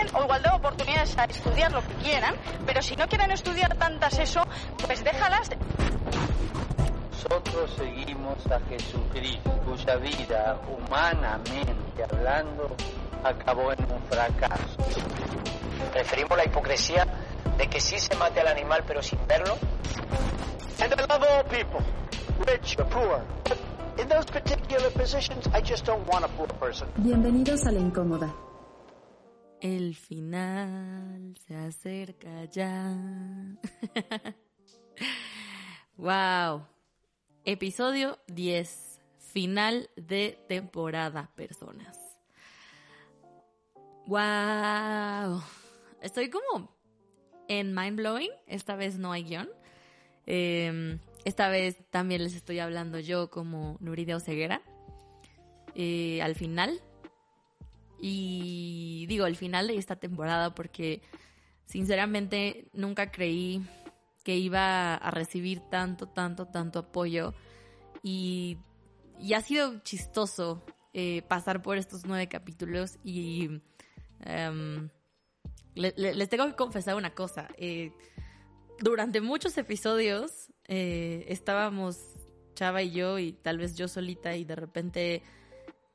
tienen 0.00 0.24
igualdad 0.24 0.50
de 0.50 0.56
oportunidades 0.56 1.18
a 1.18 1.24
estudiar 1.24 1.72
lo 1.72 1.82
que 1.82 1.94
quieran, 2.02 2.34
pero 2.66 2.82
si 2.82 2.96
no 2.96 3.06
quieren 3.08 3.30
estudiar 3.30 3.76
tantas 3.76 4.18
eso, 4.18 4.42
pues 4.86 5.04
déjalas. 5.04 5.50
Nosotros 7.10 7.74
seguimos 7.76 8.46
a 8.50 8.60
Jesucristo, 8.68 9.50
cuya 9.64 9.96
vida, 9.96 10.58
humanamente 10.68 12.04
hablando, 12.10 12.74
acabó 13.22 13.72
en 13.72 13.92
un 13.92 14.02
fracaso. 14.10 14.76
Preferimos 15.92 16.36
la 16.36 16.44
hipocresía 16.44 17.06
de 17.58 17.68
que 17.68 17.80
sí 17.80 17.98
se 17.98 18.14
mate 18.16 18.40
al 18.40 18.48
animal 18.48 18.82
pero 18.86 19.02
sin 19.02 19.18
verlo. 19.26 19.56
And 20.80 20.94
I 20.94 21.04
love 21.06 21.22
all 21.22 21.44
people, 21.44 21.80
rich 22.46 22.78
or 22.78 22.86
poor. 22.86 23.22
In 23.98 24.08
those 24.08 24.24
particular 24.24 24.90
positions, 24.92 25.46
I 25.48 25.60
just 25.60 25.84
don't 25.84 26.06
want 26.08 26.24
a 26.24 26.28
poor 26.28 26.48
person. 26.58 26.88
Bienvenidos 26.96 27.66
a 27.66 27.70
La 27.70 27.80
Incómoda. 27.80 28.32
El 29.60 29.94
final 29.94 31.34
se 31.46 31.54
acerca 31.54 32.46
ya. 32.46 32.96
wow. 35.98 36.66
Episodio 37.44 38.18
10. 38.28 39.00
Final 39.18 39.90
de 39.96 40.38
temporada, 40.48 41.30
personas. 41.36 41.98
Wow. 44.06 45.42
Estoy 46.00 46.30
como 46.30 46.74
en 47.46 47.74
mind 47.74 47.96
blowing. 47.96 48.30
Esta 48.46 48.76
vez 48.76 48.98
no 48.98 49.12
hay 49.12 49.24
guion. 49.24 49.50
Eh, 50.26 50.98
esta 51.26 51.50
vez 51.50 51.76
también 51.90 52.24
les 52.24 52.34
estoy 52.34 52.60
hablando 52.60 52.98
yo 52.98 53.28
como 53.28 53.76
Nuride 53.80 54.14
Oseguera. 54.14 54.62
Eh, 55.74 56.22
al 56.22 56.34
final. 56.34 56.80
Y 58.00 59.06
digo, 59.08 59.24
al 59.24 59.36
final 59.36 59.68
de 59.68 59.76
esta 59.76 59.96
temporada 59.96 60.54
porque 60.54 61.02
sinceramente 61.66 62.68
nunca 62.72 63.10
creí 63.10 63.62
que 64.24 64.36
iba 64.36 64.94
a 64.94 65.10
recibir 65.10 65.60
tanto, 65.70 66.06
tanto, 66.06 66.46
tanto 66.46 66.78
apoyo. 66.78 67.34
Y, 68.02 68.58
y 69.18 69.34
ha 69.34 69.42
sido 69.42 69.80
chistoso 69.80 70.64
eh, 70.92 71.22
pasar 71.28 71.62
por 71.62 71.78
estos 71.78 72.04
nueve 72.04 72.28
capítulos 72.28 72.98
y 73.04 73.60
le, 75.74 75.92
les 75.96 76.28
tengo 76.28 76.46
que 76.46 76.54
confesar 76.54 76.96
una 76.96 77.14
cosa. 77.14 77.48
Eh, 77.56 77.92
durante 78.80 79.20
muchos 79.20 79.56
episodios 79.58 80.50
eh, 80.66 81.24
estábamos 81.28 81.98
Chava 82.54 82.82
y 82.82 82.90
yo 82.90 83.18
y 83.18 83.32
tal 83.32 83.58
vez 83.58 83.76
yo 83.76 83.88
solita 83.88 84.36
y 84.36 84.44
de 84.44 84.56
repente 84.56 85.22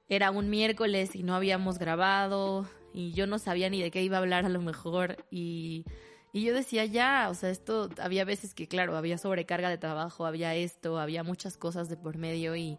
era 0.10 0.32
un 0.32 0.50
miércoles 0.50 1.16
y 1.16 1.24
no 1.24 1.36
habíamos 1.36 1.80
grabado 1.80 2.68
y 2.94 3.12
yo 3.14 3.28
no 3.28 3.40
sabía 3.40 3.70
ni 3.70 3.82
de 3.82 3.92
qué 3.92 4.04
iba 4.04 4.18
a 4.18 4.20
hablar 4.22 4.46
a 4.46 4.50
lo 4.50 4.62
mejor 4.62 5.26
y, 5.32 5.86
y 6.32 6.44
yo 6.44 6.54
decía 6.54 6.86
ya, 6.86 7.28
o 7.30 7.34
sea, 7.34 7.50
esto 7.50 7.90
había 8.00 8.26
veces 8.26 8.54
que 8.54 8.68
claro, 8.68 8.98
había 8.98 9.18
sobrecarga 9.18 9.70
de 9.70 9.78
trabajo, 9.78 10.26
había 10.26 10.56
esto, 10.56 11.00
había 11.00 11.24
muchas 11.24 11.58
cosas 11.58 11.90
de 11.90 11.98
por 11.98 12.18
medio 12.18 12.56
y, 12.56 12.78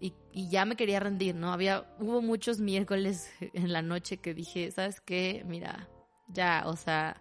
y, 0.00 0.48
ya 0.48 0.64
me 0.64 0.76
quería 0.76 0.98
rendir, 0.98 1.34
¿no? 1.34 1.52
Había, 1.52 1.84
hubo 1.98 2.22
muchos 2.22 2.58
miércoles 2.58 3.30
en 3.40 3.72
la 3.72 3.82
noche 3.82 4.16
que 4.16 4.34
dije, 4.34 4.70
¿sabes 4.70 5.00
qué? 5.00 5.44
Mira, 5.46 5.88
ya, 6.28 6.64
o 6.66 6.76
sea, 6.76 7.20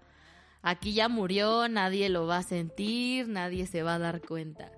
aquí 0.61 0.93
ya 0.93 1.09
murió, 1.09 1.67
nadie 1.67 2.09
lo 2.09 2.25
va 2.25 2.37
a 2.37 2.43
sentir, 2.43 3.27
nadie 3.27 3.67
se 3.67 3.83
va 3.83 3.95
a 3.95 3.99
dar 3.99 4.21
cuenta. 4.21 4.71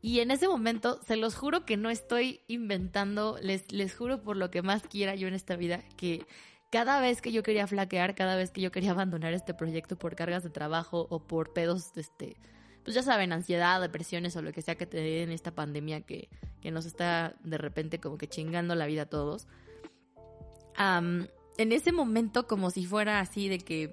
Y 0.00 0.20
en 0.20 0.30
ese 0.30 0.46
momento, 0.46 1.00
se 1.06 1.16
los 1.16 1.34
juro 1.34 1.64
que 1.64 1.76
no 1.76 1.90
estoy 1.90 2.40
inventando, 2.46 3.36
les, 3.42 3.72
les 3.72 3.94
juro 3.94 4.22
por 4.22 4.36
lo 4.36 4.50
que 4.50 4.62
más 4.62 4.82
quiera 4.82 5.14
yo 5.14 5.26
en 5.26 5.34
esta 5.34 5.56
vida, 5.56 5.82
que 5.96 6.24
cada 6.70 7.00
vez 7.00 7.20
que 7.20 7.32
yo 7.32 7.42
quería 7.42 7.66
flaquear, 7.66 8.14
cada 8.14 8.36
vez 8.36 8.50
que 8.50 8.60
yo 8.60 8.70
quería 8.70 8.92
abandonar 8.92 9.32
este 9.32 9.54
proyecto 9.54 9.96
por 9.96 10.14
cargas 10.14 10.44
de 10.44 10.50
trabajo 10.50 11.06
o 11.10 11.26
por 11.26 11.52
pedos, 11.52 11.96
este, 11.96 12.36
pues 12.84 12.94
ya 12.94 13.02
saben, 13.02 13.32
ansiedad, 13.32 13.80
depresiones 13.80 14.36
o 14.36 14.42
lo 14.42 14.52
que 14.52 14.62
sea 14.62 14.76
que 14.76 14.86
te 14.86 14.98
den 14.98 15.30
esta 15.30 15.54
pandemia 15.54 16.02
que, 16.02 16.28
que 16.60 16.70
nos 16.70 16.86
está 16.86 17.34
de 17.42 17.58
repente 17.58 18.00
como 18.00 18.18
que 18.18 18.28
chingando 18.28 18.74
la 18.74 18.86
vida 18.86 19.02
a 19.02 19.06
todos. 19.06 19.48
Um, 20.78 21.26
en 21.56 21.72
ese 21.72 21.90
momento, 21.90 22.46
como 22.46 22.70
si 22.70 22.86
fuera 22.86 23.18
así 23.20 23.48
de 23.48 23.58
que 23.58 23.90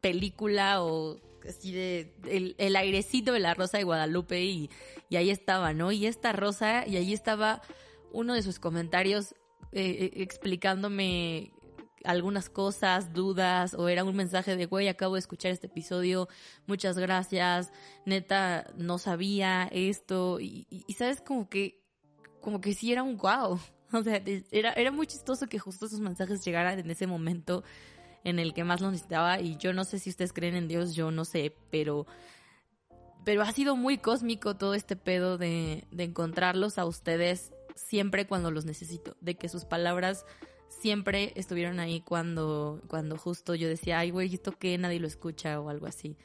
película 0.00 0.82
o 0.82 1.18
así 1.48 1.72
de 1.72 2.14
el, 2.28 2.54
el, 2.58 2.76
airecito 2.76 3.32
de 3.32 3.40
la 3.40 3.54
rosa 3.54 3.78
de 3.78 3.84
Guadalupe 3.84 4.42
y, 4.44 4.70
y, 5.08 5.16
ahí 5.16 5.30
estaba, 5.30 5.72
¿no? 5.72 5.92
Y 5.92 6.06
esta 6.06 6.32
rosa, 6.32 6.86
y 6.86 6.96
ahí 6.96 7.12
estaba 7.12 7.62
uno 8.12 8.34
de 8.34 8.42
sus 8.42 8.58
comentarios 8.58 9.34
eh, 9.72 10.10
explicándome 10.14 11.52
algunas 12.04 12.48
cosas, 12.48 13.12
dudas, 13.12 13.74
o 13.74 13.88
era 13.88 14.04
un 14.04 14.16
mensaje 14.16 14.56
de, 14.56 14.66
güey, 14.66 14.88
acabo 14.88 15.14
de 15.14 15.20
escuchar 15.20 15.50
este 15.50 15.66
episodio, 15.66 16.28
muchas 16.66 16.98
gracias, 16.98 17.72
neta, 18.04 18.72
no 18.76 18.98
sabía 18.98 19.68
esto, 19.72 20.40
y, 20.40 20.66
y, 20.70 20.84
y 20.86 20.94
sabes, 20.94 21.20
como 21.20 21.48
que, 21.48 21.82
como 22.40 22.60
que 22.60 22.74
sí 22.74 22.92
era 22.92 23.02
un 23.02 23.16
wow. 23.16 23.58
O 23.92 24.02
sea, 24.02 24.20
era, 24.50 24.72
era 24.72 24.90
muy 24.90 25.06
chistoso 25.06 25.46
que 25.46 25.60
justo 25.60 25.86
esos 25.86 26.00
mensajes 26.00 26.44
llegaran 26.44 26.78
en 26.80 26.90
ese 26.90 27.06
momento 27.06 27.62
en 28.26 28.40
el 28.40 28.52
que 28.54 28.64
más 28.64 28.80
lo 28.80 28.90
necesitaba 28.90 29.40
y 29.40 29.56
yo 29.56 29.72
no 29.72 29.84
sé 29.84 30.00
si 30.00 30.10
ustedes 30.10 30.32
creen 30.32 30.56
en 30.56 30.66
Dios, 30.66 30.94
yo 30.94 31.12
no 31.12 31.24
sé, 31.24 31.54
pero 31.70 32.06
pero 33.24 33.42
ha 33.42 33.52
sido 33.52 33.76
muy 33.76 33.98
cósmico 33.98 34.56
todo 34.56 34.74
este 34.74 34.96
pedo 34.96 35.38
de, 35.38 35.84
de 35.90 36.04
encontrarlos 36.04 36.78
a 36.78 36.86
ustedes 36.86 37.52
siempre 37.76 38.26
cuando 38.26 38.50
los 38.50 38.64
necesito, 38.64 39.16
de 39.20 39.36
que 39.36 39.48
sus 39.48 39.64
palabras 39.64 40.24
siempre 40.68 41.32
estuvieron 41.36 41.78
ahí 41.78 42.00
cuando, 42.00 42.82
cuando 42.88 43.16
justo 43.16 43.54
yo 43.54 43.68
decía, 43.68 44.00
ay 44.00 44.10
güey, 44.10 44.34
¿esto 44.34 44.52
qué? 44.52 44.76
Nadie 44.76 45.00
lo 45.00 45.06
escucha 45.06 45.60
o 45.60 45.70
algo 45.70 45.86
así. 45.86 46.16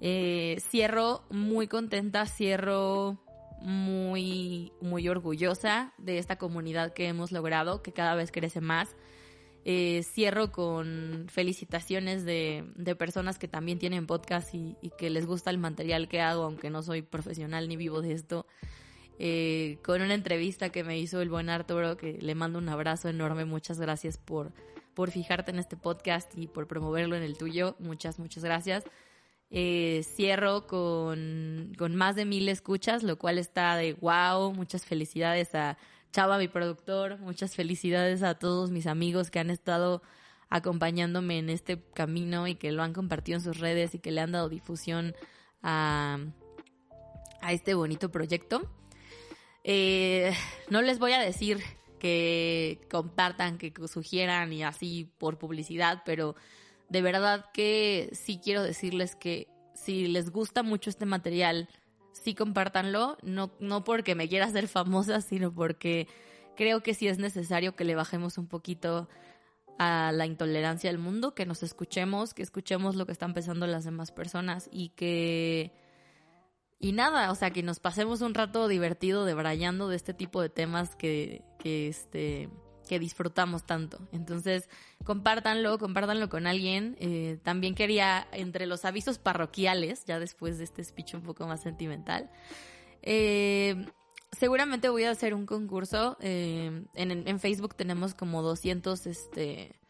Eh, 0.00 0.58
cierro 0.60 1.24
muy 1.30 1.68
contenta, 1.68 2.26
cierro 2.26 3.18
muy, 3.60 4.72
muy 4.82 5.08
orgullosa 5.08 5.94
de 5.96 6.18
esta 6.18 6.36
comunidad 6.36 6.92
que 6.92 7.08
hemos 7.08 7.32
logrado, 7.32 7.82
que 7.82 7.92
cada 7.92 8.14
vez 8.14 8.30
crece 8.30 8.60
más. 8.60 8.94
Eh, 9.66 10.02
cierro 10.02 10.52
con 10.52 11.24
felicitaciones 11.30 12.26
de, 12.26 12.64
de, 12.76 12.94
personas 12.94 13.38
que 13.38 13.48
también 13.48 13.78
tienen 13.78 14.06
podcast 14.06 14.54
y, 14.54 14.76
que 14.98 15.08
les 15.08 15.24
gusta 15.24 15.48
el 15.48 15.56
material 15.56 16.06
que 16.06 16.20
hago, 16.20 16.42
aunque 16.42 16.68
no 16.68 16.82
soy 16.82 17.00
profesional 17.00 17.66
ni 17.66 17.76
vivo 17.76 18.02
de 18.02 18.12
esto. 18.12 18.46
Eh, 19.18 19.78
con 19.82 20.02
una 20.02 20.12
entrevista 20.12 20.68
que 20.68 20.84
me 20.84 20.98
hizo 20.98 21.22
el 21.22 21.30
buen 21.30 21.48
Arturo, 21.48 21.96
que 21.96 22.18
le 22.20 22.34
mando 22.34 22.58
un 22.58 22.68
abrazo 22.68 23.08
enorme. 23.08 23.46
Muchas 23.46 23.80
gracias 23.80 24.18
por, 24.18 24.52
por 24.92 25.10
fijarte 25.10 25.50
en 25.50 25.58
este 25.58 25.78
podcast 25.78 26.36
y 26.36 26.46
por 26.46 26.66
promoverlo 26.66 27.16
en 27.16 27.22
el 27.22 27.38
tuyo. 27.38 27.74
Muchas, 27.78 28.18
muchas 28.18 28.44
gracias. 28.44 28.84
Eh, 29.50 30.02
cierro 30.04 30.66
con, 30.66 31.72
con 31.78 31.94
más 31.96 32.16
de 32.16 32.26
mil 32.26 32.50
escuchas, 32.50 33.02
lo 33.02 33.16
cual 33.16 33.38
está 33.38 33.76
de 33.76 33.94
wow. 33.94 34.52
Muchas 34.52 34.84
felicidades 34.84 35.54
a 35.54 35.78
Chava, 36.14 36.38
mi 36.38 36.46
productor, 36.46 37.18
muchas 37.18 37.56
felicidades 37.56 38.22
a 38.22 38.38
todos 38.38 38.70
mis 38.70 38.86
amigos 38.86 39.32
que 39.32 39.40
han 39.40 39.50
estado 39.50 40.00
acompañándome 40.48 41.38
en 41.38 41.50
este 41.50 41.82
camino 41.92 42.46
y 42.46 42.54
que 42.54 42.70
lo 42.70 42.84
han 42.84 42.92
compartido 42.92 43.38
en 43.38 43.42
sus 43.42 43.58
redes 43.58 43.96
y 43.96 43.98
que 43.98 44.12
le 44.12 44.20
han 44.20 44.30
dado 44.30 44.48
difusión 44.48 45.16
a, 45.60 46.18
a 47.40 47.52
este 47.52 47.74
bonito 47.74 48.12
proyecto. 48.12 48.70
Eh, 49.64 50.32
no 50.70 50.82
les 50.82 51.00
voy 51.00 51.14
a 51.14 51.18
decir 51.18 51.60
que 51.98 52.86
compartan, 52.88 53.58
que 53.58 53.72
sugieran 53.88 54.52
y 54.52 54.62
así 54.62 55.10
por 55.18 55.36
publicidad, 55.36 56.02
pero 56.06 56.36
de 56.90 57.02
verdad 57.02 57.46
que 57.52 58.10
sí 58.12 58.40
quiero 58.40 58.62
decirles 58.62 59.16
que 59.16 59.48
si 59.74 60.06
les 60.06 60.30
gusta 60.30 60.62
mucho 60.62 60.90
este 60.90 61.06
material, 61.06 61.68
sí 62.14 62.34
compártanlo, 62.34 63.18
no, 63.22 63.52
no 63.60 63.84
porque 63.84 64.14
me 64.14 64.28
quiera 64.28 64.46
hacer 64.46 64.68
famosa, 64.68 65.20
sino 65.20 65.52
porque 65.52 66.08
creo 66.56 66.82
que 66.82 66.94
sí 66.94 67.08
es 67.08 67.18
necesario 67.18 67.76
que 67.76 67.84
le 67.84 67.94
bajemos 67.94 68.38
un 68.38 68.46
poquito 68.46 69.08
a 69.78 70.12
la 70.12 70.26
intolerancia 70.26 70.90
del 70.90 70.98
mundo, 70.98 71.34
que 71.34 71.46
nos 71.46 71.62
escuchemos, 71.62 72.32
que 72.32 72.42
escuchemos 72.42 72.96
lo 72.96 73.06
que 73.06 73.12
están 73.12 73.34
pensando 73.34 73.66
las 73.66 73.84
demás 73.84 74.12
personas 74.12 74.68
y 74.72 74.90
que... 74.90 75.72
Y 76.78 76.92
nada, 76.92 77.30
o 77.30 77.34
sea, 77.34 77.50
que 77.50 77.62
nos 77.62 77.80
pasemos 77.80 78.20
un 78.20 78.34
rato 78.34 78.68
divertido 78.68 79.24
debrayando 79.24 79.88
de 79.88 79.96
este 79.96 80.12
tipo 80.12 80.42
de 80.42 80.50
temas 80.50 80.96
que, 80.96 81.42
que 81.58 81.88
este 81.88 82.50
que 82.84 82.98
disfrutamos 82.98 83.64
tanto. 83.64 83.98
Entonces, 84.12 84.68
compártanlo, 85.04 85.78
compártanlo 85.78 86.28
con 86.28 86.46
alguien. 86.46 86.96
Eh, 87.00 87.38
también 87.42 87.74
quería, 87.74 88.26
entre 88.32 88.66
los 88.66 88.84
avisos 88.84 89.18
parroquiales, 89.18 90.04
ya 90.04 90.18
después 90.18 90.58
de 90.58 90.64
este 90.64 90.84
speech 90.84 91.14
un 91.14 91.22
poco 91.22 91.46
más 91.46 91.62
sentimental, 91.62 92.30
eh, 93.02 93.86
seguramente 94.32 94.88
voy 94.88 95.04
a 95.04 95.10
hacer 95.10 95.34
un 95.34 95.46
concurso. 95.46 96.16
Eh, 96.20 96.84
en, 96.94 97.40
Facebook 97.40 97.74
tenemos 97.74 98.14
como 98.14 98.42
200, 98.42 99.06
este, 99.06 99.80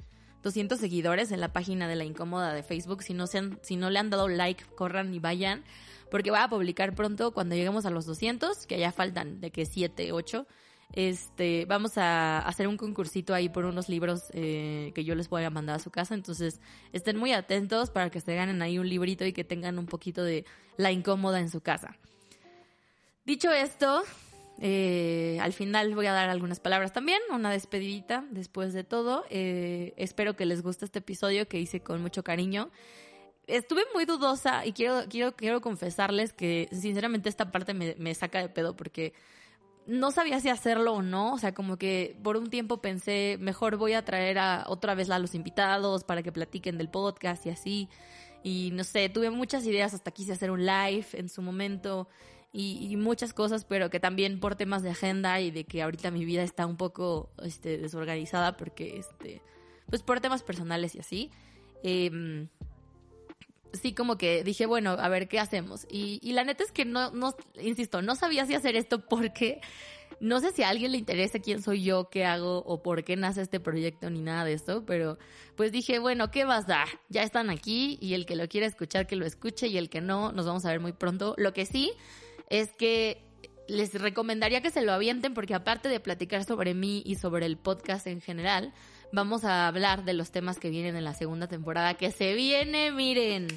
200 0.43 0.79
seguidores 0.79 1.33
en 1.33 1.41
la 1.41 1.53
página 1.53 1.89
de 1.89 1.97
La 1.97 2.05
Incómoda 2.05 2.53
de 2.53 2.63
Facebook. 2.63 3.03
Si 3.03 3.15
no, 3.15 3.27
se 3.27 3.39
han, 3.39 3.59
si 3.63 3.77
no 3.77 3.91
le 3.91 3.99
han 3.99 4.11
dado 4.11 4.29
like, 4.29 4.65
corran 4.77 5.15
y 5.15 5.19
vayan. 5.19 5.65
Porque 6.11 6.31
voy 6.31 6.41
a 6.41 6.49
publicar 6.49 6.95
pronto 6.95 7.33
cuando 7.33 7.55
lleguemos 7.55 7.87
a 7.87 7.91
los 7.91 8.07
200, 8.07 8.67
que 8.67 8.79
ya 8.79 8.93
faltan 8.93 9.41
de 9.41 9.51
que 9.51 9.67
7, 9.67 10.13
8. 10.13 10.47
Este, 10.93 11.65
vamos 11.67 11.99
a 11.99 12.39
hacer 12.39 12.69
un 12.69 12.77
concursito 12.77 13.35
ahí 13.35 13.49
por 13.49 13.65
unos 13.65 13.89
libros 13.89 14.25
eh, 14.33 14.93
que 14.95 15.05
yo 15.05 15.15
les 15.15 15.29
voy 15.29 15.45
a 15.45 15.51
mandar 15.51 15.77
a 15.77 15.79
su 15.81 15.91
casa. 15.91 16.15
Entonces, 16.15 16.61
estén 16.93 17.17
muy 17.17 17.33
atentos 17.33 17.91
para 17.91 18.11
que 18.11 18.21
se 18.21 18.35
ganen 18.35 18.63
ahí 18.63 18.79
un 18.79 18.89
librito 18.89 19.25
y 19.25 19.33
que 19.33 19.45
tengan 19.45 19.79
un 19.79 19.87
poquito 19.87 20.23
de 20.23 20.45
la 20.77 20.93
incómoda 20.93 21.41
en 21.41 21.51
su 21.51 21.61
casa. 21.61 21.97
Dicho 23.25 23.51
esto, 23.51 24.05
eh, 24.61 25.39
al 25.41 25.53
final 25.53 25.95
voy 25.95 26.07
a 26.07 26.13
dar 26.13 26.29
algunas 26.29 26.61
palabras 26.61 26.93
también, 26.93 27.21
una 27.33 27.51
despedidita 27.51 28.25
después 28.31 28.73
de 28.73 28.85
todo. 28.85 29.25
Eh, 29.31 29.95
espero 29.97 30.37
que 30.37 30.47
les 30.47 30.63
guste 30.63 30.85
este 30.85 31.01
episodio 31.01 31.49
que 31.49 31.59
hice 31.59 31.81
con 31.81 32.03
mucho 32.03 32.23
cariño. 32.23 32.71
Estuve 33.47 33.83
muy 33.93 34.05
dudosa 34.05 34.65
y 34.65 34.73
quiero, 34.73 35.03
quiero, 35.09 35.35
quiero 35.35 35.61
confesarles 35.61 36.33
que 36.33 36.69
sinceramente 36.73 37.29
esta 37.29 37.51
parte 37.51 37.75
me, 37.75 37.95
me 37.99 38.15
saca 38.15 38.41
de 38.41 38.49
pedo 38.49 38.75
porque 38.77 39.13
no 39.87 40.11
sabía 40.11 40.41
si 40.41 40.49
hacerlo 40.49 40.95
o 40.95 41.03
no, 41.03 41.35
o 41.35 41.39
sea, 41.39 41.53
como 41.53 41.77
que 41.77 42.17
por 42.23 42.37
un 42.37 42.49
tiempo 42.49 42.81
pensé, 42.81 43.37
mejor 43.41 43.77
voy 43.77 43.93
a 43.93 44.05
traer 44.05 44.39
a 44.39 44.65
otra 44.69 44.95
vez 44.95 45.11
a 45.11 45.19
los 45.19 45.35
invitados 45.35 46.05
para 46.05 46.23
que 46.23 46.33
platiquen 46.33 46.79
del 46.79 46.89
podcast 46.89 47.45
y 47.47 47.51
así. 47.51 47.89
Y 48.43 48.71
no 48.73 48.85
sé, 48.85 49.09
tuve 49.09 49.31
muchas 49.31 49.67
ideas, 49.67 49.95
hasta 49.95 50.11
quise 50.11 50.33
hacer 50.33 50.51
un 50.51 50.67
live 50.67 51.07
en 51.13 51.29
su 51.29 51.43
momento 51.43 52.09
y, 52.53 52.97
muchas 52.97 53.35
cosas, 53.35 53.65
pero 53.65 53.91
que 53.91 53.99
también 53.99 54.39
por 54.39 54.55
temas 54.55 54.83
de 54.83 54.91
agenda 54.91 55.41
y 55.41 55.51
de 55.51 55.65
que 55.65 55.83
ahorita 55.83 56.11
mi 56.11 56.25
vida 56.25 56.43
está 56.43 56.67
un 56.67 56.77
poco 56.77 57.31
este, 57.43 57.79
desorganizada 57.79 58.57
porque, 58.57 58.99
este, 58.99 59.43
pues 59.91 60.03
por 60.03 60.21
temas 60.21 60.43
personales 60.43 60.95
y 60.95 61.01
así. 61.01 61.31
Eh, 61.83 62.47
sí 63.75 63.95
como 63.95 64.17
que 64.19 64.43
dije, 64.45 64.67
bueno, 64.67 64.91
a 64.91 65.09
ver 65.09 65.29
qué 65.29 65.39
hacemos. 65.39 65.87
Y, 65.91 66.21
y 66.23 66.33
la 66.33 66.45
neta 66.45 66.65
es 66.65 66.73
que 66.73 66.85
no, 66.85 67.11
no, 67.11 67.35
insisto, 67.61 68.03
no 68.03 68.17
sabía 68.17 68.47
si 68.47 68.55
hacer 68.55 68.77
esto 68.77 69.07
porque 69.09 69.61
no 70.21 70.41
sé 70.41 70.53
si 70.53 70.63
a 70.63 70.69
alguien 70.69 70.93
le 70.93 70.99
interesa 70.99 71.39
quién 71.39 71.63
soy 71.63 71.83
yo, 71.83 72.09
qué 72.09 72.25
hago 72.25 72.59
o 72.59 72.83
por 72.83 73.05
qué 73.05 73.17
nace 73.17 73.43
este 73.43 73.61
proyecto 73.61 74.11
ni 74.11 74.21
nada 74.21 74.45
de 74.45 74.55
esto, 74.55 74.85
pero 74.87 75.19
pues 75.57 75.73
dije, 75.73 75.99
bueno, 75.99 76.31
¿qué 76.31 76.45
vas 76.45 76.65
a 76.65 76.69
dar? 76.69 76.89
Ya 77.09 77.23
están 77.23 77.51
aquí 77.51 77.99
y 78.01 78.15
el 78.15 78.27
que 78.27 78.37
lo 78.37 78.49
quiera 78.49 78.67
escuchar, 78.67 79.07
que 79.07 79.17
lo 79.17 79.27
escuche 79.27 79.67
y 79.67 79.77
el 79.77 79.91
que 79.91 80.01
no, 80.01 80.33
nos 80.33 80.47
vamos 80.47 80.65
a 80.65 80.71
ver 80.71 80.81
muy 80.81 80.93
pronto. 80.93 81.35
Lo 81.37 81.53
que 81.53 81.67
sí 81.67 81.93
es 82.49 82.73
que 82.73 83.23
les 83.67 83.95
recomendaría 83.95 84.61
que 84.61 84.71
se 84.71 84.83
lo 84.83 84.93
avienten 84.93 85.35
porque 85.35 85.55
aparte 85.55 85.89
de 85.89 86.01
platicar 86.01 86.45
sobre 86.45 86.75
mí 86.75 87.03
y 87.05 87.17
sobre 87.17 87.47
el 87.47 87.57
podcast 87.57 88.07
en 88.07 88.21
general, 88.21 88.73
vamos 89.13 89.45
a 89.45 89.67
hablar 89.67 90.05
de 90.05 90.15
los 90.15 90.31
temas 90.31 90.59
que 90.59 90.71
vienen 90.71 90.97
en 90.97 91.05
la 91.05 91.15
segunda 91.15 91.49
temporada, 91.49 91.95
que 91.95 92.11
se 92.11 92.35
viene, 92.35 92.93
miren. 92.93 93.49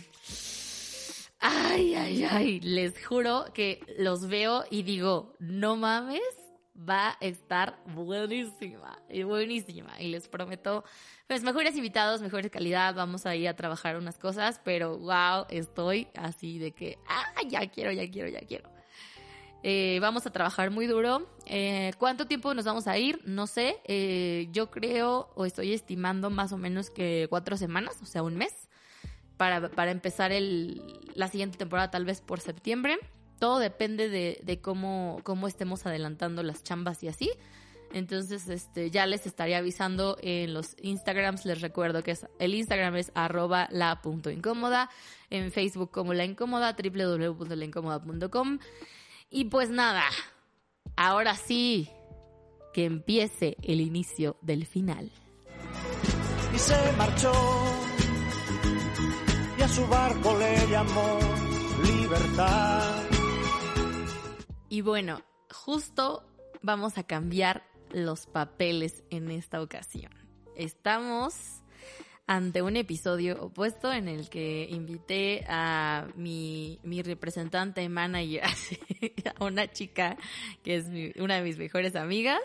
Ay, 1.39 1.93
ay, 1.95 2.23
ay, 2.23 2.59
les 2.61 3.03
juro 3.05 3.45
que 3.53 3.81
los 3.97 4.27
veo 4.27 4.63
y 4.71 4.83
digo, 4.83 5.35
no 5.39 5.75
mames, 5.75 6.21
va 6.77 7.09
a 7.09 7.17
estar 7.21 7.79
buenísima, 7.85 8.97
y 9.09 9.23
buenísima. 9.23 9.99
Y 9.99 10.07
les 10.07 10.27
prometo, 10.27 10.83
pues 11.27 11.43
mejores 11.43 11.75
invitados, 11.75 12.21
mejores 12.21 12.51
calidad, 12.51 12.95
vamos 12.95 13.25
a 13.25 13.35
ir 13.35 13.47
a 13.47 13.55
trabajar 13.55 13.97
unas 13.97 14.17
cosas, 14.17 14.61
pero 14.63 14.97
wow, 14.97 15.45
estoy 15.49 16.07
así 16.15 16.59
de 16.59 16.71
que, 16.71 16.97
ah, 17.07 17.25
ya 17.47 17.69
quiero, 17.69 17.91
ya 17.91 18.09
quiero, 18.09 18.29
ya 18.29 18.41
quiero. 18.41 18.76
Eh, 19.63 19.97
vamos 20.01 20.25
a 20.25 20.31
trabajar 20.31 20.71
muy 20.71 20.87
duro. 20.87 21.27
Eh, 21.45 21.91
¿Cuánto 21.97 22.25
tiempo 22.25 22.53
nos 22.53 22.65
vamos 22.65 22.87
a 22.87 22.97
ir? 22.97 23.21
No 23.25 23.47
sé. 23.47 23.77
Eh, 23.85 24.47
yo 24.51 24.69
creo 24.69 25.29
o 25.35 25.45
estoy 25.45 25.73
estimando 25.73 26.29
más 26.29 26.51
o 26.51 26.57
menos 26.57 26.89
que 26.89 27.27
cuatro 27.29 27.57
semanas, 27.57 27.97
o 28.01 28.05
sea, 28.05 28.23
un 28.23 28.35
mes, 28.35 28.69
para, 29.37 29.69
para 29.69 29.91
empezar 29.91 30.31
el, 30.31 30.81
la 31.15 31.27
siguiente 31.27 31.57
temporada, 31.57 31.91
tal 31.91 32.05
vez 32.05 32.21
por 32.21 32.39
septiembre. 32.39 32.97
Todo 33.39 33.59
depende 33.59 34.09
de, 34.09 34.61
cómo, 34.61 35.19
cómo 35.23 35.47
estemos 35.47 35.85
adelantando 35.85 36.41
las 36.43 36.63
chambas 36.63 37.03
y 37.03 37.07
así. 37.07 37.29
Entonces, 37.93 38.49
este, 38.49 38.89
ya 38.91 39.05
les 39.05 39.25
estaré 39.27 39.55
avisando 39.55 40.17
en 40.21 40.53
los 40.53 40.75
Instagrams. 40.81 41.45
Les 41.45 41.61
recuerdo 41.61 42.03
que 42.03 42.11
es, 42.11 42.25
el 42.39 42.53
Instagram 42.55 42.95
es 42.95 43.11
arroba 43.15 43.67
la.incómoda, 43.71 44.89
en 45.29 45.51
Facebook 45.51 45.91
como 45.91 46.13
la 46.13 46.25
incómoda, 46.25 46.75
www.laincómoda.com. 46.75 48.59
Y 49.29 49.45
pues 49.45 49.69
nada, 49.69 50.05
ahora 50.95 51.35
sí, 51.35 51.89
que 52.73 52.85
empiece 52.85 53.57
el 53.61 53.81
inicio 53.81 54.37
del 54.41 54.65
final. 54.65 55.11
Y 56.55 56.59
se 56.59 56.91
marchó, 56.97 57.33
y 59.57 59.61
a 59.61 59.67
su 59.67 59.85
barco 59.87 60.37
le 60.37 60.67
llamó 60.69 61.19
libertad. 61.83 63.03
Y 64.69 64.81
bueno, 64.81 65.21
justo 65.51 66.23
vamos 66.61 66.97
a 66.97 67.03
cambiar 67.03 67.63
los 67.91 68.27
papeles 68.27 69.03
en 69.09 69.29
esta 69.29 69.61
ocasión. 69.61 70.11
Estamos 70.55 71.63
ante 72.27 72.61
un 72.61 72.75
episodio 72.75 73.41
opuesto 73.41 73.91
en 73.91 74.09
el 74.09 74.29
que 74.29 74.67
invité 74.69 75.45
a 75.47 76.07
mi, 76.15 76.77
mi 76.83 77.01
representante 77.01 77.87
manager, 77.87 78.43
a 79.39 79.45
una 79.45 79.71
chica 79.71 80.17
que 80.61 80.75
es 80.75 80.87
una 81.17 81.35
de 81.35 81.41
mis 81.41 81.57
mejores 81.57 81.95
amigas. 81.95 82.41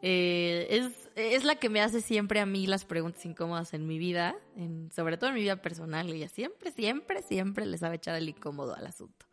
Eh, 0.00 0.66
es, 0.70 1.10
es 1.14 1.44
la 1.44 1.56
que 1.56 1.68
me 1.68 1.80
hace 1.82 2.00
siempre 2.00 2.40
a 2.40 2.46
mí 2.46 2.66
las 2.66 2.86
preguntas 2.86 3.24
incómodas 3.26 3.74
en 3.74 3.86
mi 3.86 3.98
vida, 3.98 4.34
en, 4.56 4.90
sobre 4.90 5.18
todo 5.18 5.28
en 5.28 5.36
mi 5.36 5.42
vida 5.42 5.60
personal. 5.60 6.10
Ella 6.10 6.28
siempre, 6.28 6.72
siempre, 6.72 7.22
siempre 7.22 7.66
les 7.66 7.80
sabe 7.80 7.96
echar 7.96 8.16
el 8.16 8.30
incómodo 8.30 8.74
al 8.74 8.86
asunto. 8.86 9.26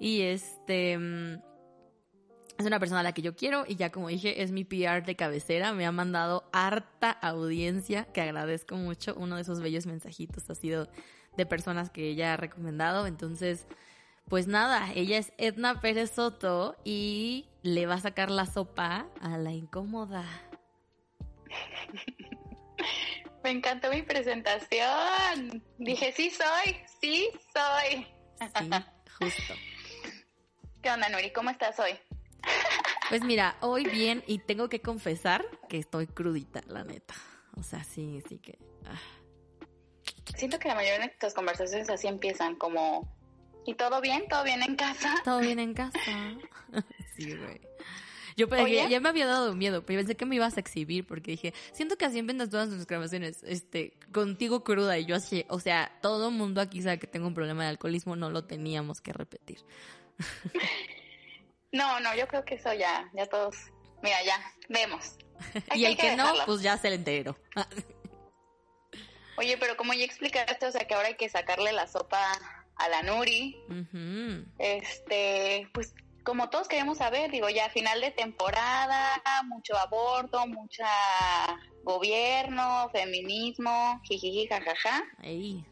Y 0.00 0.22
este 0.22 0.98
mm, 0.98 1.38
es 2.58 2.66
una 2.66 2.78
persona 2.78 3.00
a 3.00 3.02
la 3.02 3.12
que 3.12 3.22
yo 3.22 3.36
quiero 3.36 3.64
y 3.66 3.76
ya 3.76 3.90
como 3.90 4.08
dije 4.08 4.42
es 4.42 4.50
mi 4.50 4.64
PR 4.64 5.04
de 5.04 5.16
cabecera, 5.16 5.72
me 5.72 5.86
ha 5.86 5.92
mandado 5.92 6.48
harta 6.52 7.10
audiencia 7.10 8.04
que 8.12 8.20
agradezco 8.20 8.76
mucho, 8.76 9.14
uno 9.16 9.36
de 9.36 9.42
esos 9.42 9.60
bellos 9.60 9.86
mensajitos 9.86 10.48
ha 10.50 10.54
sido 10.54 10.88
de 11.36 11.46
personas 11.46 11.90
que 11.90 12.08
ella 12.08 12.32
ha 12.32 12.36
recomendado, 12.36 13.06
entonces 13.06 13.66
pues 14.28 14.48
nada, 14.48 14.92
ella 14.94 15.18
es 15.18 15.32
Edna 15.38 15.80
Pérez 15.80 16.10
Soto 16.10 16.76
y 16.84 17.46
le 17.62 17.86
va 17.86 17.94
a 17.94 18.00
sacar 18.00 18.30
la 18.30 18.46
sopa 18.46 19.06
a 19.20 19.38
la 19.38 19.52
incómoda. 19.52 20.24
Me 23.44 23.52
encantó 23.52 23.90
mi 23.92 24.02
presentación. 24.02 25.62
Dije, 25.78 26.12
sí 26.12 26.30
soy, 26.30 26.76
sí 27.00 27.30
soy. 27.54 28.04
Sí, 28.58 28.70
justo. 29.20 29.54
¿Qué 30.82 30.90
onda, 30.90 31.08
Nuri? 31.08 31.30
¿Cómo 31.30 31.50
estás 31.50 31.78
hoy? 31.78 31.92
Pues 33.08 33.24
mira, 33.24 33.56
hoy 33.60 33.84
bien 33.84 34.24
y 34.26 34.38
tengo 34.38 34.68
que 34.68 34.80
confesar 34.80 35.44
que 35.68 35.78
estoy 35.78 36.06
crudita, 36.06 36.62
la 36.66 36.84
neta. 36.84 37.14
O 37.56 37.62
sea, 37.62 37.84
sí, 37.84 38.22
sí 38.28 38.38
que... 38.38 38.58
ah. 38.84 39.00
Siento 40.36 40.58
que 40.58 40.68
la 40.68 40.74
mayoría 40.74 40.98
de 40.98 41.06
nuestras 41.06 41.34
conversaciones 41.34 41.88
así 41.88 42.08
empiezan 42.08 42.56
como... 42.56 43.14
¿Y 43.64 43.74
todo 43.74 44.00
bien? 44.00 44.24
¿Todo 44.28 44.44
bien 44.44 44.62
en 44.62 44.76
casa? 44.76 45.14
Todo 45.24 45.40
bien 45.40 45.58
en 45.58 45.74
casa. 45.74 45.98
sí, 47.16 47.36
güey. 47.36 47.60
Yo 48.36 48.48
pensé, 48.48 48.88
ya 48.90 49.00
me 49.00 49.08
había 49.08 49.26
dado 49.26 49.54
miedo, 49.54 49.82
pero 49.86 50.00
pensé 50.00 50.14
que 50.14 50.26
me 50.26 50.36
ibas 50.36 50.58
a 50.58 50.60
exhibir 50.60 51.06
porque 51.06 51.30
dije, 51.30 51.54
siento 51.72 51.96
que 51.96 52.04
así 52.04 52.18
empiezan 52.18 52.50
todas 52.50 52.68
nuestras 52.68 52.86
grabaciones, 52.86 53.42
este, 53.44 53.94
contigo 54.12 54.62
cruda 54.62 54.98
y 54.98 55.06
yo 55.06 55.16
así, 55.16 55.46
o 55.48 55.58
sea, 55.58 55.90
todo 56.02 56.30
mundo 56.30 56.60
aquí 56.60 56.82
sabe 56.82 56.98
que 56.98 57.06
tengo 57.06 57.26
un 57.26 57.34
problema 57.34 57.62
de 57.62 57.70
alcoholismo, 57.70 58.14
no 58.14 58.28
lo 58.28 58.44
teníamos 58.44 59.00
que 59.00 59.14
repetir. 59.14 59.60
No, 61.72 62.00
no, 62.00 62.14
yo 62.14 62.26
creo 62.28 62.44
que 62.44 62.54
eso 62.54 62.72
ya, 62.72 63.10
ya 63.14 63.26
todos... 63.26 63.56
Mira, 64.02 64.22
ya, 64.24 64.40
vemos. 64.68 65.16
Y 65.74 65.84
el 65.84 65.96
que 65.96 66.16
no, 66.16 66.32
pues 66.46 66.62
ya 66.62 66.78
se 66.78 66.88
le 66.88 66.96
enteró. 66.96 67.36
Oye, 69.36 69.58
pero 69.58 69.76
como 69.76 69.92
ya 69.92 70.04
explicaste, 70.04 70.66
o 70.66 70.72
sea, 70.72 70.86
que 70.86 70.94
ahora 70.94 71.08
hay 71.08 71.16
que 71.16 71.28
sacarle 71.28 71.72
la 71.72 71.86
sopa 71.86 72.32
a 72.76 72.88
la 72.88 73.02
Nuri, 73.02 73.56
Ujú. 73.68 74.46
este, 74.58 75.68
pues 75.72 75.94
como 76.24 76.50
todos 76.50 76.68
queremos 76.68 76.98
saber, 76.98 77.30
digo, 77.30 77.48
ya 77.48 77.70
final 77.70 78.00
de 78.00 78.10
temporada, 78.10 79.22
mucho 79.44 79.76
aborto, 79.76 80.46
mucha 80.46 80.88
gobierno, 81.84 82.90
feminismo, 82.92 84.00
jijiji, 84.04 84.48
jajaja. 84.48 85.04
Ahí. 85.18 85.64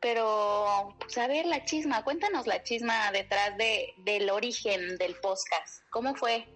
Pero, 0.00 0.94
pues 1.00 1.18
a 1.18 1.26
ver, 1.26 1.46
la 1.46 1.64
chisma, 1.64 2.04
cuéntanos 2.04 2.46
la 2.46 2.62
chisma 2.62 3.10
detrás 3.12 3.56
de, 3.56 3.94
del 3.98 4.30
origen 4.30 4.96
del 4.96 5.16
podcast. 5.16 5.82
¿Cómo 5.90 6.14
fue? 6.14 6.46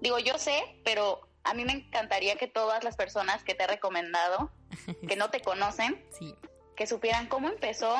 Digo, 0.00 0.18
yo 0.18 0.36
sé, 0.38 0.80
pero 0.84 1.20
a 1.44 1.54
mí 1.54 1.64
me 1.64 1.72
encantaría 1.72 2.36
que 2.36 2.48
todas 2.48 2.82
las 2.84 2.96
personas 2.96 3.44
que 3.44 3.54
te 3.54 3.64
he 3.64 3.66
recomendado, 3.66 4.50
que 5.08 5.16
no 5.16 5.30
te 5.30 5.40
conocen, 5.40 6.04
Sí. 6.18 6.34
que 6.76 6.86
supieran 6.86 7.28
cómo 7.28 7.48
empezó 7.48 7.94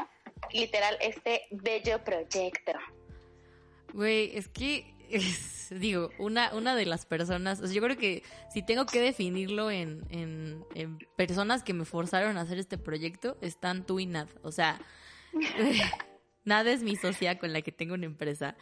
literal 0.52 0.96
este 1.00 1.46
bello 1.50 2.02
proyecto. 2.04 2.72
Güey, 3.92 4.36
es 4.36 4.48
que, 4.48 4.94
es- 5.10 5.68
digo, 5.70 6.10
una, 6.18 6.54
una 6.54 6.74
de 6.74 6.86
las 6.86 7.04
personas, 7.06 7.60
o 7.60 7.66
sea, 7.66 7.74
yo 7.74 7.82
creo 7.82 7.96
que 7.96 8.22
si 8.52 8.62
tengo 8.62 8.86
que 8.86 9.00
definirlo 9.00 9.70
en, 9.70 10.04
en, 10.10 10.64
en 10.74 10.98
personas 11.16 11.62
que 11.62 11.74
me 11.74 11.84
forzaron 11.84 12.38
a 12.38 12.42
hacer 12.42 12.58
este 12.58 12.78
proyecto, 12.78 13.36
están 13.42 13.84
tú 13.84 14.00
y 14.00 14.06
Nad. 14.06 14.28
O 14.42 14.52
sea, 14.52 14.80
Nad 16.44 16.66
es 16.66 16.82
mi 16.82 16.96
socia 16.96 17.38
con 17.38 17.52
la 17.52 17.62
que 17.62 17.72
tengo 17.72 17.94
una 17.94 18.06
empresa. 18.06 18.56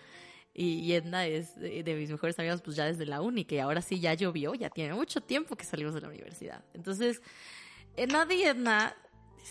Y 0.59 0.91
Edna 0.95 1.26
es 1.26 1.55
de, 1.61 1.83
mis 1.99 2.11
mejores 2.11 2.38
amigas, 2.38 2.62
pues 2.62 2.76
ya 2.76 2.87
desde 2.87 3.05
la 3.05 3.21
uni, 3.21 3.45
que 3.45 3.61
ahora 3.61 3.83
sí 3.83 4.00
ya 4.00 4.15
llovió, 4.15 4.55
ya 4.55 4.71
tiene 4.71 4.95
mucho 4.95 5.21
tiempo 5.21 5.55
que 5.55 5.67
salimos 5.67 5.93
de 5.93 6.00
la 6.00 6.09
universidad. 6.09 6.65
Entonces, 6.73 7.21
Edna 7.95 8.26
y 8.31 8.43
Edna 8.43 8.97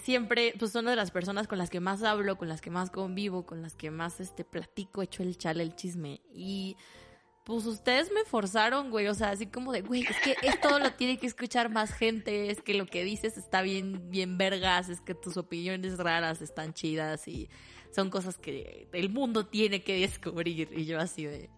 siempre, 0.03 0.53
pues 0.59 0.71
son 0.71 0.85
de 0.85 0.95
las 0.95 1.11
personas 1.11 1.47
con 1.47 1.57
las 1.57 1.69
que 1.69 1.79
más 1.79 2.03
hablo, 2.03 2.37
con 2.37 2.49
las 2.49 2.61
que 2.61 2.69
más 2.69 2.89
convivo, 2.91 3.45
con 3.45 3.61
las 3.61 3.75
que 3.75 3.91
más 3.91 4.19
este 4.19 4.43
platico, 4.43 5.01
echo 5.01 5.23
el 5.23 5.37
chale, 5.37 5.63
el 5.63 5.75
chisme. 5.75 6.21
Y 6.33 6.75
pues 7.45 7.65
ustedes 7.65 8.11
me 8.11 8.25
forzaron, 8.25 8.89
güey, 8.89 9.07
o 9.07 9.13
sea, 9.13 9.29
así 9.29 9.47
como 9.47 9.71
de, 9.71 9.81
güey, 9.81 10.01
es 10.01 10.19
que 10.21 10.35
esto 10.41 10.79
lo 10.79 10.91
tiene 10.93 11.17
que 11.17 11.27
escuchar 11.27 11.69
más 11.69 11.93
gente, 11.93 12.49
es 12.49 12.61
que 12.61 12.73
lo 12.73 12.85
que 12.87 13.03
dices 13.03 13.37
está 13.37 13.61
bien, 13.61 14.09
bien 14.09 14.37
vergas, 14.37 14.89
es 14.89 14.99
que 14.99 15.13
tus 15.13 15.37
opiniones 15.37 15.97
raras 15.97 16.41
están 16.41 16.73
chidas 16.73 17.27
y 17.27 17.49
son 17.91 18.09
cosas 18.09 18.37
que 18.37 18.89
el 18.91 19.09
mundo 19.09 19.45
tiene 19.45 19.83
que 19.83 19.99
descubrir. 19.99 20.69
Y 20.73 20.85
yo 20.85 20.99
así 20.99 21.25
de, 21.25 21.49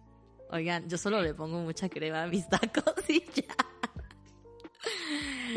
oigan, 0.50 0.88
yo 0.88 0.98
solo 0.98 1.22
le 1.22 1.34
pongo 1.34 1.60
mucha 1.60 1.88
crema 1.88 2.24
a 2.24 2.26
mis 2.28 2.48
tacos 2.48 3.08
y 3.08 3.24
ya. 3.34 3.56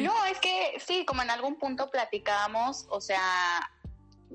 No, 0.03 0.25
es 0.25 0.39
que 0.39 0.79
sí, 0.79 1.05
como 1.05 1.22
en 1.22 1.29
algún 1.29 1.58
punto 1.58 1.89
platicábamos, 1.89 2.88
o 2.89 3.01
sea, 3.01 3.70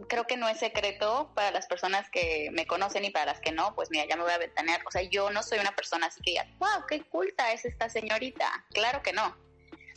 creo 0.08 0.26
que 0.26 0.36
no 0.36 0.48
es 0.48 0.58
secreto 0.58 1.30
para 1.34 1.50
las 1.50 1.66
personas 1.66 2.08
que 2.10 2.50
me 2.52 2.66
conocen 2.66 3.04
y 3.04 3.10
para 3.10 3.26
las 3.26 3.40
que 3.40 3.52
no, 3.52 3.74
pues 3.74 3.90
mira, 3.90 4.06
ya 4.08 4.16
me 4.16 4.22
voy 4.22 4.32
a 4.32 4.38
ventanear. 4.38 4.80
O 4.86 4.90
sea, 4.90 5.02
yo 5.02 5.30
no 5.30 5.42
soy 5.42 5.58
una 5.58 5.74
persona 5.74 6.06
así 6.06 6.20
que 6.22 6.32
diga, 6.32 6.46
wow, 6.58 6.86
qué 6.88 7.02
culta 7.02 7.52
es 7.52 7.64
esta 7.64 7.88
señorita. 7.88 8.64
Claro 8.72 9.02
que 9.02 9.12
no. 9.12 9.36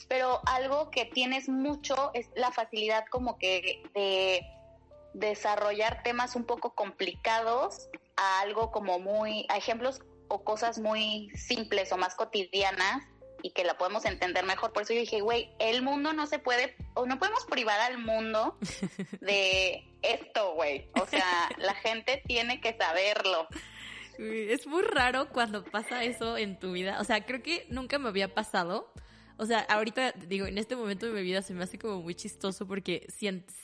Pero 0.07 0.41
algo 0.45 0.89
que 0.91 1.05
tienes 1.05 1.49
mucho 1.49 2.11
es 2.13 2.29
la 2.35 2.51
facilidad 2.51 3.05
como 3.09 3.37
que 3.37 3.83
de 3.93 4.45
desarrollar 5.13 6.03
temas 6.03 6.35
un 6.35 6.45
poco 6.45 6.73
complicados 6.73 7.89
a 8.15 8.41
algo 8.41 8.71
como 8.71 8.99
muy, 8.99 9.45
a 9.49 9.57
ejemplos 9.57 10.01
o 10.29 10.43
cosas 10.43 10.79
muy 10.79 11.29
simples 11.35 11.91
o 11.91 11.97
más 11.97 12.15
cotidianas 12.15 13.03
y 13.43 13.51
que 13.51 13.63
la 13.63 13.77
podemos 13.77 14.05
entender 14.05 14.45
mejor. 14.45 14.73
Por 14.73 14.83
eso 14.83 14.93
yo 14.93 14.99
dije, 14.99 15.21
güey, 15.21 15.49
el 15.59 15.81
mundo 15.81 16.13
no 16.13 16.27
se 16.27 16.39
puede, 16.39 16.75
o 16.93 17.05
no 17.05 17.19
podemos 17.19 17.45
privar 17.45 17.79
al 17.79 17.97
mundo 17.97 18.57
de 19.21 19.83
esto, 20.01 20.53
güey. 20.53 20.89
O 21.01 21.05
sea, 21.05 21.49
la 21.57 21.73
gente 21.75 22.21
tiene 22.25 22.61
que 22.61 22.75
saberlo. 22.77 23.47
Es 24.17 24.67
muy 24.67 24.83
raro 24.83 25.29
cuando 25.29 25.63
pasa 25.63 26.03
eso 26.03 26.37
en 26.37 26.59
tu 26.59 26.73
vida. 26.73 26.99
O 26.99 27.05
sea, 27.05 27.25
creo 27.25 27.41
que 27.41 27.65
nunca 27.69 27.99
me 27.99 28.09
había 28.09 28.33
pasado. 28.33 28.91
O 29.39 29.45
sea, 29.45 29.61
ahorita 29.61 30.11
digo, 30.27 30.47
en 30.47 30.57
este 30.57 30.75
momento 30.75 31.05
de 31.05 31.13
mi 31.13 31.21
vida 31.21 31.41
se 31.41 31.53
me 31.53 31.63
hace 31.63 31.79
como 31.79 32.01
muy 32.01 32.13
chistoso 32.13 32.67
porque 32.67 33.07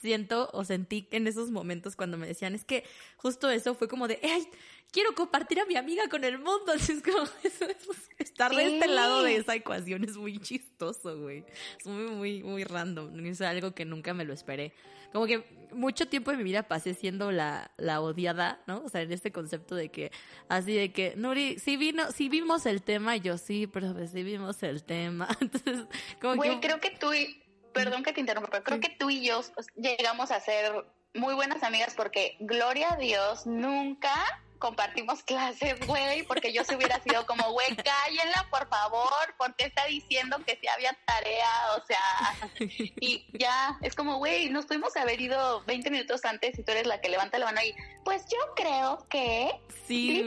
siento 0.02 0.50
o 0.54 0.64
sentí 0.64 1.10
en 1.12 1.28
esos 1.28 1.52
momentos 1.52 1.98
cuando 1.98 2.18
me 2.18 2.26
decían, 2.26 2.56
es 2.56 2.64
que 2.64 2.86
justo 3.18 3.50
eso 3.50 3.76
fue 3.76 3.90
como 3.90 4.08
de, 4.08 4.18
¡ay! 4.24 4.48
Quiero 4.94 5.14
compartir 5.14 5.60
a 5.60 5.66
mi 5.66 5.76
amiga 5.76 6.08
con 6.10 6.24
el 6.24 6.38
mundo. 6.38 6.72
Es 6.76 7.04
como, 7.04 7.28
estar 8.18 8.56
de 8.56 8.76
este 8.76 8.88
lado 8.88 9.22
de 9.24 9.36
esa 9.36 9.54
ecuación 9.54 10.06
es 10.06 10.16
muy 10.16 10.40
chistoso, 10.40 11.20
güey. 11.20 11.44
Es 11.78 11.86
muy, 11.86 12.08
muy, 12.08 12.44
muy 12.44 12.64
random. 12.64 13.26
Es 13.26 13.42
algo 13.42 13.76
que 13.76 13.84
nunca 13.84 14.14
me 14.14 14.24
lo 14.24 14.32
esperé. 14.32 14.72
Como 15.16 15.28
que 15.28 15.46
mucho 15.72 16.10
tiempo 16.10 16.32
de 16.32 16.36
mi 16.36 16.44
vida 16.44 16.64
pasé 16.64 16.94
siendo 16.94 17.32
la, 17.32 17.72
la 17.78 18.02
odiada, 18.02 18.60
¿no? 18.68 18.84
O 18.84 18.90
sea, 18.90 19.00
en 19.00 19.14
este 19.14 19.32
concepto 19.32 19.74
de 19.74 19.88
que, 19.88 20.12
así 20.50 20.74
de 20.74 20.92
que, 20.92 21.14
Nuri, 21.16 21.58
sí 21.58 21.78
vino, 21.78 22.12
sí 22.12 22.28
vimos 22.28 22.66
el 22.66 22.82
tema, 22.82 23.16
y 23.16 23.22
yo 23.22 23.38
sí, 23.38 23.66
pero 23.66 23.96
sí 24.08 24.24
vimos 24.24 24.62
el 24.62 24.84
tema. 24.84 25.30
Entonces, 25.40 25.86
como 26.20 26.36
Güey, 26.36 26.60
creo 26.60 26.82
que 26.82 26.90
tú 26.90 27.14
y, 27.14 27.42
perdón 27.74 28.04
que 28.04 28.12
te 28.12 28.20
interrumpa, 28.20 28.50
pero 28.52 28.66
creo 28.66 28.82
que 28.82 28.90
tú 28.90 29.10
y 29.10 29.26
yo 29.26 29.40
llegamos 29.78 30.32
a 30.32 30.42
ser 30.42 30.86
muy 31.14 31.34
buenas 31.34 31.64
amigas 31.64 31.94
porque, 31.96 32.36
gloria 32.42 32.92
a 32.92 32.98
Dios, 32.98 33.48
nunca 33.48 34.12
compartimos 34.60 35.24
clases, 35.24 35.80
güey, 35.88 36.24
porque 36.24 36.52
yo 36.52 36.66
se 36.66 36.76
hubiera 36.76 37.00
sido 37.00 37.26
como, 37.26 37.54
güey, 37.54 37.74
por 38.58 38.70
favor, 38.70 39.36
porque 39.38 39.66
está 39.66 39.86
diciendo 39.86 40.38
que 40.46 40.58
si 40.62 40.68
había 40.68 40.98
tarea, 41.06 41.50
o 41.78 41.86
sea, 41.86 42.50
y 43.02 43.26
ya, 43.38 43.78
es 43.82 43.96
como, 43.96 44.18
güey, 44.18 44.50
nos 44.50 44.66
pudimos 44.66 44.96
haber 44.96 45.20
ido 45.20 45.62
20 45.66 45.92
minutos 45.92 46.24
antes 46.24 46.58
y 46.58 46.64
tú 46.64 46.72
eres 46.72 46.88
la 46.88 47.02
que 47.02 47.10
levanta 47.10 47.38
la 47.38 47.48
mano 47.48 47.60
y, 47.62 47.76
pues 48.06 48.24
yo 48.32 48.38
creo 48.56 49.06
que... 49.10 49.52
Sí. 49.88 50.26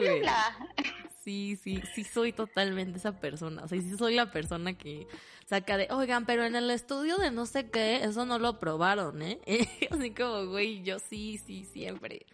Sí, 1.24 1.56
sí, 1.56 1.82
sí 1.94 2.04
soy 2.04 2.32
totalmente 2.32 2.98
esa 2.98 3.12
persona, 3.12 3.64
o 3.64 3.68
sea, 3.68 3.80
sí 3.80 3.96
soy 3.96 4.14
la 4.14 4.30
persona 4.30 4.76
que 4.76 5.06
saca 5.48 5.78
de, 5.78 5.88
oigan, 5.90 6.26
pero 6.26 6.44
en 6.44 6.54
el 6.54 6.70
estudio 6.70 7.16
de 7.16 7.30
no 7.30 7.46
sé 7.46 7.70
qué, 7.70 8.04
eso 8.04 8.26
no 8.26 8.38
lo 8.38 8.58
probaron, 8.58 9.22
¿eh? 9.22 9.40
Así 9.90 10.10
como, 10.10 10.46
güey, 10.46 10.82
yo 10.82 10.98
sí, 10.98 11.38
sí, 11.38 11.64
siempre. 11.64 12.26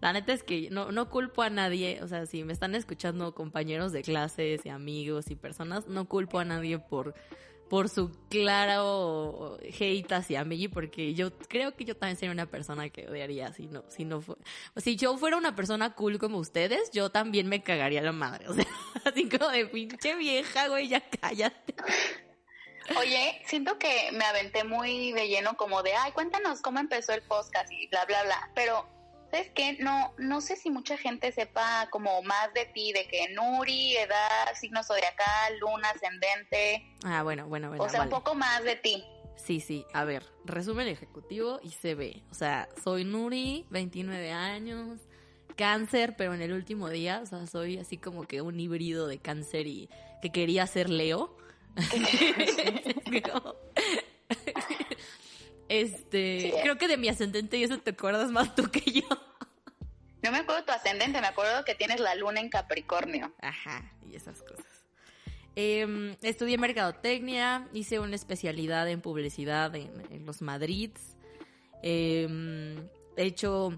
La 0.00 0.12
neta 0.12 0.32
es 0.32 0.42
que 0.42 0.68
no, 0.70 0.90
no 0.90 1.08
culpo 1.08 1.42
a 1.42 1.50
nadie, 1.50 2.00
o 2.02 2.08
sea, 2.08 2.26
si 2.26 2.42
me 2.42 2.52
están 2.52 2.74
escuchando 2.74 3.34
compañeros 3.34 3.92
de 3.92 4.02
clases 4.02 4.66
y 4.66 4.68
amigos 4.68 5.30
y 5.30 5.36
personas, 5.36 5.86
no 5.86 6.06
culpo 6.06 6.40
a 6.40 6.44
nadie 6.44 6.80
por, 6.80 7.14
por 7.70 7.88
su 7.88 8.10
claro 8.28 9.58
hate 9.62 10.12
hacia 10.12 10.44
mí, 10.44 10.66
porque 10.66 11.14
yo 11.14 11.32
creo 11.48 11.76
que 11.76 11.84
yo 11.84 11.96
también 11.96 12.16
sería 12.16 12.32
una 12.32 12.46
persona 12.46 12.88
que 12.88 13.06
odiaría 13.08 13.52
si 13.52 13.68
no, 13.68 13.84
si 13.88 14.04
no 14.04 14.20
fue, 14.20 14.36
si 14.76 14.96
yo 14.96 15.16
fuera 15.16 15.36
una 15.36 15.54
persona 15.54 15.94
cool 15.94 16.18
como 16.18 16.38
ustedes, 16.38 16.90
yo 16.90 17.10
también 17.10 17.46
me 17.46 17.62
cagaría 17.62 18.02
la 18.02 18.12
madre, 18.12 18.48
o 18.48 18.54
sea, 18.54 18.66
así 19.04 19.28
como 19.28 19.48
de 19.50 19.66
pinche 19.66 20.16
vieja, 20.16 20.66
güey, 20.66 20.88
ya 20.88 21.00
cállate. 21.00 21.74
Oye, 22.98 23.40
siento 23.44 23.78
que 23.78 24.10
me 24.12 24.24
aventé 24.24 24.64
muy 24.64 25.12
de 25.12 25.28
lleno 25.28 25.56
como 25.56 25.82
de, 25.82 25.94
ay, 25.94 26.12
cuéntanos 26.12 26.60
cómo 26.60 26.78
empezó 26.78 27.12
el 27.12 27.22
podcast 27.22 27.70
y 27.72 27.88
bla, 27.88 28.04
bla, 28.04 28.22
bla, 28.24 28.50
pero 28.54 28.86
¿sabes 29.30 29.50
qué? 29.54 29.76
No, 29.80 30.14
no 30.18 30.40
sé 30.40 30.56
si 30.56 30.70
mucha 30.70 30.96
gente 30.96 31.32
sepa 31.32 31.88
como 31.90 32.22
más 32.22 32.52
de 32.54 32.66
ti, 32.66 32.92
de 32.92 33.06
que 33.08 33.28
Nuri, 33.34 33.96
edad, 33.96 34.54
signo 34.54 34.82
zodiacal, 34.82 35.58
luna, 35.58 35.90
ascendente. 35.90 36.86
Ah, 37.04 37.22
bueno, 37.22 37.46
bueno, 37.48 37.68
bueno. 37.68 37.84
O 37.84 37.88
sea, 37.88 38.02
un 38.02 38.10
poco 38.10 38.34
más 38.34 38.62
de 38.62 38.76
ti. 38.76 39.04
Sí, 39.36 39.60
sí, 39.60 39.84
a 39.92 40.04
ver, 40.04 40.24
resumen 40.44 40.88
ejecutivo 40.88 41.60
y 41.62 41.70
se 41.70 41.94
ve. 41.94 42.22
O 42.30 42.34
sea, 42.34 42.68
soy 42.82 43.04
Nuri, 43.04 43.66
29 43.70 44.32
años, 44.32 45.00
cáncer, 45.56 46.14
pero 46.16 46.34
en 46.34 46.42
el 46.42 46.52
último 46.52 46.88
día, 46.88 47.20
o 47.22 47.26
sea, 47.26 47.46
soy 47.46 47.78
así 47.78 47.98
como 47.98 48.26
que 48.26 48.40
un 48.40 48.58
híbrido 48.58 49.06
de 49.06 49.18
cáncer 49.18 49.66
y 49.66 49.90
que 50.22 50.30
quería 50.30 50.66
ser 50.66 50.88
Leo. 50.88 51.36
Este, 55.68 56.54
creo 56.62 56.78
que 56.78 56.86
de 56.86 56.96
mi 56.96 57.08
ascendente 57.08 57.58
y 57.58 57.64
eso 57.64 57.76
te 57.78 57.90
acuerdas 57.90 58.30
más 58.30 58.54
tú 58.54 58.70
que 58.70 58.88
yo. 58.88 59.08
No 60.22 60.30
me 60.30 60.38
acuerdo 60.38 60.64
tu 60.64 60.72
ascendente, 60.72 61.20
me 61.20 61.26
acuerdo 61.26 61.64
que 61.64 61.74
tienes 61.74 61.98
la 61.98 62.14
luna 62.14 62.40
en 62.40 62.48
Capricornio. 62.48 63.32
Ajá, 63.40 63.92
y 64.08 64.14
esas 64.14 64.42
cosas. 64.42 64.64
Eh, 65.56 66.16
estudié 66.22 66.56
mercadotecnia, 66.58 67.68
hice 67.72 67.98
una 67.98 68.14
especialidad 68.14 68.88
en 68.88 69.00
publicidad 69.00 69.74
en, 69.74 70.24
los 70.24 70.40
Madrids. 70.40 71.16
Eh, 71.82 72.76
he 73.16 73.22
hecho 73.24 73.72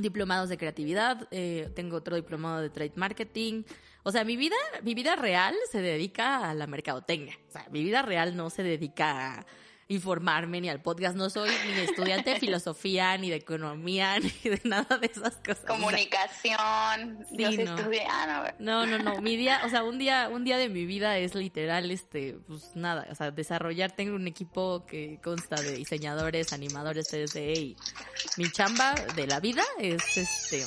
diplomados 0.00 0.48
de 0.48 0.56
creatividad, 0.56 1.28
eh, 1.30 1.70
tengo 1.74 1.96
otro 1.96 2.16
diplomado 2.16 2.60
de 2.60 2.70
trade 2.70 2.92
marketing. 2.96 3.64
O 4.04 4.12
sea, 4.12 4.22
mi 4.22 4.36
vida, 4.36 4.56
mi 4.82 4.94
vida 4.94 5.16
real 5.16 5.54
se 5.72 5.80
dedica 5.80 6.50
a 6.50 6.54
la 6.54 6.66
mercadotecnia. 6.66 7.38
O 7.48 7.52
sea, 7.52 7.66
mi 7.70 7.82
vida 7.82 8.02
real 8.02 8.36
no 8.36 8.50
se 8.50 8.62
dedica 8.62 9.38
a 9.38 9.46
informarme 9.88 10.60
ni 10.60 10.68
al 10.68 10.80
podcast. 10.82 11.16
No 11.16 11.30
soy 11.30 11.50
ni 11.66 11.80
estudiante 11.80 12.30
de 12.30 12.40
filosofía, 12.40 13.16
ni 13.16 13.30
de 13.30 13.36
economía, 13.36 14.18
ni 14.20 14.50
de 14.50 14.60
nada 14.64 14.98
de 14.98 15.06
esas 15.06 15.36
cosas. 15.36 15.64
Comunicación. 15.66 17.24
Sí, 17.34 17.58
no. 17.64 17.76
no. 18.58 18.86
no, 18.86 18.98
no, 18.98 19.20
Mi 19.22 19.36
día, 19.36 19.62
o 19.64 19.68
sea, 19.70 19.84
un 19.84 19.98
día, 19.98 20.28
un 20.30 20.44
día 20.44 20.58
de 20.58 20.68
mi 20.68 20.84
vida 20.84 21.16
es 21.18 21.34
literal, 21.34 21.90
este, 21.90 22.38
pues 22.46 22.74
nada, 22.74 23.06
o 23.10 23.14
sea, 23.14 23.30
desarrollar. 23.30 23.92
Tengo 23.92 24.16
un 24.16 24.26
equipo 24.26 24.84
que 24.86 25.18
consta 25.22 25.56
de 25.56 25.76
diseñadores, 25.76 26.52
animadores 26.52 27.12
3D 27.12 27.56
y 27.56 27.76
mi 28.36 28.50
chamba 28.50 28.94
de 29.16 29.26
la 29.26 29.40
vida 29.40 29.64
es, 29.78 30.16
este, 30.16 30.62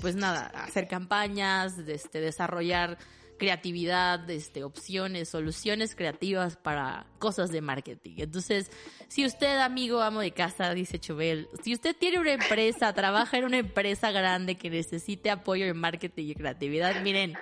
pues 0.00 0.14
nada, 0.14 0.46
hacer 0.54 0.88
campañas, 0.88 1.78
este, 1.78 2.20
desarrollar 2.20 2.98
creatividad, 3.38 4.28
este, 4.28 4.64
opciones, 4.64 5.30
soluciones 5.30 5.94
creativas 5.94 6.56
para 6.56 7.06
cosas 7.18 7.50
de 7.50 7.62
marketing. 7.62 8.16
Entonces, 8.18 8.70
si 9.06 9.24
usted, 9.24 9.58
amigo, 9.58 10.02
amo 10.02 10.20
de 10.20 10.32
casa, 10.32 10.74
dice 10.74 10.98
Chubel, 10.98 11.48
si 11.62 11.72
usted 11.72 11.96
tiene 11.96 12.18
una 12.18 12.32
empresa, 12.32 12.92
trabaja 12.94 13.38
en 13.38 13.44
una 13.44 13.58
empresa 13.58 14.10
grande 14.10 14.56
que 14.56 14.68
necesite 14.68 15.30
apoyo 15.30 15.66
en 15.66 15.78
marketing 15.78 16.26
y 16.26 16.34
creatividad, 16.34 17.00
miren, 17.00 17.38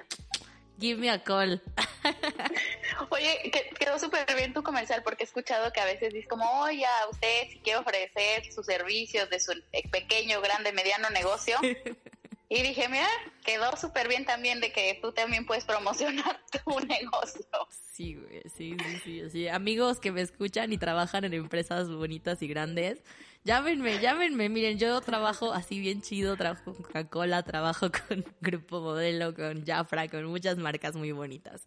give 0.79 1.01
me 1.01 1.11
a 1.11 1.23
call. 1.23 1.63
Oye, 3.11 3.51
quedó 3.79 3.99
súper 3.99 4.27
bien 4.37 4.53
tu 4.53 4.63
comercial 4.63 5.03
porque 5.03 5.25
he 5.25 5.27
escuchado 5.27 5.73
que 5.73 5.81
a 5.81 5.85
veces 5.85 6.13
dices 6.13 6.29
como, 6.29 6.45
oye, 6.61 6.85
a 6.85 7.09
usted 7.11 7.49
si 7.51 7.59
quiere 7.59 7.81
ofrecer 7.81 8.51
sus 8.53 8.67
servicios 8.67 9.29
de 9.29 9.41
su 9.41 9.53
pequeño, 9.91 10.41
grande, 10.41 10.73
mediano 10.73 11.11
negocio, 11.11 11.57
Y 12.49 12.63
dije, 12.63 12.89
mira, 12.89 13.09
quedó 13.45 13.77
súper 13.77 14.07
bien 14.07 14.25
también 14.25 14.61
de 14.61 14.71
que 14.71 14.99
tú 15.03 15.11
también 15.11 15.47
puedes 15.47 15.65
promocionar 15.65 16.41
tu 16.65 16.79
negocio. 16.81 17.45
Sí, 17.93 18.15
güey, 18.15 18.43
sí, 18.55 18.77
sí, 18.79 19.01
sí, 19.05 19.31
sí. 19.31 19.49
Amigos 19.49 19.99
que 19.99 20.13
me 20.13 20.21
escuchan 20.21 20.73
y 20.73 20.79
trabajan 20.79 21.25
en 21.25 21.35
empresas 21.35 21.91
bonitas 21.91 22.43
y 22.43 22.47
grandes, 22.47 23.03
llámenme, 23.43 23.99
llámenme. 23.99 24.49
Miren, 24.49 24.79
yo 24.79 25.01
trabajo 25.01 25.53
así 25.53 25.81
bien 25.81 26.03
chido, 26.03 26.37
trabajo 26.37 26.73
con 26.73 26.83
Coca-Cola, 26.83 27.43
trabajo 27.43 27.91
con 27.91 28.25
Grupo 28.41 28.81
Modelo, 28.81 29.35
con 29.35 29.67
Jafra, 29.67 30.07
con 30.09 30.25
muchas 30.27 30.57
marcas 30.57 30.95
muy 30.95 31.11
bonitas. 31.11 31.67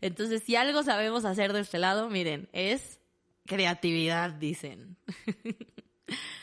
Entonces, 0.00 0.44
si 0.44 0.54
algo 0.54 0.84
sabemos 0.84 1.24
hacer 1.24 1.52
de 1.52 1.60
este 1.60 1.78
lado, 1.78 2.10
miren, 2.10 2.48
es 2.52 3.00
creatividad, 3.46 4.30
dicen. 4.30 4.96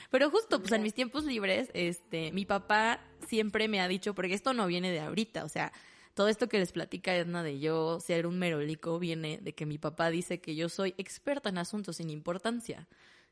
Pero 0.10 0.30
justo, 0.30 0.60
pues 0.60 0.72
en 0.72 0.82
mis 0.82 0.94
tiempos 0.94 1.26
libres, 1.26 1.70
este, 1.74 2.32
mi 2.32 2.46
papá 2.46 3.00
siempre 3.28 3.68
me 3.68 3.80
ha 3.80 3.88
dicho, 3.88 4.16
porque 4.16 4.34
esto 4.34 4.54
no 4.54 4.66
viene 4.68 4.92
de 4.92 5.02
ahorita, 5.02 5.44
o 5.44 5.50
sea, 5.50 5.72
todo 6.20 6.28
esto 6.28 6.50
que 6.50 6.60
les 6.60 6.72
platica 6.72 7.16
Edna 7.16 7.44
de 7.44 7.60
yo 7.60 8.00
ser 8.00 8.28
un 8.28 8.40
merolico 8.40 9.00
viene 9.00 9.40
de 9.42 9.54
que 9.54 9.66
mi 9.66 9.78
papá 9.78 10.10
dice 10.10 10.42
que 10.42 10.56
yo 10.56 10.68
soy 10.68 10.94
experta 10.98 11.50
en 11.50 11.58
asuntos 11.58 11.98
sin 11.98 12.10
importancia. 12.10 12.88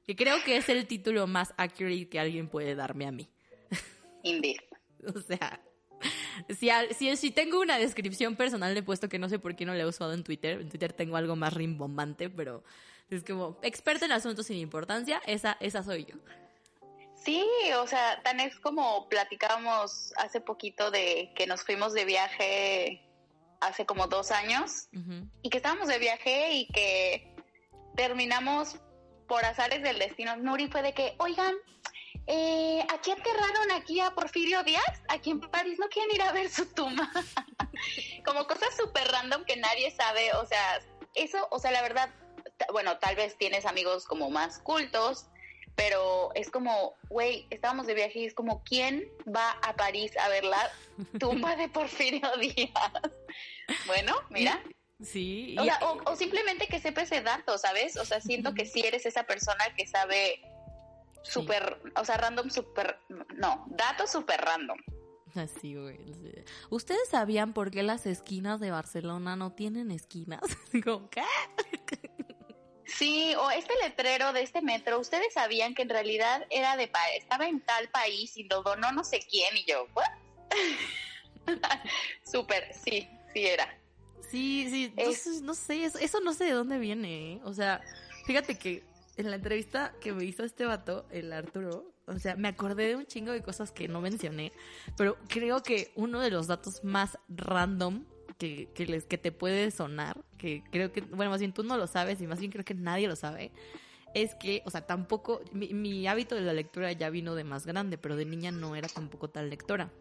Que 0.06 0.16
creo 0.16 0.42
que 0.46 0.56
es 0.56 0.70
el 0.70 0.88
título 0.88 1.28
más 1.28 1.54
accurate 1.58 2.08
que 2.08 2.18
alguien 2.18 2.48
puede 2.48 2.76
darme 2.76 3.06
a 3.06 3.12
mí. 3.12 3.30
Indeed. 4.24 4.58
O 5.14 5.22
sea, 5.22 5.62
si, 6.50 6.70
si, 6.98 7.16
si 7.16 7.32
tengo 7.32 7.62
una 7.62 7.78
descripción 7.78 8.36
personal 8.36 8.74
de 8.74 8.84
puesto 8.84 9.10
que 9.10 9.20
no 9.20 9.30
sé 9.30 9.38
por 9.38 9.56
qué 9.56 9.66
no 9.66 9.74
la 9.74 9.84
he 9.84 9.86
usado 9.86 10.14
en 10.14 10.24
Twitter, 10.24 10.60
en 10.60 10.70
Twitter 10.70 10.92
tengo 10.92 11.18
algo 11.18 11.36
más 11.36 11.54
rimbombante, 11.54 12.30
pero 12.30 12.64
es 13.10 13.24
como 13.24 13.60
experta 13.62 14.06
en 14.06 14.12
asuntos 14.12 14.48
sin 14.48 14.58
importancia, 14.58 15.22
esa, 15.28 15.56
esa 15.60 15.84
soy 15.84 16.06
yo. 16.06 16.16
Sí, 17.28 17.46
o 17.76 17.86
sea, 17.86 18.22
tan 18.24 18.40
es 18.40 18.58
como 18.58 19.10
platicábamos 19.10 20.14
hace 20.16 20.40
poquito 20.40 20.92
de 20.92 21.34
que 21.36 21.46
nos 21.46 21.62
fuimos 21.62 21.92
de 21.92 22.06
viaje 22.06 23.06
hace 23.60 23.86
como 23.86 24.08
dos 24.08 24.32
años 24.32 24.88
y 25.42 25.50
que 25.50 25.58
estábamos 25.58 25.90
de 25.90 26.00
viaje 26.00 26.54
y 26.54 26.68
que 26.70 27.36
terminamos 27.98 28.78
por 29.28 29.44
azares 29.44 29.84
del 29.84 30.00
destino. 30.00 30.38
Nuri 30.38 30.70
fue 30.70 30.82
de 30.82 30.94
que, 30.94 31.16
oigan, 31.20 31.54
eh, 32.28 32.88
aquí 32.94 33.12
enterraron 33.12 33.72
aquí 33.74 34.00
a 34.00 34.12
Porfirio 34.12 34.64
Díaz, 34.64 35.04
aquí 35.10 35.32
en 35.32 35.42
París, 35.42 35.78
¿no 35.80 35.90
quieren 35.90 36.16
ir 36.16 36.22
a 36.22 36.32
ver 36.32 36.50
su 36.50 36.66
tumba? 36.74 37.12
como 38.26 38.48
cosas 38.48 38.70
súper 38.78 39.06
random 39.06 39.44
que 39.44 39.58
nadie 39.58 39.92
sabe, 39.92 40.32
o 40.32 40.46
sea, 40.46 40.80
eso, 41.14 41.46
o 41.52 41.60
sea, 41.60 41.72
la 41.72 41.82
verdad, 41.82 42.10
bueno, 42.72 43.00
tal 43.00 43.18
vez 43.18 43.38
tienes 43.38 43.66
amigos 43.66 44.06
como 44.06 44.30
más 44.30 44.60
cultos, 44.60 45.26
pero 45.78 46.32
es 46.34 46.50
como, 46.50 46.96
güey, 47.08 47.46
estábamos 47.52 47.86
de 47.86 47.94
viaje 47.94 48.20
y 48.20 48.26
es 48.26 48.34
como, 48.34 48.64
¿quién 48.64 49.08
va 49.34 49.52
a 49.62 49.76
París 49.76 50.12
a 50.18 50.28
ver 50.28 50.44
la 50.44 50.72
tumba 51.20 51.56
de 51.56 51.70
Porfirio 51.70 52.30
Díaz? 52.42 52.72
Bueno, 53.86 54.16
mira. 54.32 54.62
Sí, 55.04 55.56
O, 55.60 55.64
sea, 55.64 55.78
o, 55.84 56.12
o 56.12 56.16
simplemente 56.16 56.66
que 56.66 56.80
sepa 56.80 57.04
ese 57.04 57.22
dato, 57.22 57.60
¿sabes? 57.60 57.96
O 57.98 58.06
sea, 58.06 58.20
siento 58.20 58.56
que 58.56 58.66
sí 58.66 58.82
eres 58.84 59.06
esa 59.06 59.26
persona 59.26 59.64
que 59.78 59.86
sabe 59.86 60.42
súper, 61.22 61.80
o 61.96 62.04
sea, 62.04 62.18
random 62.18 62.50
súper, 62.50 62.98
no, 63.36 63.64
datos 63.68 64.12
súper 64.12 64.42
random. 64.42 64.80
Así, 65.36 65.76
güey. 65.76 66.00
¿Ustedes 66.72 67.10
sabían 67.10 67.54
por 67.54 67.70
qué 67.70 67.84
las 67.84 68.08
esquinas 68.08 68.60
de 68.60 68.72
Barcelona 68.72 69.36
no 69.36 69.52
tienen 69.52 69.92
esquinas? 69.92 70.42
Como, 70.84 71.08
¿qué? 71.12 71.22
Sí, 72.88 73.36
o 73.36 73.52
este 73.52 73.74
letrero 73.84 74.32
de 74.34 74.42
este 74.44 74.62
metro, 74.62 75.00
¿ustedes 75.00 75.34
sabían 75.34 75.76
que 75.76 75.82
en 75.84 75.90
realidad 75.90 76.46
era 76.50 76.78
de, 76.78 76.88
pa- 76.88 77.10
estaba 77.18 77.48
en 77.48 77.60
tal 77.62 77.90
país 77.90 78.36
y 78.38 78.44
lo 78.46 78.64
donó 78.64 78.92
no 78.94 79.04
sé 79.04 79.20
quién? 79.30 79.56
Y 79.58 79.66
yo, 79.66 79.88
¿what? 79.94 80.06
Súper, 82.24 82.74
sí, 82.74 83.08
sí 83.34 83.46
era. 83.46 83.78
Sí, 84.30 84.68
sí, 84.70 84.94
no, 84.96 85.04
Es- 85.04 85.22
sé- 85.22 85.42
no 85.42 85.54
sé, 85.54 85.84
eso, 85.86 85.98
eso 86.00 86.20
no 86.22 86.34
sé 86.34 86.46
de 86.46 86.52
dónde 86.52 86.78
viene, 86.80 87.34
¿eh? 87.34 87.40
O 87.44 87.54
sea, 87.54 87.82
fíjate 88.26 88.58
que 88.58 88.84
en 89.18 89.30
la 89.30 89.38
entrevista 89.38 89.94
que 90.02 90.12
me 90.14 90.24
hizo 90.26 90.44
este 90.44 90.66
vato, 90.66 91.06
el 91.12 91.32
Arturo, 91.34 91.92
o 92.06 92.20
sea, 92.20 92.36
me 92.36 92.48
acordé 92.50 92.88
de 92.88 92.96
un 92.96 93.06
chingo 93.06 93.32
de 93.32 93.42
cosas 93.42 93.72
que 93.72 93.88
no 93.88 94.02
mencioné, 94.02 94.52
pero 94.96 95.18
creo 95.28 95.64
que 95.64 95.92
uno 95.96 96.20
de 96.22 96.30
los 96.32 96.48
datos 96.48 96.84
más 96.84 97.18
random 97.30 98.06
que, 98.38 98.70
que, 98.74 98.86
les, 98.86 99.06
que 99.06 99.18
te 99.18 99.32
puede 99.32 99.72
sonar, 99.72 100.24
que 100.38 100.64
creo 100.72 100.92
que, 100.92 101.02
bueno, 101.02 101.32
más 101.32 101.40
bien 101.40 101.54
tú 101.54 101.64
no 101.64 101.78
lo 101.78 101.88
sabes 101.88 102.22
y 102.22 102.28
más 102.28 102.40
bien 102.40 102.52
creo 102.52 102.66
que 102.66 102.74
nadie 102.74 103.08
lo 103.08 103.16
sabe, 103.16 103.52
es 104.14 104.36
que, 104.36 104.64
o 104.66 104.72
sea, 104.72 104.86
tampoco, 104.86 105.42
mi, 105.52 105.74
mi 105.74 106.08
hábito 106.08 106.36
de 106.36 106.42
la 106.42 106.54
lectura 106.54 106.92
ya 106.92 107.10
vino 107.10 107.36
de 107.36 107.44
más 107.44 107.66
grande, 107.66 107.98
pero 107.98 108.16
de 108.16 108.26
niña 108.26 108.52
no 108.52 108.76
era 108.76 108.88
tampoco 108.88 109.30
tan 109.30 109.50
lectora. 109.50 109.92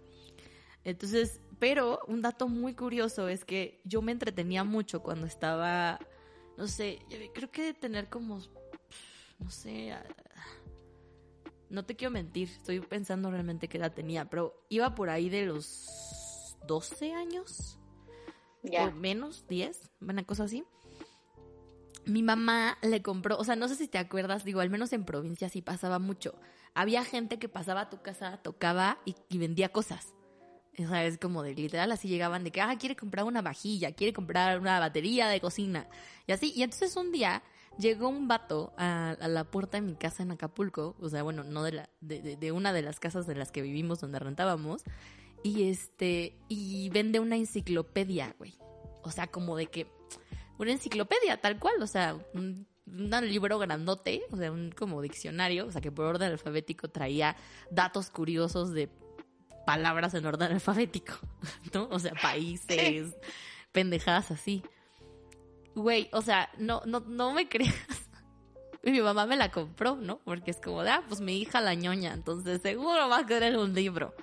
Entonces, 0.85 1.41
pero 1.59 2.01
un 2.07 2.23
dato 2.23 2.49
muy 2.49 2.75
curioso 2.75 3.29
es 3.29 3.45
que 3.45 3.81
yo 3.85 4.03
me 4.03 4.13
entretenía 4.13 4.63
mucho 4.63 5.03
cuando 5.03 5.27
estaba, 5.27 5.99
no 6.57 6.69
sé, 6.69 7.01
yo 7.11 7.19
creo 7.35 7.51
que 7.51 7.63
de 7.63 7.75
tener 7.75 8.09
como, 8.09 8.41
no 9.41 9.51
sé, 9.51 9.93
ah, 9.93 10.05
no 11.69 11.85
te 11.85 11.97
quiero 11.97 12.13
mentir, 12.13 12.49
estoy 12.49 12.81
pensando 12.81 13.31
realmente 13.31 13.69
qué 13.69 13.79
edad 13.79 13.93
tenía, 13.93 14.31
pero 14.31 14.65
iba 14.69 14.95
por 14.95 15.11
ahí 15.11 15.29
de 15.29 15.47
los 15.47 16.57
12 16.67 17.13
años 17.13 17.81
o 18.89 18.93
menos, 18.93 19.47
10, 19.49 19.91
una 20.01 20.25
cosa 20.25 20.45
así. 20.45 20.65
Mi 22.05 22.23
mamá 22.23 22.79
le 22.83 23.03
compró, 23.03 23.37
o 23.37 23.43
sea, 23.45 23.57
no 23.57 23.67
sé 23.67 23.75
si 23.75 23.89
te 23.89 23.99
acuerdas, 23.99 24.45
digo, 24.45 24.61
al 24.61 24.71
menos 24.71 24.93
en 24.93 25.05
provincia 25.05 25.49
sí 25.49 25.61
pasaba 25.61 25.99
mucho. 25.99 26.35
Había 26.75 27.05
gente 27.05 27.39
que 27.39 27.49
pasaba 27.49 27.81
a 27.83 27.91
tu 27.91 28.01
casa, 28.01 28.37
tocaba 28.43 28.99
y, 29.05 29.17
y 29.29 29.39
vendía 29.39 29.71
cosas. 29.71 30.15
O 30.79 30.87
sea, 30.87 31.05
es 31.05 31.19
como 31.19 31.43
de 31.43 31.55
literal, 31.55 31.91
así 31.91 32.07
llegaban 32.07 32.45
de 32.45 32.53
que, 32.53 32.61
ah, 32.61 32.77
quiere 32.79 32.95
comprar 32.95 33.25
una 33.25 33.43
vajilla, 33.43 33.93
quiere 33.93 34.13
comprar 34.13 34.61
una 34.61 34.79
batería 34.79 35.27
de 35.29 35.41
cocina. 35.41 35.89
Y 36.29 36.33
así, 36.33 36.53
y 36.55 36.63
entonces 36.63 36.95
un 36.97 37.11
día 37.11 37.43
llegó 37.79 38.09
un 38.09 38.29
vato 38.29 38.73
a, 38.77 39.11
a 39.19 39.27
la 39.29 39.45
puerta 39.45 39.79
de 39.79 39.83
mi 39.83 39.97
casa 39.97 40.23
en 40.23 40.31
Acapulco, 40.31 40.95
o 41.01 41.09
sea, 41.09 41.23
bueno, 41.23 41.43
no 41.45 41.63
de, 41.65 41.73
la, 41.73 41.89
de, 42.01 42.21
de- 42.23 42.37
de 42.37 42.53
una 42.53 42.73
de 42.73 42.83
las 42.83 43.01
casas 43.01 43.27
de 43.27 43.35
las 43.35 43.51
que 43.51 43.63
vivimos 43.63 44.01
donde 44.01 44.19
rentábamos, 44.19 44.83
y 45.43 45.69
este, 45.69 46.37
y 46.49 46.89
vende 46.91 47.21
una 47.21 47.37
enciclopedia, 47.37 48.35
güey. 48.39 48.55
O 49.03 49.11
sea, 49.11 49.27
como 49.27 49.57
de 49.57 49.67
que, 49.67 49.87
una 50.59 50.73
enciclopedia, 50.73 51.41
tal 51.41 51.59
cual, 51.59 51.83
o 51.83 51.87
sea, 51.87 52.19
un, 52.35 52.67
un 52.87 53.29
libro 53.29 53.59
grandote, 53.59 54.23
o 54.31 54.37
sea, 54.37 54.51
un 54.51 54.71
como 54.71 55.03
diccionario, 55.03 55.67
o 55.67 55.73
sea, 55.73 55.81
que 55.81 55.93
por 55.93 56.07
orden 56.07 56.33
alfabético 56.33 56.89
traía 56.89 57.37
datos 57.71 58.11
curiosos 58.11 58.73
de 58.73 58.89
palabras 59.67 60.15
en 60.15 60.25
orden 60.25 60.53
alfabético, 60.53 61.15
¿no? 61.75 61.89
O 61.91 61.99
sea, 61.99 62.13
países, 62.21 63.15
pendejadas 63.73 64.31
así. 64.31 64.63
Güey, 65.75 66.09
o 66.13 66.23
sea, 66.23 66.51
no, 66.57 66.83
no, 66.87 67.01
no 67.01 67.33
me 67.33 67.49
creas. 67.49 67.75
Y 68.83 68.93
mi 68.93 69.01
mamá 69.01 69.27
me 69.27 69.37
la 69.37 69.51
compró, 69.51 69.97
¿no? 69.97 70.21
Porque 70.25 70.53
es 70.53 70.61
como 70.61 70.85
de, 70.85 70.91
ah, 70.91 71.03
pues 71.09 71.21
mi 71.21 71.41
hija 71.41 71.61
la 71.61 71.75
ñoña, 71.75 72.15
entonces 72.15 72.63
seguro 72.63 73.09
va 73.09 73.19
a 73.19 73.27
querer 73.27 73.57
un 73.57 73.75
libro. 73.75 74.15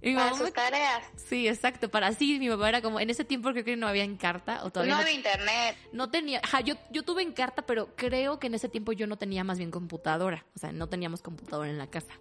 Mi 0.00 0.14
Para 0.14 0.26
mamá 0.26 0.36
sus 0.38 0.44
me- 0.46 0.52
tareas. 0.52 1.02
Sí, 1.16 1.48
exacto. 1.48 1.88
Para 1.90 2.12
sí, 2.12 2.38
mi 2.38 2.48
mamá 2.48 2.68
era 2.68 2.80
como, 2.82 3.00
en 3.00 3.10
ese 3.10 3.24
tiempo 3.24 3.50
creo 3.50 3.64
que 3.64 3.76
no 3.76 3.88
había 3.88 4.04
Encarta 4.04 4.64
o 4.64 4.70
todavía 4.70 4.92
No 4.94 4.98
no, 5.00 5.02
había 5.02 5.16
internet. 5.16 5.76
no 5.92 6.10
tenía, 6.10 6.40
yo, 6.64 6.74
yo 6.92 7.02
tuve 7.02 7.22
Encarta, 7.22 7.62
pero 7.66 7.94
creo 7.96 8.38
que 8.38 8.46
en 8.46 8.54
ese 8.54 8.68
tiempo 8.68 8.92
yo 8.92 9.06
no 9.08 9.16
tenía 9.18 9.42
más 9.42 9.58
bien 9.58 9.70
computadora, 9.72 10.46
o 10.54 10.58
sea, 10.58 10.70
no 10.72 10.88
teníamos 10.88 11.20
computadora 11.22 11.68
en 11.68 11.78
la 11.78 11.88
casa. 11.88 12.12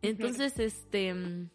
Entonces, 0.00 0.58
este, 0.58 1.12
mm, 1.14 1.50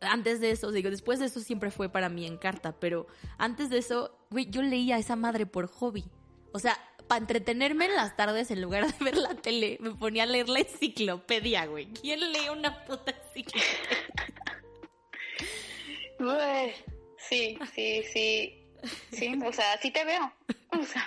antes 0.00 0.40
de 0.40 0.50
eso, 0.50 0.70
digo, 0.72 0.90
después 0.90 1.18
de 1.18 1.26
eso 1.26 1.40
siempre 1.40 1.70
fue 1.70 1.88
para 1.88 2.08
mí 2.08 2.26
Encarta, 2.26 2.72
pero 2.78 3.06
antes 3.38 3.70
de 3.70 3.78
eso, 3.78 4.18
güey, 4.30 4.46
yo 4.50 4.62
leía 4.62 4.98
esa 4.98 5.16
madre 5.16 5.46
por 5.46 5.66
hobby. 5.68 6.04
O 6.52 6.58
sea, 6.58 6.78
para 7.06 7.20
entretenerme 7.20 7.86
en 7.86 7.94
las 7.94 8.16
tardes, 8.16 8.50
en 8.50 8.62
lugar 8.62 8.86
de 8.86 9.04
ver 9.04 9.16
la 9.16 9.34
tele, 9.34 9.78
me 9.80 9.90
ponía 9.90 10.24
a 10.24 10.26
leer 10.26 10.48
la 10.48 10.60
enciclopedia, 10.60 11.66
güey. 11.66 11.86
¿Quién 11.86 12.20
lee 12.32 12.48
una 12.50 12.84
puta 12.84 13.12
enciclopedia? 13.12 13.78
Sí, 17.28 17.58
sí, 17.74 18.02
sí. 18.12 18.60
Sí, 19.12 19.38
o 19.44 19.52
sea, 19.52 19.78
sí 19.80 19.90
te 19.90 20.04
veo. 20.04 20.32
O 20.78 20.84
sea, 20.84 21.06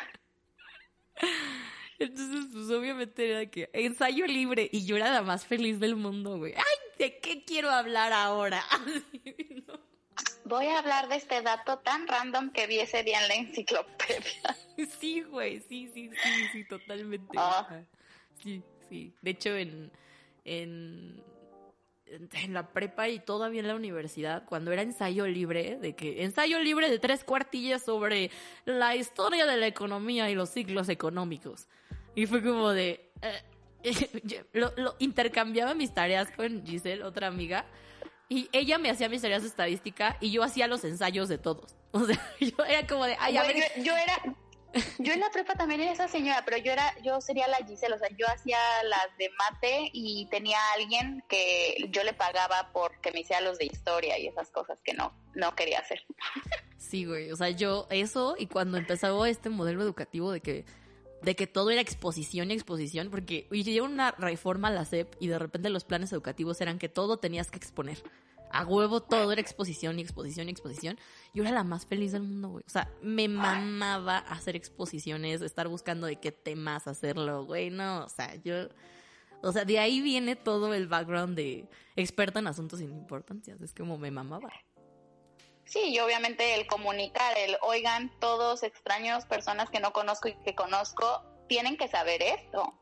Entonces, 1.99 2.45
pues 2.51 2.69
obviamente 2.69 3.29
era 3.29 3.45
que 3.49 3.69
ensayo 3.73 4.25
libre 4.25 4.69
y 4.71 4.85
yo 4.85 4.95
era 4.95 5.11
la 5.11 5.21
más 5.21 5.45
feliz 5.45 5.79
del 5.79 5.95
mundo, 5.95 6.37
güey. 6.37 6.53
¡Ay! 6.55 6.63
¿De 6.97 7.19
qué 7.19 7.43
quiero 7.43 7.69
hablar 7.69 8.13
ahora? 8.13 8.63
No. 9.67 9.86
Voy 10.45 10.67
a 10.67 10.79
hablar 10.79 11.07
de 11.09 11.15
este 11.15 11.41
dato 11.41 11.79
tan 11.79 12.07
random 12.07 12.51
que 12.51 12.67
vi 12.67 12.79
ese 12.79 13.03
día 13.03 13.21
en 13.21 13.27
la 13.27 13.35
enciclopedia. 13.35 14.55
Sí, 14.99 15.23
güey, 15.23 15.59
sí, 15.61 15.89
sí, 15.91 16.11
sí, 16.11 16.47
sí, 16.51 16.63
totalmente. 16.65 17.35
Ah. 17.35 17.67
Sí, 18.43 18.61
sí. 18.87 19.11
De 19.23 19.31
hecho, 19.31 19.55
en, 19.55 19.91
en, 20.45 21.19
en 22.05 22.53
la 22.53 22.67
prepa 22.71 23.09
y 23.09 23.17
todavía 23.17 23.61
en 23.61 23.67
la 23.67 23.75
universidad, 23.75 24.45
cuando 24.45 24.71
era 24.71 24.83
ensayo 24.83 25.25
libre, 25.25 25.77
de 25.77 25.95
que 25.95 26.23
ensayo 26.23 26.59
libre 26.59 26.91
de 26.91 26.99
tres 26.99 27.23
cuartillas 27.23 27.83
sobre 27.83 28.29
la 28.65 28.95
historia 28.95 29.47
de 29.47 29.57
la 29.57 29.65
economía 29.65 30.29
y 30.29 30.35
los 30.35 30.49
ciclos 30.49 30.89
económicos. 30.89 31.67
Y 32.13 32.27
fue 32.27 32.43
como 32.43 32.69
de... 32.69 33.09
eh, 33.23 33.41
lo, 34.53 34.71
lo 34.77 34.95
intercambiaba 34.99 35.73
mis 35.73 35.91
tareas 35.91 36.29
con 36.29 36.63
Giselle, 36.65 37.03
otra 37.03 37.25
amiga, 37.25 37.65
Y 38.29 38.49
ella 38.51 38.77
me 38.77 38.89
hacía 38.89 39.09
mis 39.09 39.21
tareas 39.21 39.43
de 39.43 39.47
estadística 39.47 40.17
y 40.19 40.31
yo 40.31 40.43
hacía 40.43 40.67
los 40.67 40.83
ensayos 40.83 41.29
de 41.29 41.37
todos. 41.37 41.75
O 41.91 42.05
sea, 42.05 42.21
yo 42.39 42.63
era 42.65 42.85
como 42.85 43.05
de, 43.05 43.15
ay, 43.17 43.37
a 43.37 43.43
ver, 43.43 43.55
yo, 43.55 43.83
yo 43.83 43.97
era, 43.97 44.13
yo 44.99 45.13
en 45.13 45.19
la 45.19 45.29
prepa 45.29 45.55
también 45.55 45.81
era 45.81 45.91
esa 45.91 46.07
señora, 46.07 46.43
pero 46.45 46.57
yo 46.57 46.71
era, 46.71 46.93
yo 47.01 47.19
sería 47.21 47.47
la 47.47 47.57
Giselle, 47.65 47.95
o 47.95 47.97
sea, 47.97 48.09
yo 48.17 48.27
hacía 48.27 48.59
las 48.83 49.17
de 49.17 49.29
mate 49.29 49.89
y 49.93 50.27
tenía 50.29 50.57
a 50.59 50.73
alguien 50.73 51.23
que 51.27 51.89
yo 51.89 52.03
le 52.03 52.13
pagaba 52.13 52.69
porque 52.73 53.11
me 53.11 53.21
hiciera 53.21 53.41
los 53.41 53.57
de 53.57 53.65
historia 53.65 54.17
y 54.19 54.27
esas 54.27 54.51
cosas 54.51 54.79
que 54.83 54.93
no, 54.93 55.13
no 55.33 55.55
quería 55.55 55.79
hacer. 55.79 56.03
Sí, 56.77 57.05
güey. 57.05 57.31
O 57.31 57.35
sea, 57.35 57.49
yo 57.49 57.87
eso 57.89 58.35
y 58.37 58.47
cuando 58.47 58.77
empezaba 58.77 59.27
este 59.27 59.49
modelo 59.49 59.81
educativo 59.81 60.31
de 60.31 60.41
que 60.41 60.65
de 61.21 61.35
que 61.35 61.47
todo 61.47 61.71
era 61.71 61.81
exposición 61.81 62.51
y 62.51 62.53
exposición, 62.53 63.09
porque 63.09 63.47
hicieron 63.51 63.93
una 63.93 64.11
reforma 64.11 64.67
a 64.67 64.71
la 64.71 64.85
SEP 64.85 65.15
y 65.19 65.27
de 65.27 65.39
repente 65.39 65.69
los 65.69 65.83
planes 65.83 66.11
educativos 66.13 66.61
eran 66.61 66.79
que 66.79 66.89
todo 66.89 67.17
tenías 67.17 67.51
que 67.51 67.57
exponer. 67.57 68.03
A 68.49 68.65
huevo 68.65 69.01
todo 69.01 69.31
era 69.31 69.41
exposición 69.41 69.99
y 69.99 70.01
exposición 70.01 70.47
y 70.47 70.51
exposición. 70.51 70.97
Yo 71.33 71.43
era 71.43 71.51
la 71.51 71.63
más 71.63 71.85
feliz 71.85 72.13
del 72.13 72.23
mundo, 72.23 72.49
güey. 72.49 72.63
O 72.65 72.69
sea, 72.69 72.89
me 73.01 73.27
mamaba 73.27 74.19
hacer 74.19 74.55
exposiciones, 74.55 75.41
estar 75.41 75.67
buscando 75.67 76.07
de 76.07 76.17
qué 76.17 76.31
temas 76.31 76.87
hacerlo, 76.87 77.45
güey. 77.45 77.69
No, 77.69 78.05
o 78.05 78.09
sea, 78.09 78.35
yo... 78.35 78.69
O 79.43 79.51
sea, 79.51 79.65
de 79.65 79.77
ahí 79.77 80.01
viene 80.01 80.35
todo 80.35 80.73
el 80.73 80.87
background 80.87 81.35
de 81.35 81.69
experta 81.95 82.39
en 82.39 82.47
asuntos 82.47 82.79
sin 82.79 82.91
importancia. 82.91 83.55
Es 83.61 83.73
como 83.73 83.97
me 83.97 84.09
mamaba. 84.09 84.49
Sí, 85.67 85.89
y 85.89 85.99
obviamente 85.99 86.55
el 86.55 86.65
comunicar, 86.65 87.37
el 87.37 87.57
oigan, 87.61 88.09
todos 88.19 88.63
extraños, 88.63 89.25
personas 89.25 89.69
que 89.69 89.79
no 89.79 89.91
conozco 89.91 90.29
y 90.29 90.35
que 90.43 90.55
conozco, 90.55 91.23
tienen 91.47 91.77
que 91.77 91.87
saber 91.87 92.23
esto. 92.23 92.73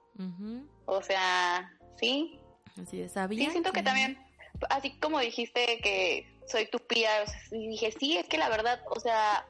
O 0.86 1.02
sea, 1.02 1.76
sí. 2.00 2.40
Así 2.82 3.00
de 3.00 3.10
sabía. 3.10 3.46
Sí, 3.46 3.52
siento 3.52 3.72
que 3.72 3.82
también, 3.82 4.24
así 4.70 4.98
como 5.00 5.20
dijiste 5.20 5.80
que 5.82 6.40
soy 6.48 6.68
tu 6.68 6.78
pía, 6.80 7.10
o 7.24 7.28
sea, 7.28 7.40
dije, 7.52 7.92
sí, 7.92 8.18
es 8.18 8.28
que 8.28 8.38
la 8.38 8.50
verdad, 8.50 8.82
o 8.88 9.00
sea, 9.00 9.48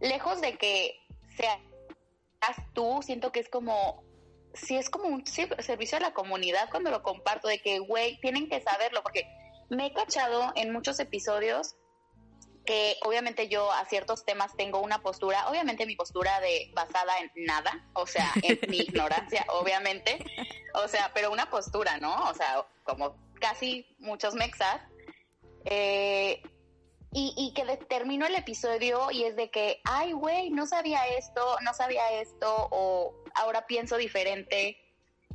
lejos 0.00 0.40
de 0.40 0.56
que 0.56 0.96
seas 1.36 1.58
tú, 2.72 3.00
siento 3.02 3.32
que 3.32 3.40
es 3.40 3.48
como, 3.48 4.04
sí, 4.54 4.76
es 4.76 4.90
como 4.90 5.08
un 5.08 5.26
servicio 5.26 5.98
a 5.98 6.00
la 6.00 6.14
comunidad 6.14 6.70
cuando 6.70 6.90
lo 6.90 7.02
comparto, 7.02 7.48
de 7.48 7.60
que, 7.60 7.80
güey, 7.80 8.20
tienen 8.20 8.48
que 8.48 8.62
saberlo, 8.62 9.02
porque 9.02 9.26
me 9.70 9.86
he 9.86 9.92
cachado 9.92 10.52
en 10.54 10.72
muchos 10.72 11.00
episodios 11.00 11.74
que 12.70 12.98
obviamente 13.02 13.48
yo 13.48 13.72
a 13.72 13.84
ciertos 13.86 14.24
temas 14.24 14.56
tengo 14.56 14.78
una 14.78 15.02
postura, 15.02 15.48
obviamente 15.48 15.86
mi 15.86 15.96
postura 15.96 16.38
de 16.38 16.70
basada 16.72 17.18
en 17.18 17.32
nada, 17.44 17.84
o 17.94 18.06
sea, 18.06 18.30
en 18.44 18.60
mi 18.70 18.78
ignorancia, 18.86 19.44
obviamente, 19.48 20.24
o 20.74 20.86
sea, 20.86 21.10
pero 21.12 21.32
una 21.32 21.50
postura, 21.50 21.98
¿no? 21.98 22.30
O 22.30 22.34
sea, 22.34 22.64
como 22.84 23.16
casi 23.40 23.88
muchos 23.98 24.34
mexas, 24.34 24.82
eh, 25.64 26.40
y, 27.12 27.34
y 27.36 27.52
que 27.54 27.76
termino 27.88 28.24
el 28.24 28.36
episodio 28.36 29.10
y 29.10 29.24
es 29.24 29.34
de 29.34 29.50
que, 29.50 29.80
ay, 29.82 30.12
güey, 30.12 30.50
no 30.50 30.64
sabía 30.64 31.08
esto, 31.08 31.56
no 31.62 31.74
sabía 31.74 32.20
esto, 32.20 32.68
o 32.70 33.16
ahora 33.34 33.66
pienso 33.66 33.96
diferente. 33.96 34.78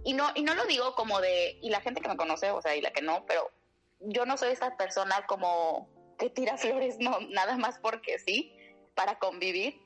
Y 0.06 0.14
no, 0.14 0.30
y 0.36 0.44
no 0.44 0.56
lo 0.56 0.64
digo 0.68 0.96
como 0.96 1.20
de, 1.20 1.60
y 1.62 1.70
la 1.70 1.82
gente 1.82 2.00
que 2.00 2.08
me 2.08 2.16
conoce, 2.16 2.52
o 2.52 2.62
sea, 2.62 2.78
y 2.78 2.82
la 2.82 2.92
que 2.92 3.02
no, 3.02 3.26
pero 3.26 3.52
yo 4.00 4.26
no 4.26 4.38
soy 4.38 4.54
esa 4.54 4.78
persona 4.78 5.26
como 5.28 5.90
que 6.18 6.30
tira 6.30 6.58
flores, 6.58 6.98
no, 7.00 7.20
nada 7.30 7.58
más 7.58 7.80
porque 7.80 8.20
sí, 8.20 8.56
para 8.96 9.20
convivir. 9.20 9.82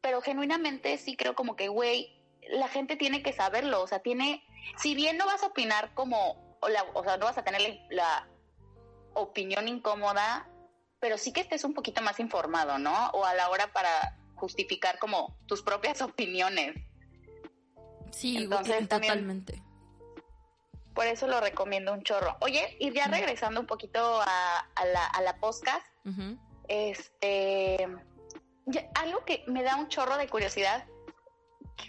Pero 0.00 0.20
genuinamente 0.22 0.96
sí 0.98 1.16
creo 1.16 1.34
como 1.34 1.56
que, 1.56 1.68
güey, 1.68 2.12
la 2.50 2.68
gente 2.68 2.96
tiene 2.96 3.22
que 3.22 3.32
saberlo, 3.32 3.82
o 3.82 3.86
sea, 3.86 3.98
tiene, 4.00 4.44
si 4.76 4.94
bien 4.94 5.16
no 5.16 5.26
vas 5.26 5.42
a 5.42 5.46
opinar 5.48 5.92
como, 5.94 6.56
o, 6.60 6.68
la- 6.68 6.84
o 6.94 7.02
sea, 7.02 7.16
no 7.16 7.26
vas 7.26 7.36
a 7.38 7.44
tener 7.44 7.60
la, 7.60 7.76
la 7.90 8.28
opinión 9.14 9.66
incómoda, 9.68 10.48
pero 11.00 11.18
sí 11.18 11.32
que 11.32 11.40
estés 11.40 11.64
un 11.64 11.74
poquito 11.74 12.00
más 12.02 12.20
informado, 12.20 12.78
¿no? 12.78 13.08
O 13.10 13.24
a 13.24 13.34
la 13.34 13.50
hora 13.50 13.72
para 13.72 14.16
justificar 14.36 14.98
como 15.00 15.36
tus 15.46 15.62
propias 15.62 16.00
opiniones. 16.02 16.76
Sí, 18.12 18.36
Entonces, 18.38 18.88
también- 18.88 19.12
totalmente. 19.12 19.62
Por 20.98 21.06
eso 21.06 21.28
lo 21.28 21.40
recomiendo 21.40 21.92
un 21.92 22.02
chorro. 22.02 22.36
Oye, 22.40 22.76
y 22.80 22.90
ya 22.90 23.06
regresando 23.06 23.60
un 23.60 23.68
poquito 23.68 24.20
a, 24.20 24.58
a 24.74 24.84
la, 24.84 25.06
a 25.06 25.22
la 25.22 25.36
podcast, 25.38 25.86
este, 26.66 27.86
algo 28.96 29.24
que 29.24 29.44
me 29.46 29.62
da 29.62 29.76
un 29.76 29.86
chorro 29.86 30.16
de 30.16 30.28
curiosidad. 30.28 30.88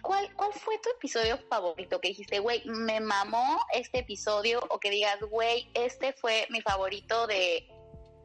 ¿Cuál, 0.03 0.31
¿Cuál 0.35 0.53
fue 0.53 0.77
tu 0.77 0.91
episodio 0.91 1.39
favorito? 1.49 1.99
Que 1.99 2.09
dijiste, 2.09 2.37
güey, 2.37 2.61
me 2.65 2.99
mamó 2.99 3.59
este 3.73 3.97
episodio, 4.01 4.63
o 4.69 4.79
que 4.79 4.91
digas, 4.91 5.19
güey, 5.21 5.71
este 5.73 6.13
fue 6.13 6.45
mi 6.51 6.61
favorito 6.61 7.25
de 7.25 7.67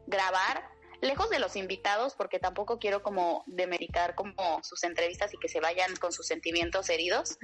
grabar, 0.06 0.68
lejos 1.00 1.30
de 1.30 1.38
los 1.38 1.56
invitados, 1.56 2.14
porque 2.14 2.38
tampoco 2.38 2.78
quiero 2.78 3.02
como 3.02 3.42
demeritar 3.46 4.14
como 4.14 4.62
sus 4.62 4.84
entrevistas 4.84 5.32
y 5.32 5.38
que 5.38 5.48
se 5.48 5.60
vayan 5.60 5.96
con 5.96 6.12
sus 6.12 6.26
sentimientos 6.26 6.90
heridos. 6.90 7.38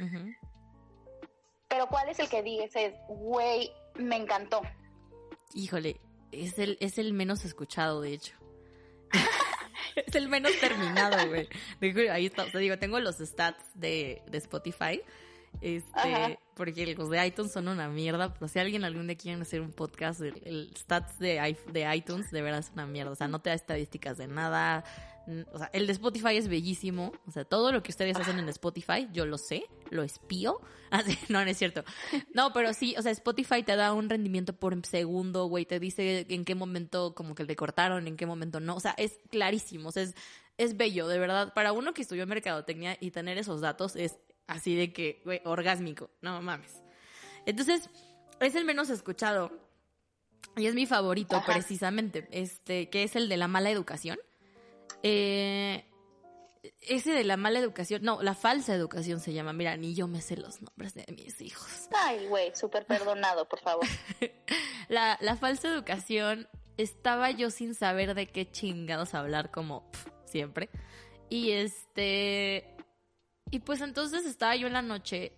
Pero 1.71 1.87
¿cuál 1.87 2.09
es 2.09 2.19
el 2.19 2.29
que 2.29 2.43
dices, 2.43 2.95
güey, 3.09 3.73
me 3.95 4.17
encantó? 4.17 4.61
Híjole, 5.55 6.01
es 6.33 6.59
el, 6.59 6.77
es 6.81 6.99
el 6.99 7.13
menos 7.13 7.45
escuchado, 7.45 8.01
de 8.01 8.13
hecho. 8.13 8.35
es 9.95 10.15
el 10.17 10.29
menos 10.29 10.53
terminado, 10.61 11.17
güey. 11.29 11.49
Ahí 12.11 12.27
está, 12.27 12.43
o 12.43 12.51
sea, 12.51 12.61
digo, 12.61 12.77
tengo 12.79 12.99
los 12.99 13.19
stats 13.19 13.65
de, 13.75 14.21
de 14.27 14.39
Spotify. 14.39 15.01
Este, 15.61 16.15
Ajá. 16.15 16.39
porque 16.55 16.95
los 16.95 17.11
de 17.11 17.27
iTunes 17.27 17.53
son 17.53 17.69
una 17.69 17.89
mierda, 17.89 18.33
pero 18.35 18.47
si 18.49 18.61
alguien 18.61 18.85
algún 18.85 19.09
día 19.09 19.17
quiere 19.17 19.43
hacer 19.43 19.61
un 19.61 19.73
podcast, 19.73 20.21
el, 20.21 20.41
el 20.45 20.73
stats 20.77 21.19
de, 21.19 21.57
de 21.73 21.97
iTunes 21.97 22.31
de 22.31 22.43
verdad 22.43 22.61
es 22.61 22.71
una 22.73 22.87
mierda. 22.87 23.13
O 23.13 23.17
sea, 23.17 23.29
no 23.29 23.41
te 23.41 23.51
da 23.51 23.55
estadísticas 23.55 24.17
de 24.17 24.27
nada. 24.27 24.85
O 25.53 25.59
sea, 25.59 25.71
el 25.73 25.87
de 25.87 25.93
Spotify 25.93 26.37
es 26.37 26.49
bellísimo. 26.49 27.13
O 27.27 27.31
sea, 27.31 27.45
todo 27.45 27.73
lo 27.73 27.83
que 27.83 27.91
ustedes 27.91 28.17
hacen 28.17 28.39
en 28.39 28.49
Spotify, 28.49 29.09
yo 29.13 29.27
lo 29.27 29.39
sé, 29.39 29.65
lo 29.91 30.03
espío. 30.03 30.61
Así, 30.91 31.17
no, 31.29 31.45
no 31.45 31.51
es 31.51 31.57
cierto. 31.57 31.85
No, 32.35 32.53
pero 32.53 32.75
sí, 32.75 32.95
o 32.99 33.03
sea, 33.03 33.13
Spotify 33.13 33.63
te 33.63 33.77
da 33.77 33.93
un 33.93 34.09
rendimiento 34.09 34.53
por 34.55 34.85
segundo, 34.85 35.47
güey, 35.47 35.65
te 35.65 35.79
dice 35.79 36.27
en 36.29 36.45
qué 36.45 36.55
momento 36.55 37.15
como 37.15 37.35
que 37.35 37.45
te 37.45 37.55
cortaron, 37.55 38.07
en 38.09 38.17
qué 38.17 38.27
momento 38.27 38.59
no. 38.61 38.75
O 38.75 38.81
sea, 38.81 38.95
es 38.97 39.21
clarísimo, 39.31 39.91
o 39.91 39.93
sea, 39.93 40.03
es, 40.03 40.15
es 40.59 40.77
bello, 40.77 41.07
de 41.07 41.19
verdad. 41.19 41.55
Para 41.55 41.73
uno 41.73 41.95
que 41.95 42.03
estudió 42.03 42.27
mercadotecnia 42.27 42.97
y 43.01 43.13
tener 43.13 43.39
esos 43.39 43.61
datos 43.61 43.95
es 43.95 44.19
así 44.47 44.75
de 44.75 44.93
que, 44.93 45.23
güey, 45.25 45.41
orgásmico, 45.45 46.11
no 46.23 46.43
mames. 46.43 46.83
Entonces, 47.47 47.89
es 48.41 48.55
el 48.55 48.65
menos 48.65 48.91
escuchado. 48.91 49.53
Y 50.57 50.67
es 50.67 50.75
mi 50.75 50.87
favorito, 50.87 51.37
Ajá. 51.37 51.53
precisamente, 51.53 52.27
este, 52.33 52.91
que 52.91 53.05
es 53.05 53.15
el 53.15 53.29
de 53.29 53.37
la 53.37 53.47
mala 53.47 53.71
educación. 53.71 54.19
Eh, 55.03 55.85
ese 56.83 57.13
de 57.13 57.25
la 57.25 57.37
mala 57.37 57.59
educación, 57.59 58.03
no, 58.03 58.23
la 58.23 58.35
falsa 58.35 58.75
educación 58.75 59.21
se 59.21 59.33
llama. 59.33 59.53
Mira, 59.53 59.77
ni 59.77 59.95
yo 59.95 60.07
me 60.09 60.21
sé 60.21 60.37
los 60.37 60.61
nombres 60.63 60.95
de 60.95 61.07
mis 61.15 61.41
hijos. 61.41 61.89
Ay, 61.95 62.27
güey, 62.27 62.55
súper 62.55 62.87
perdonado, 62.87 63.49
por 63.49 63.61
favor. 63.61 63.87
La, 64.89 65.17
la 65.21 65.37
falsa 65.37 65.69
educación, 65.69 66.49
estaba 66.77 67.31
yo 67.31 67.51
sin 67.51 67.77
saber 67.77 68.15
de 68.15 68.27
qué 68.27 68.51
chingados 68.51 69.15
hablar, 69.15 69.53
como 69.53 69.89
siempre. 70.25 70.69
Y 71.29 71.53
este. 71.53 72.75
Y 73.53 73.61
pues 73.61 73.81
entonces 73.83 74.27
estaba 74.27 74.57
yo 74.57 74.67
en 74.67 74.73
la 74.73 74.83
noche 74.83 75.33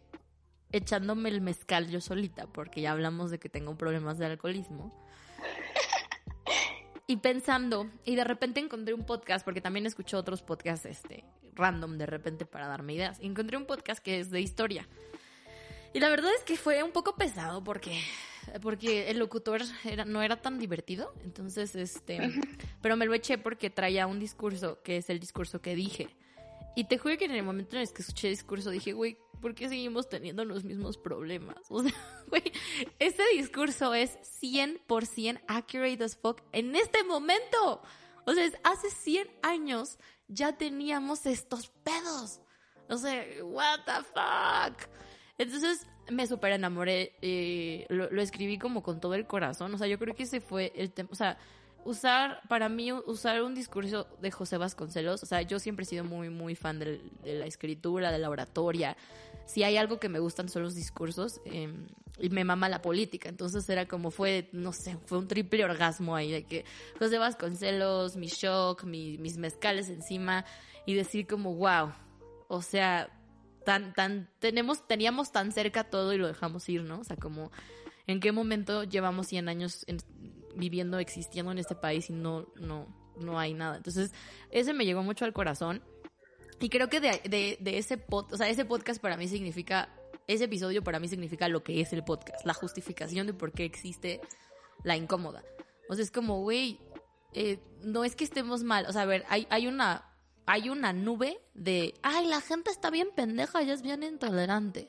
echándome 0.72 1.28
el 1.28 1.40
mezcal 1.40 1.88
yo 1.88 2.00
solita, 2.00 2.46
porque 2.46 2.80
ya 2.80 2.92
hablamos 2.92 3.30
de 3.30 3.38
que 3.38 3.48
tengo 3.48 3.76
problemas 3.76 4.18
de 4.18 4.26
alcoholismo. 4.26 4.92
Y 7.12 7.18
pensando, 7.18 7.90
y 8.06 8.16
de 8.16 8.24
repente 8.24 8.58
encontré 8.58 8.94
un 8.94 9.04
podcast, 9.04 9.44
porque 9.44 9.60
también 9.60 9.84
escucho 9.84 10.16
otros 10.16 10.40
podcasts 10.40 10.86
este, 10.86 11.24
random 11.54 11.98
de 11.98 12.06
repente 12.06 12.46
para 12.46 12.66
darme 12.66 12.94
ideas. 12.94 13.18
Y 13.20 13.26
encontré 13.26 13.58
un 13.58 13.66
podcast 13.66 14.02
que 14.02 14.18
es 14.18 14.30
de 14.30 14.40
historia. 14.40 14.88
Y 15.92 16.00
la 16.00 16.08
verdad 16.08 16.30
es 16.34 16.42
que 16.42 16.56
fue 16.56 16.82
un 16.82 16.90
poco 16.90 17.14
pesado 17.14 17.62
porque, 17.62 18.00
porque 18.62 19.10
el 19.10 19.18
locutor 19.18 19.60
era, 19.84 20.06
no 20.06 20.22
era 20.22 20.40
tan 20.40 20.58
divertido. 20.58 21.12
Entonces, 21.22 21.76
este. 21.76 22.32
Pero 22.80 22.96
me 22.96 23.04
lo 23.04 23.12
eché 23.12 23.36
porque 23.36 23.68
traía 23.68 24.06
un 24.06 24.18
discurso 24.18 24.80
que 24.82 24.96
es 24.96 25.10
el 25.10 25.20
discurso 25.20 25.60
que 25.60 25.74
dije. 25.74 26.16
Y 26.76 26.84
te 26.84 26.96
juro 26.96 27.18
que 27.18 27.26
en 27.26 27.32
el 27.32 27.42
momento 27.42 27.76
en 27.76 27.82
el 27.82 27.92
que 27.92 28.00
escuché 28.00 28.28
el 28.28 28.36
discurso 28.36 28.70
dije, 28.70 28.94
güey, 28.94 29.18
¿por 29.42 29.54
qué 29.54 29.68
seguimos 29.68 30.08
teniendo 30.08 30.46
los 30.46 30.64
mismos 30.64 30.96
problemas? 30.96 31.58
O 31.68 31.82
sea, 31.82 31.92
güey, 32.28 32.50
este 32.98 33.22
discurso 33.34 33.92
es 33.92 34.18
100% 34.40 35.42
accurate 35.48 36.02
as 36.02 36.16
fuck 36.16 36.40
en 36.52 36.74
este 36.74 37.04
momento. 37.04 37.82
O 38.24 38.32
sea, 38.32 38.50
hace 38.62 38.90
100 38.90 39.28
años 39.42 39.98
ya 40.28 40.56
teníamos 40.56 41.26
estos 41.26 41.68
pedos. 41.82 42.40
O 42.88 42.96
sea, 42.96 43.26
what 43.42 43.80
the 43.84 44.02
fuck. 44.14 44.88
Entonces 45.36 45.86
me 46.08 46.26
súper 46.26 46.52
enamoré, 46.52 47.16
eh, 47.20 47.86
lo, 47.88 48.10
lo 48.10 48.22
escribí 48.22 48.58
como 48.58 48.82
con 48.82 49.00
todo 49.00 49.14
el 49.14 49.26
corazón, 49.26 49.72
o 49.74 49.78
sea, 49.78 49.86
yo 49.86 49.98
creo 49.98 50.14
que 50.14 50.24
ese 50.24 50.40
fue 50.40 50.72
el 50.74 50.92
tema, 50.92 51.08
o 51.12 51.14
sea, 51.14 51.38
usar, 51.84 52.40
para 52.48 52.68
mí, 52.68 52.92
usar 52.92 53.42
un 53.42 53.54
discurso 53.54 54.06
de 54.20 54.30
José 54.30 54.56
Vasconcelos, 54.56 55.22
o 55.22 55.26
sea, 55.26 55.42
yo 55.42 55.58
siempre 55.58 55.84
he 55.84 55.86
sido 55.86 56.04
muy, 56.04 56.30
muy 56.30 56.54
fan 56.54 56.78
de, 56.78 57.00
la 57.24 57.46
escritura, 57.46 58.10
de 58.12 58.18
la 58.18 58.30
oratoria, 58.30 58.96
si 59.46 59.64
hay 59.64 59.76
algo 59.76 59.98
que 59.98 60.08
me 60.08 60.18
gustan 60.18 60.48
son 60.48 60.62
los 60.62 60.74
discursos 60.74 61.40
eh, 61.44 61.72
y 62.18 62.30
me 62.30 62.44
mama 62.44 62.68
la 62.68 62.80
política. 62.80 63.28
Entonces 63.28 63.68
era 63.68 63.86
como 63.86 64.10
fue, 64.10 64.48
no 64.52 64.72
sé, 64.72 64.96
fue 65.06 65.18
un 65.18 65.26
triple 65.28 65.64
orgasmo 65.64 66.14
ahí 66.14 66.30
de 66.30 66.44
que 66.44 66.64
José 66.98 67.18
Vasconcelos, 67.18 68.16
mi 68.16 68.28
shock, 68.28 68.84
mi, 68.84 69.18
mis 69.18 69.36
mezcales 69.38 69.88
encima 69.88 70.44
y 70.86 70.94
decir 70.94 71.26
como, 71.26 71.54
wow, 71.56 71.92
o 72.48 72.62
sea, 72.62 73.10
tan, 73.64 73.92
tan, 73.94 74.28
tenemos, 74.38 74.86
teníamos 74.86 75.32
tan 75.32 75.52
cerca 75.52 75.84
todo 75.84 76.12
y 76.12 76.18
lo 76.18 76.28
dejamos 76.28 76.68
ir, 76.68 76.82
¿no? 76.84 77.00
O 77.00 77.04
sea, 77.04 77.16
como, 77.16 77.50
¿en 78.06 78.20
qué 78.20 78.32
momento 78.32 78.84
llevamos 78.84 79.26
100 79.28 79.48
años 79.48 79.84
en- 79.88 79.98
viviendo, 80.56 80.98
existiendo 80.98 81.52
en 81.52 81.58
este 81.58 81.74
país 81.74 82.10
y 82.10 82.12
no, 82.12 82.46
no, 82.56 82.86
no 83.16 83.38
hay 83.38 83.54
nada? 83.54 83.76
Entonces, 83.76 84.12
ese 84.50 84.72
me 84.72 84.84
llegó 84.84 85.02
mucho 85.02 85.24
al 85.24 85.32
corazón. 85.32 85.82
Y 86.60 86.68
creo 86.68 86.88
que 86.88 87.00
de, 87.00 87.58
de, 87.60 87.78
ese 87.78 87.98
pod, 87.98 88.32
o 88.32 88.36
sea, 88.36 88.48
ese 88.48 88.64
podcast 88.64 89.00
para 89.02 89.16
mí 89.16 89.26
significa, 89.26 89.88
ese 90.28 90.44
episodio 90.44 90.84
para 90.84 91.00
mí 91.00 91.08
significa 91.08 91.48
lo 91.48 91.64
que 91.64 91.80
es 91.80 91.92
el 91.92 92.04
podcast, 92.04 92.46
la 92.46 92.54
justificación 92.54 93.26
de 93.26 93.34
por 93.34 93.52
qué 93.52 93.64
existe 93.64 94.20
la 94.84 94.96
incómoda. 94.96 95.42
O 95.88 95.94
sea, 95.94 96.04
es 96.04 96.12
como, 96.12 96.40
güey, 96.42 96.78
eh, 97.32 97.58
no 97.82 98.04
es 98.04 98.14
que 98.14 98.24
estemos 98.24 98.62
mal, 98.62 98.86
o 98.86 98.92
sea, 98.92 99.02
a 99.02 99.06
ver, 99.06 99.24
hay, 99.28 99.46
hay 99.50 99.66
una, 99.66 100.04
hay 100.46 100.68
una 100.68 100.92
nube 100.92 101.40
de, 101.54 101.94
ay, 102.02 102.26
la 102.26 102.40
gente 102.40 102.70
está 102.70 102.90
bien 102.90 103.08
pendeja, 103.14 103.60
ella 103.60 103.74
es 103.74 103.82
bien 103.82 104.02
intolerante. 104.02 104.88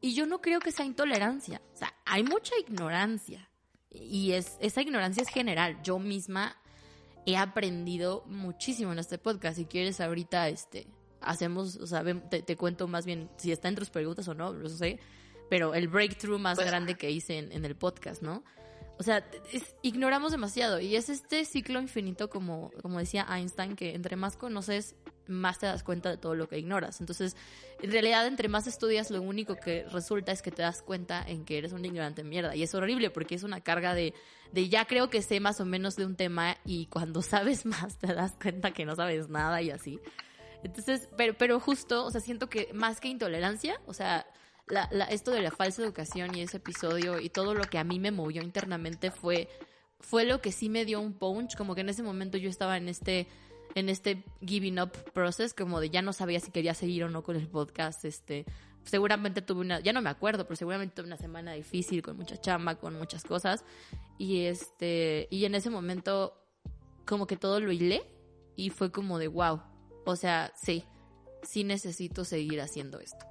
Y 0.00 0.14
yo 0.14 0.26
no 0.26 0.40
creo 0.40 0.60
que 0.60 0.72
sea 0.72 0.84
intolerancia, 0.84 1.60
o 1.72 1.76
sea, 1.76 1.94
hay 2.04 2.22
mucha 2.22 2.54
ignorancia. 2.58 3.50
Y 3.94 4.32
es, 4.32 4.56
esa 4.60 4.82
ignorancia 4.82 5.22
es 5.22 5.28
general. 5.28 5.80
Yo 5.82 5.98
misma 5.98 6.56
he 7.26 7.36
aprendido 7.36 8.24
muchísimo 8.26 8.92
en 8.92 8.98
este 8.98 9.16
podcast. 9.18 9.56
Si 9.56 9.64
quieres, 9.64 10.00
ahorita 10.00 10.48
este, 10.48 10.86
hacemos, 11.20 11.76
o 11.76 11.86
sea, 11.86 12.02
te, 12.28 12.42
te 12.42 12.56
cuento 12.56 12.86
más 12.88 13.06
bien 13.06 13.30
si 13.36 13.52
está 13.52 13.68
en 13.68 13.76
tus 13.76 13.90
preguntas 13.90 14.26
o 14.28 14.34
no, 14.34 14.52
no 14.52 14.68
sé. 14.68 14.98
Pero 15.48 15.74
el 15.74 15.88
breakthrough 15.88 16.38
más 16.38 16.56
Pues- 16.56 16.66
grande 16.66 16.96
que 16.96 17.10
hice 17.10 17.38
en, 17.38 17.52
en 17.52 17.64
el 17.64 17.76
podcast, 17.76 18.22
¿no? 18.22 18.42
O 18.98 19.02
sea, 19.02 19.26
es- 19.52 19.74
ignoramos 19.82 20.32
demasiado. 20.32 20.80
Y 20.80 20.96
es 20.96 21.08
este 21.08 21.44
ciclo 21.44 21.80
infinito, 21.80 22.28
como, 22.30 22.70
como 22.82 22.98
decía 22.98 23.26
Einstein, 23.30 23.76
que 23.76 23.94
entre 23.94 24.16
más 24.16 24.36
conoces, 24.36 24.94
más 25.26 25.58
te 25.58 25.66
das 25.66 25.82
cuenta 25.82 26.10
de 26.10 26.16
todo 26.16 26.34
lo 26.34 26.48
que 26.48 26.58
ignoras. 26.58 27.00
Entonces, 27.00 27.36
en 27.80 27.90
realidad, 27.92 28.26
entre 28.26 28.48
más 28.48 28.66
estudias, 28.66 29.10
lo 29.10 29.20
único 29.22 29.56
que 29.56 29.84
resulta 29.90 30.32
es 30.32 30.42
que 30.42 30.50
te 30.50 30.62
das 30.62 30.82
cuenta 30.82 31.22
en 31.26 31.44
que 31.44 31.58
eres 31.58 31.72
un 31.72 31.84
ignorante 31.84 32.24
mierda. 32.24 32.54
Y 32.56 32.62
es 32.62 32.74
horrible 32.74 33.10
porque 33.10 33.34
es 33.34 33.42
una 33.42 33.60
carga 33.60 33.94
de, 33.94 34.14
de 34.52 34.68
ya 34.68 34.84
creo 34.86 35.10
que 35.10 35.22
sé 35.22 35.40
más 35.40 35.60
o 35.60 35.64
menos 35.64 35.96
de 35.96 36.06
un 36.06 36.16
tema 36.16 36.56
y 36.64 36.86
cuando 36.86 37.22
sabes 37.22 37.64
más 37.66 37.98
te 37.98 38.12
das 38.14 38.32
cuenta 38.40 38.72
que 38.72 38.84
no 38.84 38.94
sabes 38.96 39.28
nada 39.28 39.60
y 39.62 39.70
así. 39.70 39.98
Entonces, 40.62 41.08
pero, 41.16 41.34
pero 41.36 41.60
justo, 41.60 42.04
o 42.06 42.10
sea, 42.10 42.20
siento 42.20 42.48
que 42.48 42.70
más 42.72 43.00
que 43.00 43.08
intolerancia, 43.08 43.80
o 43.86 43.92
sea, 43.92 44.26
la, 44.66 44.88
la- 44.92 45.04
esto 45.06 45.30
de 45.30 45.42
la 45.42 45.50
falsa 45.50 45.82
educación 45.82 46.34
y 46.34 46.40
ese 46.40 46.56
episodio 46.56 47.20
y 47.20 47.28
todo 47.28 47.54
lo 47.54 47.64
que 47.64 47.76
a 47.78 47.84
mí 47.84 47.98
me 48.00 48.10
movió 48.10 48.42
internamente 48.42 49.10
fue, 49.10 49.48
fue 50.00 50.24
lo 50.24 50.40
que 50.40 50.52
sí 50.52 50.70
me 50.70 50.86
dio 50.86 51.00
un 51.00 51.12
punch, 51.12 51.54
como 51.56 51.74
que 51.74 51.82
en 51.82 51.90
ese 51.90 52.02
momento 52.02 52.38
yo 52.38 52.48
estaba 52.48 52.78
en 52.78 52.88
este, 52.88 53.26
en 53.74 53.88
este 53.88 54.24
giving 54.44 54.80
up 54.80 54.92
process, 55.12 55.54
como 55.54 55.80
de 55.80 55.90
ya 55.90 56.02
no 56.02 56.12
sabía 56.12 56.40
si 56.40 56.50
quería 56.50 56.74
seguir 56.74 57.04
o 57.04 57.08
no 57.08 57.22
con 57.22 57.36
el 57.36 57.48
podcast, 57.48 58.04
este, 58.04 58.44
seguramente 58.84 59.42
tuve 59.42 59.60
una, 59.60 59.80
ya 59.80 59.92
no 59.92 60.02
me 60.02 60.10
acuerdo, 60.10 60.44
pero 60.44 60.56
seguramente 60.56 60.94
tuve 60.94 61.06
una 61.06 61.16
semana 61.16 61.52
difícil 61.52 62.02
con 62.02 62.16
mucha 62.16 62.40
chamba, 62.40 62.76
con 62.76 62.94
muchas 62.94 63.24
cosas, 63.24 63.64
y 64.18 64.44
este, 64.44 65.28
y 65.30 65.44
en 65.44 65.54
ese 65.54 65.70
momento 65.70 66.40
como 67.04 67.26
que 67.26 67.36
todo 67.36 67.60
lo 67.60 67.72
hilé 67.72 68.04
y 68.56 68.70
fue 68.70 68.92
como 68.92 69.18
de 69.18 69.28
wow, 69.28 69.60
o 70.06 70.16
sea, 70.16 70.52
sí, 70.54 70.84
sí 71.42 71.64
necesito 71.64 72.24
seguir 72.24 72.60
haciendo 72.60 73.00
esto. 73.00 73.26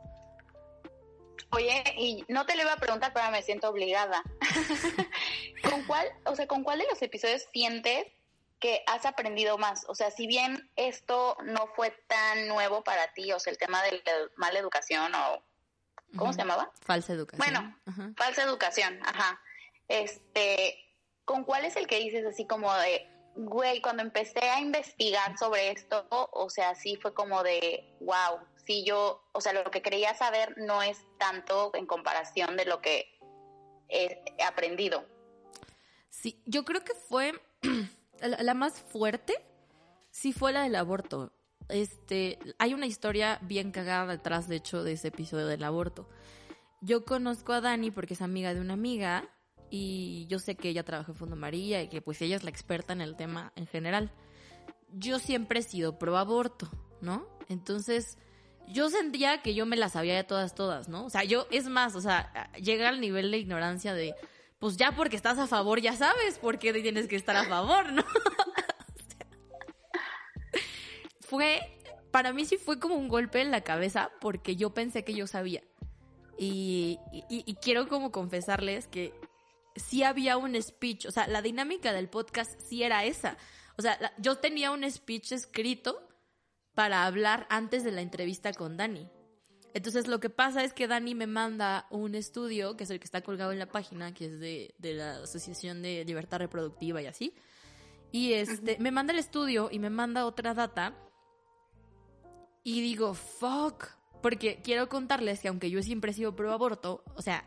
Oye, 1.51 1.83
y 1.97 2.25
no 2.29 2.45
te 2.45 2.55
lo 2.55 2.63
iba 2.63 2.73
a 2.73 2.77
preguntar, 2.77 3.13
pero 3.13 3.29
me 3.29 3.43
siento 3.43 3.69
obligada. 3.69 4.23
¿Con 5.69 5.83
cuál, 5.83 6.07
o 6.25 6.35
sea, 6.35 6.47
con 6.47 6.63
cuál 6.63 6.79
de 6.79 6.87
los 6.89 7.01
episodios 7.01 7.43
sientes 7.53 8.07
que 8.63 8.81
has 8.87 9.05
aprendido 9.05 9.57
más? 9.57 9.83
O 9.89 9.93
sea, 9.93 10.09
si 10.09 10.25
bien 10.25 10.71
esto 10.77 11.35
no 11.43 11.67
fue 11.75 11.91
tan 12.07 12.47
nuevo 12.47 12.81
para 12.81 13.13
ti, 13.13 13.33
o 13.33 13.39
sea, 13.41 13.51
el 13.51 13.57
tema 13.57 13.83
de 13.83 13.91
la 13.91 14.13
mala 14.37 14.57
educación 14.57 15.13
o 15.13 15.43
¿cómo 16.17 16.31
se 16.31 16.39
llamaba? 16.39 16.71
Falsa 16.79 17.11
educación. 17.11 17.45
Bueno. 17.85 18.15
Falsa 18.15 18.43
educación, 18.43 19.01
ajá. 19.03 19.41
Este, 19.89 20.79
¿con 21.25 21.43
cuál 21.43 21.65
es 21.65 21.75
el 21.75 21.87
que 21.87 21.99
dices 21.99 22.25
así 22.25 22.47
como 22.47 22.73
de, 22.75 23.05
güey, 23.35 23.81
cuando 23.81 24.01
empecé 24.01 24.47
a 24.47 24.61
investigar 24.61 25.37
sobre 25.37 25.71
esto, 25.71 26.07
o 26.09 26.49
sea, 26.49 26.73
sí 26.73 26.95
fue 26.95 27.13
como 27.13 27.43
de, 27.43 27.97
wow, 27.99 28.39
sí 28.65 28.85
yo, 28.85 29.27
o 29.33 29.41
sea, 29.41 29.51
lo 29.51 29.69
que 29.71 29.81
quería 29.81 30.15
saber 30.15 30.57
no 30.57 30.81
es 30.81 30.99
tanto 31.17 31.71
en 31.73 31.85
comparación 31.85 32.55
de 32.55 32.63
lo 32.63 32.81
que 32.81 33.19
he 33.89 34.41
aprendido. 34.41 35.05
Sí, 36.09 36.41
yo 36.45 36.63
creo 36.63 36.85
que 36.85 36.93
fue 36.93 37.33
la, 38.23 38.53
más 38.53 38.79
fuerte, 38.81 39.35
sí 40.09 40.33
fue 40.33 40.53
la 40.53 40.63
del 40.63 40.75
aborto. 40.75 41.31
Este, 41.69 42.39
hay 42.59 42.73
una 42.73 42.85
historia 42.85 43.39
bien 43.41 43.71
cagada 43.71 44.05
detrás, 44.07 44.47
de 44.47 44.57
hecho, 44.57 44.83
de 44.83 44.93
ese 44.93 45.09
episodio 45.09 45.47
del 45.47 45.63
aborto. 45.63 46.09
Yo 46.81 47.05
conozco 47.05 47.53
a 47.53 47.61
Dani 47.61 47.91
porque 47.91 48.13
es 48.13 48.21
amiga 48.21 48.53
de 48.53 48.59
una 48.59 48.73
amiga 48.73 49.29
y 49.69 50.25
yo 50.27 50.39
sé 50.39 50.55
que 50.55 50.69
ella 50.69 50.83
trabaja 50.83 51.11
en 51.11 51.17
Fondo 51.17 51.35
María 51.35 51.81
y 51.81 51.87
que 51.87 52.01
pues 52.01 52.21
ella 52.21 52.35
es 52.35 52.43
la 52.43 52.49
experta 52.49 52.93
en 52.93 53.01
el 53.01 53.15
tema 53.15 53.53
en 53.55 53.67
general. 53.67 54.11
Yo 54.91 55.19
siempre 55.19 55.59
he 55.59 55.63
sido 55.63 55.97
pro 55.97 56.17
aborto, 56.17 56.69
¿no? 57.01 57.25
Entonces, 57.47 58.17
yo 58.67 58.89
sentía 58.89 59.41
que 59.41 59.55
yo 59.55 59.65
me 59.65 59.77
las 59.77 59.93
sabía 59.93 60.15
de 60.15 60.23
todas, 60.23 60.53
todas, 60.55 60.89
¿no? 60.89 61.05
O 61.05 61.09
sea, 61.09 61.23
yo, 61.23 61.47
es 61.51 61.67
más, 61.67 61.95
o 61.95 62.01
sea, 62.01 62.51
llega 62.61 62.89
al 62.89 63.01
nivel 63.01 63.31
de 63.31 63.37
ignorancia 63.37 63.93
de, 63.93 64.13
pues 64.63 64.77
ya 64.77 64.93
porque 64.93 65.17
estás 65.17 65.37
a 65.39 65.47
favor, 65.47 65.81
ya 65.81 65.93
sabes 65.93 66.39
por 66.39 66.57
qué 66.57 66.71
tienes 66.71 67.09
que 67.09 67.17
estar 67.17 67.35
a 67.35 67.43
favor, 67.43 67.91
¿no? 67.91 68.01
fue, 71.19 71.59
para 72.11 72.31
mí 72.31 72.45
sí 72.45 72.55
fue 72.55 72.79
como 72.79 72.95
un 72.95 73.09
golpe 73.09 73.41
en 73.41 73.51
la 73.51 73.59
cabeza 73.59 74.09
porque 74.21 74.55
yo 74.55 74.73
pensé 74.73 75.03
que 75.03 75.15
yo 75.15 75.27
sabía. 75.27 75.61
Y, 76.37 76.97
y- 77.29 77.55
quiero 77.55 77.89
como 77.89 78.13
confesarles 78.13 78.87
que 78.87 79.13
sí 79.75 80.03
había 80.03 80.37
un 80.37 80.55
speech, 80.61 81.07
o 81.07 81.11
sea, 81.11 81.27
la 81.27 81.41
dinámica 81.41 81.91
del 81.91 82.07
podcast 82.07 82.57
sí 82.61 82.83
era 82.83 83.03
esa. 83.03 83.35
O 83.77 83.81
sea, 83.81 84.13
yo 84.17 84.37
tenía 84.37 84.71
un 84.71 84.89
speech 84.89 85.33
escrito 85.33 86.07
para 86.73 87.05
hablar 87.05 87.47
antes 87.49 87.83
de 87.83 87.91
la 87.91 87.99
entrevista 87.99 88.53
con 88.53 88.77
Dani. 88.77 89.09
Entonces 89.73 90.07
lo 90.07 90.19
que 90.19 90.29
pasa 90.29 90.63
es 90.63 90.73
que 90.73 90.87
Dani 90.87 91.15
me 91.15 91.27
manda 91.27 91.87
un 91.89 92.13
estudio, 92.13 92.77
que 92.77 92.83
es 92.83 92.89
el 92.89 92.99
que 92.99 93.05
está 93.05 93.21
colgado 93.21 93.51
en 93.51 93.59
la 93.59 93.65
página, 93.67 94.13
que 94.13 94.25
es 94.25 94.39
de, 94.39 94.75
de 94.77 94.93
la 94.93 95.23
Asociación 95.23 95.81
de 95.81 96.05
Libertad 96.05 96.39
Reproductiva 96.39 97.01
y 97.01 97.07
así. 97.07 97.33
Y 98.11 98.33
este, 98.33 98.77
me 98.79 98.91
manda 98.91 99.11
el 99.11 99.19
estudio 99.19 99.69
y 99.71 99.79
me 99.79 99.89
manda 99.89 100.27
otra 100.27 100.53
data. 100.53 100.93
Y 102.63 102.81
digo, 102.81 103.15
fuck. 103.15 103.87
Porque 104.21 104.61
quiero 104.63 104.87
contarles 104.87 105.39
que 105.39 105.47
aunque 105.47 105.69
yo 105.71 105.81
siempre 105.81 106.11
he 106.11 106.13
sido 106.13 106.35
pro 106.35 106.53
aborto, 106.53 107.03
o 107.15 107.21
sea, 107.21 107.43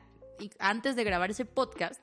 antes 0.59 0.97
de 0.97 1.05
grabar 1.05 1.31
ese 1.31 1.45
podcast, 1.45 2.03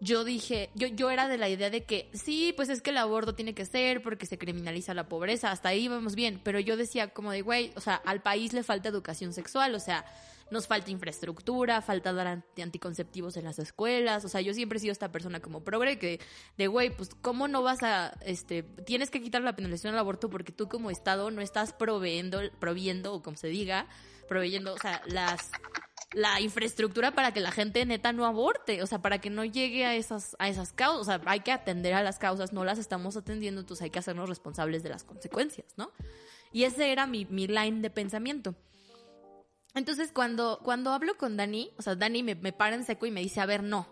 yo 0.00 0.24
dije, 0.24 0.70
yo, 0.74 0.86
yo 0.88 1.10
era 1.10 1.28
de 1.28 1.38
la 1.38 1.48
idea 1.48 1.70
de 1.70 1.84
que 1.84 2.08
sí, 2.12 2.52
pues 2.56 2.68
es 2.70 2.80
que 2.82 2.90
el 2.90 2.96
aborto 2.98 3.34
tiene 3.34 3.54
que 3.54 3.66
ser 3.66 4.02
porque 4.02 4.26
se 4.26 4.38
criminaliza 4.38 4.94
la 4.94 5.08
pobreza, 5.08 5.50
hasta 5.50 5.68
ahí 5.68 5.88
vamos 5.88 6.14
bien, 6.14 6.40
pero 6.42 6.58
yo 6.58 6.76
decía 6.76 7.08
como 7.10 7.32
de, 7.32 7.42
güey, 7.42 7.72
o 7.76 7.80
sea, 7.80 7.96
al 7.96 8.22
país 8.22 8.52
le 8.52 8.62
falta 8.62 8.88
educación 8.88 9.32
sexual, 9.32 9.74
o 9.74 9.80
sea, 9.80 10.04
nos 10.50 10.66
falta 10.66 10.90
infraestructura, 10.90 11.80
falta 11.80 12.12
dar 12.12 12.26
anti- 12.26 12.62
anticonceptivos 12.62 13.36
en 13.36 13.44
las 13.44 13.58
escuelas, 13.58 14.24
o 14.24 14.28
sea, 14.28 14.40
yo 14.40 14.52
siempre 14.52 14.78
he 14.78 14.80
sido 14.80 14.90
esta 14.92 15.12
persona 15.12 15.38
como 15.40 15.62
progre 15.62 15.98
que, 15.98 16.18
de, 16.56 16.66
güey, 16.66 16.90
pues, 16.90 17.10
¿cómo 17.20 17.46
no 17.46 17.62
vas 17.62 17.82
a, 17.82 18.18
este, 18.24 18.62
tienes 18.62 19.10
que 19.10 19.20
quitar 19.22 19.42
la 19.42 19.54
penalización 19.54 19.92
al 19.94 20.00
aborto 20.00 20.28
porque 20.28 20.50
tú 20.50 20.68
como 20.68 20.90
Estado 20.90 21.30
no 21.30 21.40
estás 21.40 21.72
proveyendo, 21.72 22.40
proviendo, 22.58 23.14
o 23.14 23.22
como 23.22 23.36
se 23.36 23.48
diga, 23.48 23.86
proveyendo, 24.28 24.74
o 24.74 24.78
sea, 24.78 25.02
las 25.06 25.50
la 26.12 26.40
infraestructura 26.40 27.12
para 27.12 27.32
que 27.32 27.40
la 27.40 27.52
gente 27.52 27.84
neta 27.86 28.12
no 28.12 28.26
aborte, 28.26 28.82
o 28.82 28.86
sea, 28.86 29.00
para 29.00 29.20
que 29.20 29.30
no 29.30 29.44
llegue 29.44 29.84
a 29.84 29.94
esas, 29.94 30.36
a 30.38 30.48
esas 30.48 30.72
causas, 30.72 31.00
o 31.00 31.04
sea, 31.04 31.20
hay 31.26 31.40
que 31.40 31.52
atender 31.52 31.94
a 31.94 32.02
las 32.02 32.18
causas, 32.18 32.52
no 32.52 32.64
las 32.64 32.78
estamos 32.78 33.16
atendiendo, 33.16 33.60
entonces 33.60 33.84
hay 33.84 33.90
que 33.90 34.00
hacernos 34.00 34.28
responsables 34.28 34.82
de 34.82 34.88
las 34.88 35.04
consecuencias, 35.04 35.74
¿no? 35.76 35.92
Y 36.52 36.64
ese 36.64 36.90
era 36.90 37.06
mi, 37.06 37.26
mi 37.26 37.46
line 37.46 37.80
de 37.80 37.90
pensamiento. 37.90 38.56
Entonces, 39.74 40.10
cuando, 40.12 40.58
cuando 40.64 40.90
hablo 40.90 41.16
con 41.16 41.36
Dani, 41.36 41.72
o 41.78 41.82
sea, 41.82 41.94
Dani 41.94 42.24
me, 42.24 42.34
me 42.34 42.52
para 42.52 42.74
en 42.74 42.84
seco 42.84 43.06
y 43.06 43.12
me 43.12 43.20
dice, 43.20 43.40
a 43.40 43.46
ver, 43.46 43.62
no. 43.62 43.86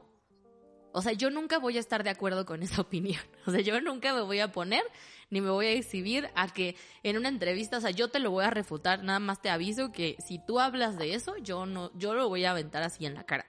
O 0.92 1.02
sea, 1.02 1.12
yo 1.12 1.30
nunca 1.30 1.58
voy 1.58 1.76
a 1.76 1.80
estar 1.80 2.02
de 2.02 2.10
acuerdo 2.10 2.44
con 2.44 2.62
esa 2.64 2.80
opinión. 2.82 3.22
O 3.46 3.52
sea, 3.52 3.60
yo 3.60 3.80
nunca 3.80 4.12
me 4.12 4.22
voy 4.22 4.40
a 4.40 4.50
poner 4.50 4.82
ni 5.30 5.40
me 5.40 5.50
voy 5.50 5.66
a 5.66 5.72
exhibir 5.72 6.30
a 6.34 6.48
que 6.52 6.76
en 7.02 7.16
una 7.16 7.28
entrevista, 7.28 7.78
o 7.78 7.80
sea, 7.80 7.90
yo 7.90 8.08
te 8.08 8.18
lo 8.18 8.30
voy 8.30 8.44
a 8.44 8.50
refutar, 8.50 9.02
nada 9.02 9.18
más 9.18 9.42
te 9.42 9.50
aviso 9.50 9.92
que 9.92 10.16
si 10.24 10.38
tú 10.38 10.60
hablas 10.60 10.98
de 10.98 11.14
eso, 11.14 11.36
yo 11.38 11.66
no, 11.66 11.90
yo 11.96 12.14
lo 12.14 12.28
voy 12.28 12.44
a 12.44 12.52
aventar 12.52 12.82
así 12.82 13.06
en 13.06 13.14
la 13.14 13.24
cara. 13.24 13.46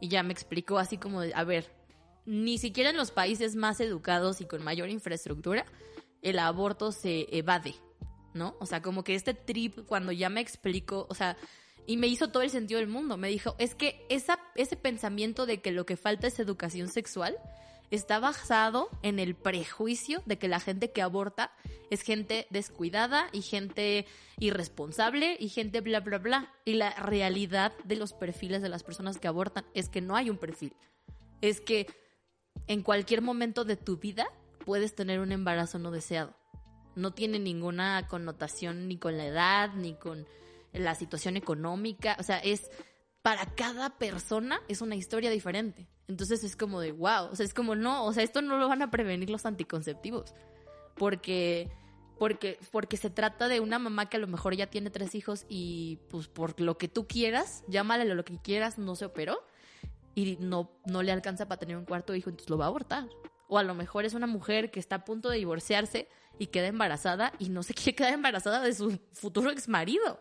Y 0.00 0.08
ya 0.08 0.22
me 0.22 0.32
explicó 0.32 0.78
así 0.78 0.98
como 0.98 1.20
de, 1.20 1.32
a 1.34 1.44
ver, 1.44 1.72
ni 2.26 2.58
siquiera 2.58 2.90
en 2.90 2.96
los 2.96 3.10
países 3.10 3.54
más 3.54 3.80
educados 3.80 4.40
y 4.40 4.46
con 4.46 4.62
mayor 4.64 4.88
infraestructura, 4.88 5.64
el 6.22 6.38
aborto 6.38 6.92
se 6.92 7.26
evade. 7.36 7.74
¿no? 8.34 8.56
O 8.60 8.66
sea, 8.66 8.82
como 8.82 9.04
que 9.04 9.14
este 9.14 9.34
trip, 9.34 9.86
cuando 9.86 10.12
ya 10.12 10.28
me 10.28 10.40
explico, 10.40 11.06
o 11.08 11.14
sea, 11.14 11.36
y 11.86 11.96
me 11.96 12.06
hizo 12.06 12.28
todo 12.28 12.42
el 12.42 12.50
sentido 12.50 12.80
del 12.80 12.88
mundo. 12.88 13.16
Me 13.16 13.28
dijo, 13.28 13.54
es 13.58 13.74
que 13.74 14.06
esa, 14.08 14.38
ese 14.54 14.76
pensamiento 14.76 15.46
de 15.46 15.60
que 15.60 15.72
lo 15.72 15.84
que 15.86 15.96
falta 15.96 16.26
es 16.26 16.38
educación 16.38 16.88
sexual 16.88 17.36
está 17.96 18.18
basado 18.18 18.88
en 19.02 19.18
el 19.18 19.34
prejuicio 19.34 20.22
de 20.24 20.38
que 20.38 20.48
la 20.48 20.60
gente 20.60 20.92
que 20.92 21.02
aborta 21.02 21.52
es 21.90 22.00
gente 22.00 22.46
descuidada 22.48 23.28
y 23.32 23.42
gente 23.42 24.06
irresponsable 24.38 25.36
y 25.38 25.50
gente 25.50 25.82
bla, 25.82 26.00
bla, 26.00 26.16
bla. 26.16 26.54
Y 26.64 26.74
la 26.74 26.90
realidad 26.94 27.74
de 27.84 27.96
los 27.96 28.14
perfiles 28.14 28.62
de 28.62 28.70
las 28.70 28.82
personas 28.82 29.18
que 29.18 29.28
abortan 29.28 29.66
es 29.74 29.90
que 29.90 30.00
no 30.00 30.16
hay 30.16 30.30
un 30.30 30.38
perfil. 30.38 30.74
Es 31.42 31.60
que 31.60 31.86
en 32.66 32.82
cualquier 32.82 33.20
momento 33.20 33.64
de 33.64 33.76
tu 33.76 33.98
vida 33.98 34.26
puedes 34.64 34.94
tener 34.94 35.20
un 35.20 35.30
embarazo 35.30 35.78
no 35.78 35.90
deseado. 35.90 36.34
No 36.94 37.12
tiene 37.12 37.38
ninguna 37.38 38.08
connotación 38.08 38.88
ni 38.88 38.96
con 38.96 39.18
la 39.18 39.26
edad, 39.26 39.74
ni 39.74 39.94
con 39.94 40.26
la 40.72 40.94
situación 40.94 41.36
económica. 41.36 42.16
O 42.18 42.22
sea, 42.22 42.38
es 42.38 42.70
para 43.22 43.46
cada 43.46 43.90
persona 43.98 44.60
es 44.68 44.82
una 44.82 44.96
historia 44.96 45.30
diferente. 45.30 45.88
Entonces 46.08 46.44
es 46.44 46.56
como 46.56 46.80
de 46.80 46.92
wow. 46.92 47.30
O 47.30 47.36
sea, 47.36 47.46
es 47.46 47.54
como 47.54 47.74
no, 47.74 48.04
o 48.04 48.12
sea, 48.12 48.22
esto 48.22 48.42
no 48.42 48.58
lo 48.58 48.68
van 48.68 48.82
a 48.82 48.90
prevenir 48.90 49.30
los 49.30 49.46
anticonceptivos. 49.46 50.34
Porque. 50.96 51.70
Porque, 52.18 52.56
porque 52.70 52.96
se 52.96 53.10
trata 53.10 53.48
de 53.48 53.58
una 53.58 53.80
mamá 53.80 54.08
que 54.08 54.16
a 54.16 54.20
lo 54.20 54.28
mejor 54.28 54.54
ya 54.54 54.68
tiene 54.68 54.90
tres 54.90 55.16
hijos 55.16 55.44
y 55.48 55.98
pues 56.08 56.28
por 56.28 56.60
lo 56.60 56.78
que 56.78 56.86
tú 56.86 57.08
quieras, 57.08 57.64
llámale 57.66 58.04
lo 58.04 58.24
que 58.24 58.38
quieras, 58.38 58.78
no 58.78 58.94
se 58.94 59.06
operó 59.06 59.42
y 60.14 60.36
no, 60.38 60.70
no 60.86 61.02
le 61.02 61.10
alcanza 61.10 61.48
para 61.48 61.58
tener 61.58 61.76
un 61.76 61.84
cuarto 61.84 62.14
hijo, 62.14 62.30
entonces 62.30 62.48
lo 62.48 62.58
va 62.58 62.66
a 62.66 62.68
abortar. 62.68 63.08
O 63.48 63.58
a 63.58 63.64
lo 63.64 63.74
mejor 63.74 64.04
es 64.04 64.14
una 64.14 64.28
mujer 64.28 64.70
que 64.70 64.78
está 64.78 64.96
a 64.96 65.04
punto 65.04 65.30
de 65.30 65.38
divorciarse 65.38 66.06
y 66.38 66.48
queda 66.48 66.68
embarazada 66.68 67.32
y 67.40 67.48
no 67.48 67.64
se 67.64 67.74
quiere 67.74 67.96
quedar 67.96 68.12
embarazada 68.12 68.60
de 68.60 68.72
su 68.72 69.00
futuro 69.12 69.50
ex 69.50 69.68
marido. 69.68 70.20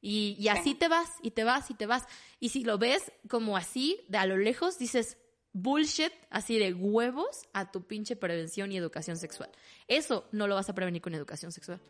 Y, 0.00 0.36
y 0.38 0.48
así 0.48 0.74
te 0.74 0.88
vas, 0.88 1.10
y 1.22 1.32
te 1.32 1.44
vas, 1.44 1.70
y 1.70 1.74
te 1.74 1.86
vas. 1.86 2.04
Y 2.38 2.50
si 2.50 2.64
lo 2.64 2.78
ves 2.78 3.12
como 3.28 3.56
así, 3.56 3.98
de 4.08 4.18
a 4.18 4.26
lo 4.26 4.36
lejos, 4.36 4.78
dices, 4.78 5.16
bullshit, 5.52 6.12
así 6.30 6.58
de 6.58 6.74
huevos 6.74 7.48
a 7.54 7.70
tu 7.70 7.86
pinche 7.86 8.14
prevención 8.14 8.70
y 8.72 8.76
educación 8.76 9.16
sexual. 9.16 9.50
Eso 9.88 10.28
no 10.32 10.46
lo 10.46 10.54
vas 10.54 10.68
a 10.68 10.74
prevenir 10.74 11.00
con 11.00 11.14
educación 11.14 11.50
sexual. 11.50 11.80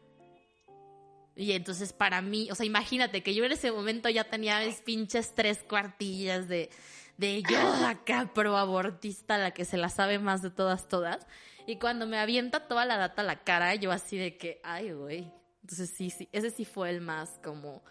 Y 1.34 1.52
entonces 1.52 1.92
para 1.92 2.22
mí, 2.22 2.48
o 2.50 2.54
sea, 2.54 2.64
imagínate 2.64 3.22
que 3.22 3.34
yo 3.34 3.44
en 3.44 3.52
ese 3.52 3.70
momento 3.72 4.08
ya 4.08 4.24
tenía 4.24 4.60
mis 4.60 4.80
pinches 4.80 5.34
tres 5.34 5.64
cuartillas 5.68 6.48
de, 6.48 6.70
de 7.18 7.42
yo 7.42 7.58
acá 7.86 8.30
pro 8.32 8.56
abortista, 8.56 9.36
la 9.36 9.50
que 9.50 9.64
se 9.64 9.76
la 9.76 9.90
sabe 9.90 10.18
más 10.18 10.42
de 10.42 10.50
todas, 10.50 10.88
todas. 10.88 11.26
Y 11.66 11.76
cuando 11.76 12.06
me 12.06 12.18
avienta 12.18 12.68
toda 12.68 12.86
la 12.86 12.96
data 12.96 13.22
a 13.22 13.24
la 13.24 13.42
cara, 13.42 13.74
yo 13.74 13.90
así 13.90 14.16
de 14.16 14.38
que, 14.38 14.60
ay, 14.62 14.92
güey. 14.92 15.30
Entonces 15.66 15.90
sí, 15.90 16.10
sí, 16.10 16.28
ese 16.30 16.52
sí 16.52 16.64
fue 16.64 16.90
el 16.90 17.00
más 17.00 17.40
como... 17.42 17.82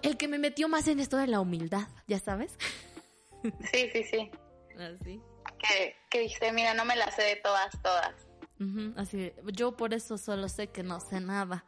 El 0.00 0.16
que 0.16 0.28
me 0.28 0.38
metió 0.38 0.66
más 0.66 0.88
en 0.88 0.98
esto 0.98 1.18
de 1.18 1.26
la 1.26 1.40
humildad, 1.40 1.86
¿ya 2.06 2.18
sabes? 2.18 2.56
Sí, 3.70 3.90
sí, 3.92 4.02
sí. 4.02 4.30
Así. 4.78 5.20
Que, 5.58 5.94
que 6.08 6.20
dijiste, 6.20 6.50
mira, 6.52 6.72
no 6.72 6.86
me 6.86 6.96
la 6.96 7.10
sé 7.10 7.20
de 7.22 7.36
todas, 7.36 7.70
todas. 7.82 8.14
Ujú, 8.58 8.94
así, 8.96 9.30
yo 9.52 9.76
por 9.76 9.92
eso 9.92 10.16
solo 10.16 10.48
sé 10.48 10.68
que 10.68 10.82
no 10.82 11.00
sé 11.00 11.20
nada. 11.20 11.64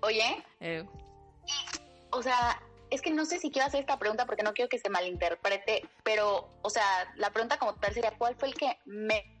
Oye, 0.00 0.44
Eh, 0.60 0.84
o 2.10 2.20
sea, 2.20 2.60
es 2.90 3.00
que 3.00 3.12
no 3.12 3.24
sé 3.24 3.38
si 3.38 3.52
quiero 3.52 3.68
hacer 3.68 3.80
esta 3.80 3.98
pregunta 3.98 4.26
porque 4.26 4.42
no 4.42 4.52
quiero 4.54 4.68
que 4.68 4.78
se 4.80 4.90
malinterprete, 4.90 5.88
pero, 6.02 6.50
o 6.62 6.68
sea, 6.68 6.82
la 7.14 7.30
pregunta 7.30 7.58
como 7.58 7.76
tal 7.76 7.94
sería, 7.94 8.10
¿cuál 8.18 8.34
fue 8.34 8.48
el 8.48 8.54
que 8.54 8.76
me- 8.86 9.38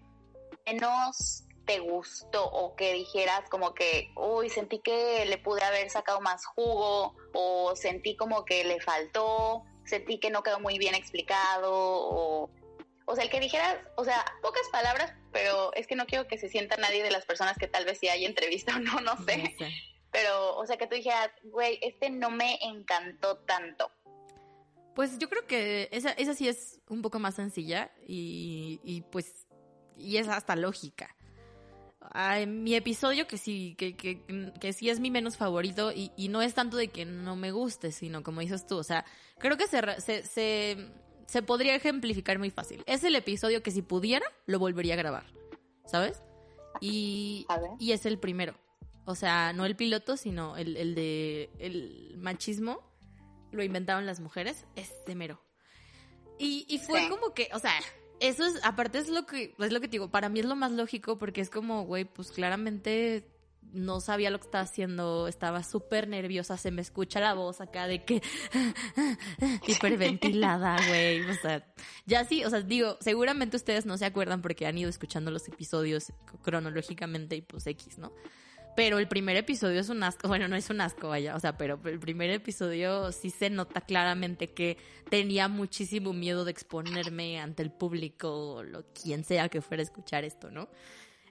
menos 0.64 1.44
te 1.68 1.80
gustó 1.80 2.46
o 2.46 2.74
que 2.76 2.94
dijeras 2.94 3.46
como 3.50 3.74
que, 3.74 4.10
uy, 4.16 4.48
sentí 4.48 4.78
que 4.78 5.26
le 5.26 5.36
pude 5.36 5.62
haber 5.62 5.90
sacado 5.90 6.18
más 6.22 6.46
jugo 6.46 7.14
o 7.34 7.76
sentí 7.76 8.16
como 8.16 8.46
que 8.46 8.64
le 8.64 8.80
faltó, 8.80 9.64
sentí 9.84 10.18
que 10.18 10.30
no 10.30 10.42
quedó 10.42 10.60
muy 10.60 10.78
bien 10.78 10.94
explicado 10.94 11.70
o... 11.70 12.50
O 13.04 13.14
sea, 13.14 13.24
el 13.24 13.30
que 13.30 13.40
dijeras, 13.40 13.78
o 13.96 14.04
sea, 14.04 14.22
pocas 14.42 14.68
palabras, 14.70 15.14
pero 15.32 15.72
es 15.74 15.86
que 15.86 15.96
no 15.96 16.04
quiero 16.04 16.26
que 16.26 16.36
se 16.36 16.50
sienta 16.50 16.76
nadie 16.76 17.02
de 17.02 17.10
las 17.10 17.24
personas 17.24 17.56
que 17.56 17.66
tal 17.66 17.86
vez 17.86 17.98
sí 17.98 18.08
hay 18.08 18.24
entrevista 18.24 18.76
o 18.76 18.78
no, 18.80 19.00
no 19.00 19.16
sé. 19.24 19.38
no 19.38 19.50
sé. 19.58 19.72
Pero, 20.10 20.56
o 20.56 20.66
sea, 20.66 20.78
que 20.78 20.86
tú 20.86 20.94
dijeras, 20.94 21.30
güey, 21.44 21.78
este 21.82 22.10
no 22.10 22.30
me 22.30 22.58
encantó 22.62 23.38
tanto. 23.38 23.90
Pues 24.94 25.18
yo 25.18 25.28
creo 25.28 25.46
que 25.46 25.88
esa, 25.92 26.12
esa 26.12 26.34
sí 26.34 26.48
es 26.48 26.80
un 26.88 27.00
poco 27.02 27.18
más 27.18 27.34
sencilla 27.34 27.90
y, 28.06 28.80
y 28.82 29.02
pues 29.02 29.46
y 29.96 30.16
es 30.16 30.28
hasta 30.28 30.56
lógica. 30.56 31.14
Ay, 32.12 32.46
mi 32.46 32.74
episodio 32.74 33.26
que 33.26 33.36
sí, 33.38 33.74
que, 33.78 33.96
que, 33.96 34.24
que 34.60 34.72
sí 34.72 34.88
es 34.90 35.00
mi 35.00 35.10
menos 35.10 35.36
favorito 35.36 35.92
y, 35.92 36.10
y 36.16 36.28
no 36.28 36.42
es 36.42 36.54
tanto 36.54 36.76
de 36.76 36.88
que 36.88 37.04
no 37.04 37.36
me 37.36 37.50
guste, 37.52 37.92
sino 37.92 38.22
como 38.22 38.40
dices 38.40 38.66
tú, 38.66 38.76
o 38.78 38.84
sea, 38.84 39.04
creo 39.38 39.56
que 39.56 39.66
se, 39.66 39.80
se, 40.00 40.22
se, 40.22 40.90
se 41.26 41.42
podría 41.42 41.74
ejemplificar 41.74 42.38
muy 42.38 42.50
fácil. 42.50 42.82
Es 42.86 43.04
el 43.04 43.14
episodio 43.14 43.62
que 43.62 43.70
si 43.70 43.82
pudiera, 43.82 44.26
lo 44.46 44.58
volvería 44.58 44.94
a 44.94 44.96
grabar, 44.96 45.26
¿sabes? 45.86 46.22
Y, 46.80 47.44
A 47.48 47.58
y 47.78 47.92
es 47.92 48.06
el 48.06 48.18
primero. 48.18 48.54
O 49.04 49.14
sea, 49.14 49.52
no 49.52 49.64
el 49.64 49.74
piloto, 49.76 50.16
sino 50.16 50.56
el, 50.56 50.76
el 50.76 50.94
de 50.94 51.50
el 51.58 52.16
machismo 52.18 52.80
lo 53.52 53.62
inventaron 53.62 54.04
las 54.06 54.20
mujeres, 54.20 54.66
es 54.76 54.92
de 55.06 55.14
mero. 55.14 55.42
Y, 56.38 56.66
y 56.68 56.78
fue 56.78 57.00
Sí. 57.04 57.08
como 57.08 57.32
que, 57.34 57.48
o 57.54 57.58
sea, 57.58 57.72
eso 58.20 58.44
es, 58.44 58.60
aparte 58.64 58.98
es 58.98 59.08
lo 59.08 59.26
que, 59.26 59.54
es 59.58 59.72
lo 59.72 59.80
que 59.80 59.88
te 59.88 59.92
digo, 59.92 60.10
para 60.10 60.28
mí 60.28 60.40
es 60.40 60.46
lo 60.46 60.56
más 60.56 60.72
lógico 60.72 61.18
porque 61.18 61.40
es 61.40 61.50
como, 61.50 61.84
güey, 61.84 62.04
pues 62.04 62.30
claramente 62.30 63.26
no 63.72 64.00
sabía 64.00 64.30
lo 64.30 64.38
que 64.38 64.46
estaba 64.46 64.64
haciendo, 64.64 65.28
estaba 65.28 65.62
súper 65.62 66.08
nerviosa, 66.08 66.56
se 66.56 66.70
me 66.70 66.80
escucha 66.80 67.20
la 67.20 67.34
voz 67.34 67.60
acá 67.60 67.86
de 67.86 68.04
que 68.04 68.22
hiperventilada, 69.66 70.76
güey, 70.88 71.20
o 71.28 71.34
sea, 71.34 71.66
ya 72.06 72.24
sí, 72.24 72.44
o 72.44 72.50
sea, 72.50 72.62
digo, 72.62 72.96
seguramente 73.00 73.56
ustedes 73.56 73.86
no 73.86 73.98
se 73.98 74.06
acuerdan 74.06 74.42
porque 74.42 74.66
han 74.66 74.78
ido 74.78 74.88
escuchando 74.88 75.30
los 75.30 75.46
episodios 75.48 76.12
cronológicamente 76.42 77.36
y 77.36 77.42
pues 77.42 77.66
X, 77.66 77.98
¿no? 77.98 78.12
Pero 78.78 79.00
el 79.00 79.08
primer 79.08 79.36
episodio 79.36 79.80
es 79.80 79.88
un 79.88 80.04
asco, 80.04 80.28
bueno, 80.28 80.46
no 80.46 80.54
es 80.54 80.70
un 80.70 80.80
asco, 80.80 81.08
vaya, 81.08 81.34
o 81.34 81.40
sea, 81.40 81.58
pero 81.58 81.80
el 81.86 81.98
primer 81.98 82.30
episodio 82.30 83.10
sí 83.10 83.28
se 83.28 83.50
nota 83.50 83.80
claramente 83.80 84.52
que 84.52 84.76
tenía 85.10 85.48
muchísimo 85.48 86.12
miedo 86.12 86.44
de 86.44 86.52
exponerme 86.52 87.40
ante 87.40 87.64
el 87.64 87.72
público 87.72 88.30
o 88.30 88.62
lo, 88.62 88.84
quien 88.92 89.24
sea 89.24 89.48
que 89.48 89.62
fuera 89.62 89.80
a 89.80 89.82
escuchar 89.82 90.22
esto, 90.22 90.52
¿no? 90.52 90.68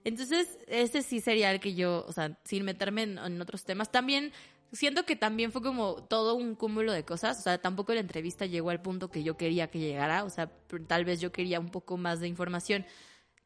Entonces, 0.04 0.60
ese 0.68 1.02
sí 1.04 1.22
sería 1.22 1.50
el 1.50 1.62
que 1.62 1.74
yo, 1.74 2.04
o 2.06 2.12
sea, 2.12 2.38
sin 2.44 2.66
meterme 2.66 3.04
en, 3.04 3.18
en 3.18 3.40
otros 3.42 3.64
temas, 3.64 3.94
también 3.94 4.34
siento 4.74 5.06
que 5.06 5.16
también 5.16 5.54
fue 5.54 5.62
como 5.62 6.04
todo 6.04 6.36
un 6.36 6.54
cúmulo 6.54 6.92
de 6.92 7.06
cosas, 7.06 7.40
o 7.40 7.44
sea, 7.44 7.60
tampoco 7.60 7.94
la 7.94 8.02
entrevista 8.02 8.46
llegó 8.46 8.72
al 8.72 8.82
punto 8.82 9.10
que 9.10 9.24
yo 9.24 9.38
quería 9.38 9.70
que 9.70 9.80
llegara, 9.80 10.26
o 10.26 10.30
sea, 10.30 10.52
tal 10.88 11.06
vez 11.06 11.22
yo 11.22 11.32
quería 11.32 11.62
un 11.62 11.70
poco 11.70 11.96
más 11.96 12.20
de 12.20 12.28
información 12.28 12.86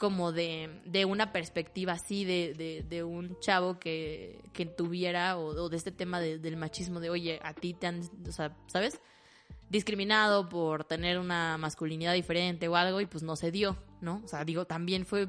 como 0.02 0.32
de, 0.32 0.82
de 0.86 1.06
una 1.06 1.32
perspectiva 1.32 1.94
así 1.94 2.26
de, 2.26 2.56
de, 2.56 2.84
de 2.90 3.04
un 3.04 3.40
chavo 3.40 3.78
que, 3.78 4.42
que 4.52 4.66
tuviera 4.66 5.38
o, 5.38 5.70
de 5.70 5.78
este 5.78 5.92
tema 5.92 6.20
de- 6.20 6.40
del 6.40 6.58
machismo 6.58 7.00
de 7.00 7.12
oye 7.12 7.40
a 7.44 7.54
ti 7.54 7.76
te 7.76 7.86
han 7.86 8.02
o 8.28 8.32
sea 8.32 8.58
sabes 8.66 9.00
discriminado 9.70 10.50
por 10.50 10.86
tener 10.86 11.20
una 11.20 11.60
masculinidad 11.60 12.16
diferente 12.16 12.68
o 12.68 12.76
algo 12.76 13.00
y 13.00 13.06
pues 13.06 13.22
no 13.22 13.36
se 13.36 13.52
dio 13.52 13.78
no 14.02 14.22
o 14.26 14.28
sea 14.28 14.44
digo 14.44 14.66
también 14.66 15.06
fue 15.06 15.28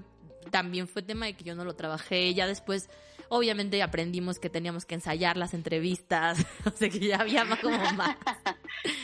también 0.51 0.89
fue 0.89 1.03
tema 1.03 1.27
de 1.27 1.35
que 1.35 1.45
yo 1.45 1.55
no 1.55 1.65
lo 1.65 1.77
trabajé. 1.77 2.35
Ya 2.35 2.49
después 2.49 2.91
obviamente 3.29 3.81
aprendimos 3.81 4.41
que 4.41 4.51
teníamos 4.51 4.85
que 4.85 4.97
ensayar 4.97 5.37
las 5.37 5.55
entrevistas. 5.55 6.45
O 6.67 6.71
sea 6.71 6.89
que 6.89 6.99
ya 6.99 7.19
había 7.21 7.47
como 7.61 7.79
más 7.93 8.17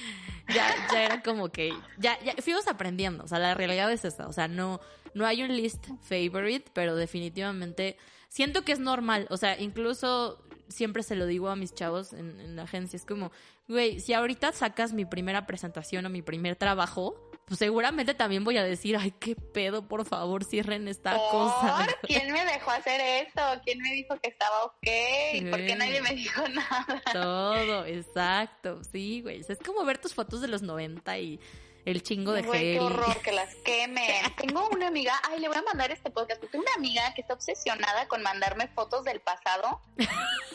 ya, 0.55 0.75
ya 0.93 1.03
era 1.05 1.23
como 1.23 1.51
que 1.51 1.73
ya, 1.99 2.19
ya 2.23 2.35
fuimos 2.43 2.67
aprendiendo, 2.69 3.25
o 3.25 3.29
sea, 3.29 3.39
la 3.39 3.55
realidad 3.55 3.91
es 3.93 4.05
esa, 4.05 4.27
o 4.27 4.33
sea, 4.33 4.49
no, 4.49 4.81
no 5.15 5.27
hay 5.27 5.43
un 5.43 5.55
list 5.55 5.87
favorite, 6.03 6.71
pero 6.73 6.97
definitivamente 6.97 7.97
siento 8.29 8.63
que 8.63 8.73
es 8.73 8.79
normal, 8.79 9.27
o 9.31 9.37
sea, 9.37 9.61
incluso 9.61 10.43
siempre 10.69 11.03
se 11.03 11.17
lo 11.17 11.27
digo 11.27 11.49
a 11.49 11.57
mis 11.57 11.75
chavos 11.75 12.13
en, 12.13 12.41
en 12.41 12.57
la 12.57 12.63
agencia, 12.63 12.97
es 12.97 13.05
como, 13.05 13.31
güey, 13.69 14.01
si 14.01 14.13
ahorita 14.13 14.53
sacas 14.53 14.93
mi 14.93 15.05
primera 15.05 15.47
presentación 15.47 16.07
o 16.07 16.11
mi 16.11 16.23
primer 16.23 16.57
trabajo, 16.57 17.28
pues 17.49 17.59
seguramente 17.59 18.15
también 18.15 18.45
voy 18.45 18.57
a 18.59 18.63
decir, 18.63 18.97
ay, 18.97 19.13
qué 19.19 19.35
pedo, 19.35 19.89
por 19.89 20.05
favor, 20.05 20.45
cierren 20.45 20.87
esta 20.87 21.17
cosa. 21.31 21.87
¿Por? 21.87 22.01
¿Quién 22.09 22.31
me 22.31 22.45
dejó 22.45 22.71
hacer 22.71 23.01
esto? 23.27 23.41
¿Quién 23.65 23.79
me 23.81 23.93
dijo 23.95 24.17
que 24.23 24.29
estaba 24.29 24.65
ok? 24.65 25.51
¿Por 25.51 25.59
qué 25.61 25.69
Sí. 25.73 25.79
nadie 25.79 26.03
me 26.03 26.11
dijo 26.15 26.47
nada? 26.49 27.03
Todo, 27.13 27.85
exacto, 27.87 28.83
sí, 28.93 29.23
güey, 29.23 29.41
o 29.41 29.45
sea, 29.45 29.55
es 29.55 29.63
como 29.67 29.85
ver 29.85 29.99
tus 29.99 30.15
fotos 30.15 30.41
de 30.41 30.49
los 30.49 30.63
90 30.63 31.19
y 31.19 31.41
el 31.85 32.03
chingo 32.03 32.33
de 32.33 32.43
Güey, 32.43 32.61
qué 32.61 32.73
gel. 32.75 32.83
horror 32.83 33.17
que 33.23 33.33
las 33.33 33.55
quemen. 33.57 34.35
Tengo 34.37 34.69
una 34.69 34.89
amiga, 34.89 35.21
ay, 35.25 35.41
le 35.41 35.49
voy 35.49 35.57
a 35.57 35.63
mandar 35.63 35.91
este 35.91 36.11
podcast, 36.11 36.41
porque 36.41 36.53
tengo 36.53 36.65
una 36.65 36.75
amiga 36.75 37.15
que 37.15 37.23
está 37.23 37.35
obsesionada 37.35 38.07
con 38.09 38.23
mandarme 38.23 38.69
fotos 38.69 39.05
del 39.05 39.21
pasado. 39.21 39.81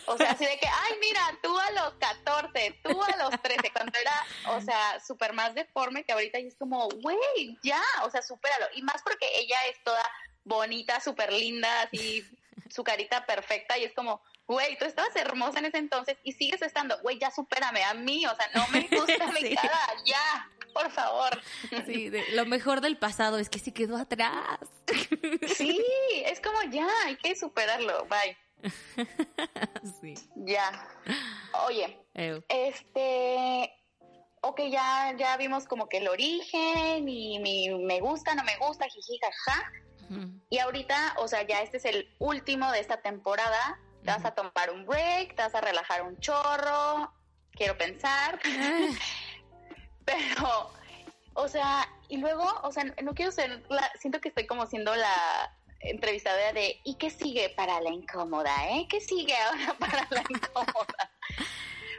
O 0.05 0.17
sea, 0.17 0.31
así 0.31 0.45
de 0.45 0.57
que, 0.59 0.67
ay, 0.67 0.93
mira, 0.99 1.21
tú 1.41 1.57
a 1.57 1.71
los 1.71 1.93
14, 1.95 2.79
tú 2.83 3.01
a 3.01 3.17
los 3.17 3.41
13, 3.41 3.71
cuando 3.71 3.97
era, 3.97 4.25
o 4.55 4.61
sea, 4.61 4.99
súper 4.99 5.33
más 5.33 5.55
deforme 5.55 6.03
que 6.03 6.11
ahorita 6.13 6.39
y 6.39 6.47
es 6.47 6.55
como, 6.55 6.87
güey, 6.89 7.57
ya, 7.63 7.81
o 8.03 8.09
sea, 8.09 8.21
supéralo. 8.21 8.65
Y 8.75 8.81
más 8.81 9.01
porque 9.01 9.27
ella 9.39 9.57
es 9.69 9.81
toda 9.83 10.03
bonita, 10.43 10.99
súper 10.99 11.31
linda, 11.31 11.83
así 11.83 12.25
su 12.69 12.83
carita 12.83 13.25
perfecta 13.25 13.77
y 13.77 13.83
es 13.85 13.93
como, 13.93 14.21
güey, 14.47 14.77
tú 14.77 14.85
estabas 14.85 15.15
hermosa 15.15 15.59
en 15.59 15.65
ese 15.65 15.77
entonces 15.77 16.17
y 16.23 16.33
sigues 16.33 16.61
estando, 16.63 16.99
güey, 17.01 17.17
ya 17.19 17.29
supérame 17.31 17.83
a 17.83 17.93
mí, 17.93 18.25
o 18.25 18.35
sea, 18.35 18.49
no 18.55 18.67
me 18.69 18.81
gusta 18.81 19.27
mi 19.31 19.41
Sí. 19.47 19.55
cara, 19.55 19.79
ya, 20.05 20.49
por 20.73 20.91
favor. 20.91 21.29
Sí, 21.85 22.09
de- 22.09 22.25
lo 22.31 22.45
mejor 22.45 22.81
del 22.81 22.97
pasado 22.97 23.37
es 23.37 23.49
que 23.49 23.59
se 23.59 23.73
quedó 23.73 23.97
atrás. 23.97 24.59
Sí, 25.55 25.79
es 26.25 26.39
como 26.41 26.61
ya, 26.71 26.87
hay 27.05 27.15
que 27.17 27.35
superarlo, 27.35 28.05
bye, 28.05 28.37
Sí. 30.01 30.13
ya. 30.35 30.87
Oye, 31.67 31.99
Ew. 32.15 32.43
este, 32.49 33.71
ok, 34.41 34.61
ya, 34.69 35.13
ya 35.17 35.37
vimos 35.37 35.65
como 35.65 35.87
que 35.89 35.97
el 35.97 36.07
origen 36.07 37.07
y 37.07 37.39
mi 37.39 37.69
me 37.69 37.99
gusta, 37.99 38.35
no 38.35 38.43
me 38.43 38.57
gusta, 38.57 38.85
jiji, 38.87 39.19
jaja. 39.19 39.71
Y 40.49 40.59
ahorita, 40.59 41.15
o 41.17 41.27
sea, 41.27 41.41
ya 41.43 41.61
este 41.61 41.77
es 41.77 41.85
el 41.85 42.07
último 42.19 42.71
de 42.71 42.79
esta 42.79 43.01
temporada. 43.01 43.79
Te 44.03 44.11
vas 44.11 44.25
a 44.25 44.35
tomar 44.35 44.69
un 44.71 44.85
break, 44.85 45.35
te 45.35 45.41
vas 45.41 45.55
a 45.55 45.61
relajar 45.61 46.03
un 46.03 46.19
chorro, 46.19 47.11
quiero 47.51 47.77
pensar. 47.77 48.39
Pero, 50.05 50.71
o 51.33 51.47
sea, 51.47 51.87
y 52.09 52.17
luego, 52.17 52.45
o 52.63 52.71
sea, 52.71 52.83
no 53.01 53.13
quiero 53.13 53.31
ser 53.31 53.63
la, 53.69 53.91
siento 53.99 54.21
que 54.21 54.29
estoy 54.29 54.45
como 54.45 54.65
siendo 54.67 54.95
la 54.95 55.55
entrevistadora 55.79 56.53
de 56.53 56.79
¿y 56.83 56.95
qué 56.95 57.09
sigue 57.09 57.49
para 57.49 57.81
la 57.81 57.89
incómoda, 57.89 58.51
eh? 58.69 58.87
¿Qué 58.89 59.01
sigue 59.01 59.35
ahora 59.35 59.73
para 59.79 60.07
la 60.09 60.23
incómoda? 60.29 61.11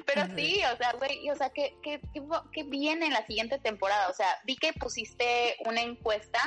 Pero 0.07 0.27
sí, 0.37 0.61
o 0.73 0.77
sea, 0.77 0.93
güey, 0.93 1.31
o 1.31 1.37
sea, 1.37 1.51
¿qué, 1.51 1.77
qué, 1.83 2.01
qué, 2.13 2.23
qué 2.53 2.63
viene 2.65 3.07
en 3.07 3.13
la 3.13 3.27
siguiente 3.27 3.59
temporada? 3.59 4.09
O 4.09 4.15
sea, 4.15 4.29
vi 4.45 4.57
que 4.57 4.73
pusiste 4.75 5.57
una 5.65 5.81
encuesta, 5.81 6.41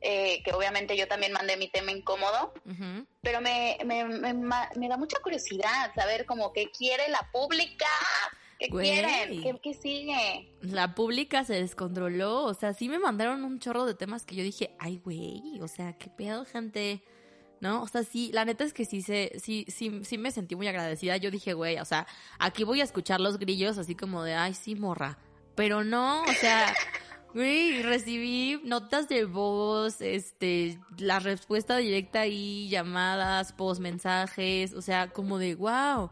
eh, 0.00 0.42
que 0.42 0.52
obviamente 0.52 0.96
yo 0.96 1.06
también 1.06 1.32
mandé 1.32 1.56
mi 1.56 1.68
tema 1.68 1.92
incómodo, 1.92 2.52
Ujú. 2.64 3.06
pero 3.22 3.40
me, 3.40 3.78
me, 3.84 4.04
me, 4.04 4.34
me 4.34 4.88
da 4.88 4.96
mucha 4.96 5.20
curiosidad 5.20 5.92
saber 5.94 6.26
como 6.26 6.52
qué 6.52 6.70
quiere 6.70 7.08
la 7.08 7.28
pública, 7.32 7.86
qué 8.58 8.68
Güey. 8.68 8.90
quieren, 8.90 9.42
qué, 9.42 9.58
qué 9.62 9.74
sigue. 9.74 10.50
La 10.60 10.94
pública 10.94 11.44
se 11.44 11.54
descontroló, 11.54 12.44
o 12.44 12.54
sea, 12.54 12.72
sí 12.72 12.88
me 12.88 12.98
mandaron 12.98 13.44
un 13.44 13.58
chorro 13.58 13.84
de 13.86 13.94
temas 13.94 14.24
que 14.24 14.36
yo 14.36 14.42
dije, 14.42 14.74
ay, 14.78 15.00
güey, 15.04 15.60
o 15.60 15.68
sea, 15.68 15.92
qué 15.98 16.08
pedo, 16.08 16.44
gente, 16.44 17.02
¿no? 17.60 17.82
O 17.82 17.88
sea, 17.88 18.02
sí, 18.04 18.30
la 18.32 18.44
neta 18.44 18.64
es 18.64 18.72
que 18.72 18.84
sí, 18.84 19.02
se, 19.02 19.32
sí, 19.38 19.66
sí, 19.68 20.00
sí 20.04 20.18
me 20.18 20.30
sentí 20.30 20.56
muy 20.56 20.68
agradecida, 20.68 21.16
yo 21.16 21.30
dije, 21.30 21.52
güey, 21.54 21.78
o 21.78 21.84
sea, 21.84 22.06
aquí 22.38 22.64
voy 22.64 22.80
a 22.80 22.84
escuchar 22.84 23.20
los 23.20 23.38
grillos 23.38 23.78
así 23.78 23.94
como 23.94 24.22
de, 24.22 24.34
ay, 24.34 24.54
sí, 24.54 24.74
morra, 24.74 25.18
pero 25.54 25.84
no, 25.84 26.22
o 26.22 26.32
sea, 26.40 26.74
güey, 27.34 27.82
recibí 27.82 28.60
notas 28.64 29.08
de 29.08 29.24
voz, 29.24 30.00
este, 30.00 30.78
la 30.98 31.18
respuesta 31.18 31.76
directa 31.76 32.20
ahí, 32.20 32.68
llamadas, 32.68 33.52
post, 33.52 33.80
mensajes, 33.80 34.72
o 34.72 34.82
sea, 34.82 35.08
como 35.08 35.38
de, 35.38 35.54
wow. 35.54 36.10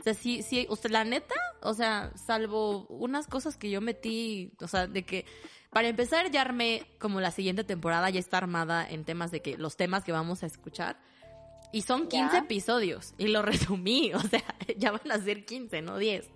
O 0.00 0.02
sea, 0.02 0.14
sí, 0.14 0.42
sí, 0.42 0.66
o 0.68 0.76
sea, 0.76 0.90
la 0.90 1.04
neta, 1.04 1.34
o 1.62 1.74
sea, 1.74 2.12
salvo 2.16 2.86
unas 2.88 3.26
cosas 3.26 3.56
que 3.56 3.70
yo 3.70 3.80
metí, 3.80 4.52
o 4.60 4.66
sea, 4.68 4.86
de 4.86 5.04
que, 5.04 5.26
para 5.70 5.88
empezar, 5.88 6.30
ya 6.30 6.40
armé 6.40 6.86
como 6.98 7.20
la 7.20 7.30
siguiente 7.30 7.64
temporada, 7.64 8.10
ya 8.10 8.18
está 8.18 8.38
armada 8.38 8.88
en 8.88 9.04
temas 9.04 9.30
de 9.30 9.40
que, 9.42 9.56
los 9.58 9.76
temas 9.76 10.02
que 10.04 10.12
vamos 10.12 10.42
a 10.42 10.46
escuchar. 10.46 10.98
Y 11.72 11.82
son 11.82 12.08
15 12.08 12.32
Ya. 12.32 12.38
episodios, 12.40 13.14
y 13.18 13.28
lo 13.28 13.42
resumí, 13.78 14.12
o 14.14 14.20
sea, 14.20 14.42
ya 14.76 14.90
van 14.90 15.10
a 15.12 15.18
ser 15.22 15.44
15, 15.44 15.82
no 15.82 15.98
10. 15.98 16.28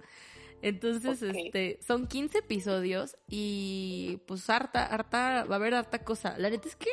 Entonces, 0.62 1.20
este, 1.22 1.78
son 1.86 2.06
15 2.06 2.38
episodios 2.38 3.16
y 3.28 4.18
pues 4.26 4.48
harta, 4.48 4.86
harta, 4.86 5.44
va 5.44 5.56
a 5.56 5.58
haber 5.58 5.74
harta 5.74 6.04
cosa. 6.04 6.38
La 6.38 6.48
neta 6.48 6.68
es 6.68 6.76
que 6.76 6.88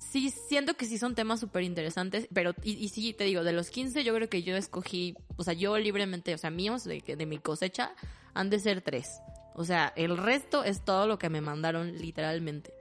sí, 0.00 0.30
siento 0.30 0.74
que 0.74 0.86
sí 0.86 0.98
son 0.98 1.14
temas 1.14 1.38
súper 1.40 1.62
interesantes, 1.62 2.26
pero, 2.34 2.54
y, 2.64 2.72
y 2.72 2.88
sí, 2.88 3.12
te 3.12 3.24
digo, 3.24 3.44
de 3.44 3.52
los 3.52 3.70
15 3.70 4.02
yo 4.02 4.14
creo 4.14 4.28
que 4.28 4.42
yo 4.42 4.56
escogí, 4.56 5.14
o 5.36 5.44
sea, 5.44 5.52
yo 5.54 5.78
libremente, 5.78 6.34
o 6.34 6.38
sea, 6.38 6.50
míos, 6.50 6.82
de, 6.84 7.00
que- 7.02 7.16
de 7.16 7.26
mi 7.26 7.38
cosecha, 7.38 7.94
han 8.34 8.50
de 8.50 8.58
ser 8.58 8.80
tres. 8.82 9.20
O 9.54 9.64
sea, 9.64 9.92
el 9.96 10.16
resto 10.16 10.64
es 10.64 10.84
todo 10.84 11.06
lo 11.06 11.18
que 11.18 11.28
me 11.28 11.40
mandaron 11.40 11.96
literalmente. 11.98 12.72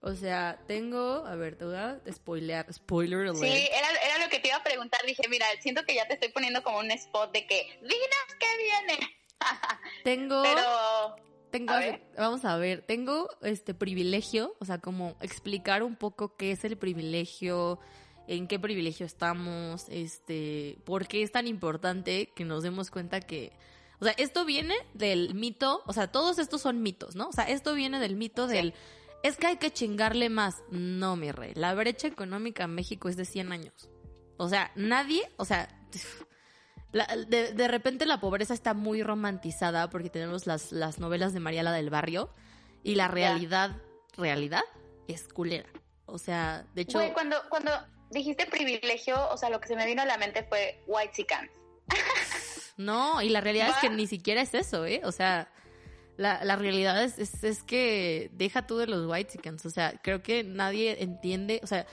O 0.00 0.14
sea, 0.14 0.58
tengo, 0.66 1.26
a 1.26 1.34
ver, 1.34 1.56
te 1.56 1.64
voy 1.64 1.74
a 1.76 2.00
spoilear, 2.12 2.72
spoiler 2.72 3.20
alert. 3.28 3.36
Sí, 3.42 3.68
era, 3.72 3.88
era 4.04 4.24
lo 4.24 4.30
que 4.30 4.38
te 4.38 4.48
iba 4.48 4.56
a 4.56 4.62
preguntar. 4.62 5.00
Dije, 5.04 5.22
mira, 5.28 5.46
siento 5.60 5.84
que 5.84 5.94
ya 5.94 6.06
te 6.06 6.14
estoy 6.14 6.28
poniendo 6.30 6.62
como 6.62 6.78
un 6.78 6.90
spot 6.92 7.32
de 7.32 7.46
que, 7.46 7.78
dinos 7.80 8.36
qué 8.38 8.46
viene. 8.58 9.16
Tengo, 10.04 10.42
Pero, 10.42 10.62
tengo, 11.50 11.72
a 11.72 11.78
ver. 11.78 12.02
vamos 12.16 12.44
a 12.44 12.56
ver, 12.56 12.82
tengo 12.82 13.28
este 13.42 13.74
privilegio, 13.74 14.54
o 14.60 14.64
sea, 14.64 14.78
como 14.78 15.16
explicar 15.20 15.82
un 15.82 15.96
poco 15.96 16.36
qué 16.36 16.52
es 16.52 16.64
el 16.64 16.76
privilegio, 16.76 17.78
en 18.26 18.46
qué 18.46 18.58
privilegio 18.58 19.06
estamos, 19.06 19.86
este, 19.88 20.78
por 20.84 21.06
qué 21.06 21.22
es 21.22 21.32
tan 21.32 21.46
importante 21.46 22.32
que 22.34 22.44
nos 22.44 22.62
demos 22.62 22.90
cuenta 22.90 23.20
que, 23.20 23.52
o 24.00 24.04
sea, 24.04 24.14
esto 24.18 24.44
viene 24.44 24.74
del 24.94 25.34
mito, 25.34 25.82
o 25.86 25.92
sea, 25.92 26.12
todos 26.12 26.38
estos 26.38 26.60
son 26.60 26.82
mitos, 26.82 27.16
¿no? 27.16 27.28
O 27.28 27.32
sea, 27.32 27.44
esto 27.44 27.74
viene 27.74 27.98
del 28.00 28.16
mito 28.16 28.46
del, 28.46 28.74
es 29.22 29.36
que 29.36 29.46
hay 29.48 29.56
que 29.56 29.72
chingarle 29.72 30.28
más. 30.28 30.62
No, 30.70 31.16
mi 31.16 31.32
rey, 31.32 31.52
la 31.54 31.74
brecha 31.74 32.06
económica 32.06 32.64
en 32.64 32.74
México 32.74 33.08
es 33.08 33.16
de 33.16 33.24
100 33.24 33.52
años. 33.52 33.90
O 34.36 34.48
sea, 34.48 34.70
nadie, 34.76 35.22
o 35.36 35.44
sea, 35.44 35.68
la- 36.92 37.06
de, 37.26 37.52
de 37.52 37.68
repente 37.68 38.06
la 38.06 38.20
pobreza 38.20 38.54
está 38.54 38.74
muy 38.74 39.02
romantizada 39.02 39.90
porque 39.90 40.10
tenemos 40.10 40.46
las, 40.46 40.72
las 40.72 40.98
novelas 40.98 41.32
de 41.32 41.40
Mariala 41.40 41.72
del 41.72 41.90
Barrio 41.90 42.30
y 42.82 42.94
la 42.94 43.08
realidad, 43.08 43.76
realidad, 44.16 44.62
es 45.06 45.28
culera. 45.28 45.68
O 46.06 46.18
sea, 46.18 46.64
de 46.74 46.82
hecho, 46.82 46.98
güey, 46.98 47.12
cuando, 47.12 47.36
cuando 47.50 47.70
dijiste 48.10 48.46
privilegio, 48.46 49.28
o 49.30 49.36
sea, 49.36 49.50
lo 49.50 49.60
que 49.60 49.68
se 49.68 49.76
me 49.76 49.84
vino 49.86 50.02
a 50.02 50.06
la 50.06 50.16
mente 50.18 50.42
fue 50.44 50.82
white 50.86 51.12
chican. 51.14 51.50
no, 52.76 53.20
y 53.22 53.28
la 53.28 53.40
realidad 53.40 53.70
es 53.70 53.76
que 53.76 53.90
ni 53.90 54.06
siquiera 54.06 54.40
es 54.40 54.54
eso, 54.54 54.86
¿eh? 54.86 55.02
O 55.04 55.12
sea, 55.12 55.52
la, 56.16 56.44
la 56.44 56.56
realidad 56.56 57.02
es, 57.02 57.18
es, 57.18 57.44
es 57.44 57.62
que 57.62 58.30
deja 58.32 58.66
tú 58.66 58.78
de 58.78 58.86
los 58.86 59.06
white 59.06 59.38
o 59.64 59.70
sea, 59.70 59.94
creo 60.02 60.22
que 60.22 60.44
nadie 60.44 61.02
entiende, 61.02 61.60
o 61.62 61.66
sea, 61.66 61.86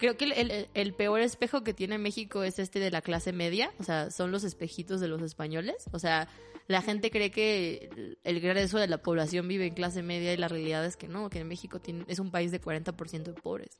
creo 0.00 0.16
que 0.16 0.68
el, 0.72 0.94
peor 0.94 1.20
espejo 1.20 1.62
que 1.62 1.74
tiene 1.74 1.98
México 1.98 2.42
es 2.42 2.58
este 2.58 2.80
de 2.80 2.90
la 2.90 3.02
clase 3.02 3.32
media, 3.32 3.70
o 3.78 3.84
sea, 3.84 4.10
son 4.10 4.32
los 4.32 4.44
espejitos 4.44 4.98
de 4.98 5.08
los 5.08 5.20
españoles, 5.20 5.84
o 5.92 5.98
sea, 5.98 6.26
la 6.68 6.80
gente 6.80 7.10
cree 7.10 7.30
que 7.30 8.16
el- 8.24 8.40
grueso 8.40 8.78
de 8.78 8.88
la 8.88 9.02
población 9.02 9.46
vive 9.46 9.66
en 9.66 9.74
clase 9.74 10.02
media 10.02 10.32
y 10.32 10.38
la 10.38 10.48
realidad 10.48 10.86
es 10.86 10.96
que 10.96 11.06
no, 11.06 11.28
que 11.28 11.44
México 11.44 11.80
tiene, 11.80 12.06
es 12.08 12.18
un 12.18 12.30
país 12.30 12.50
de 12.50 12.62
40% 12.62 13.34
de 13.34 13.40
pobres. 13.40 13.78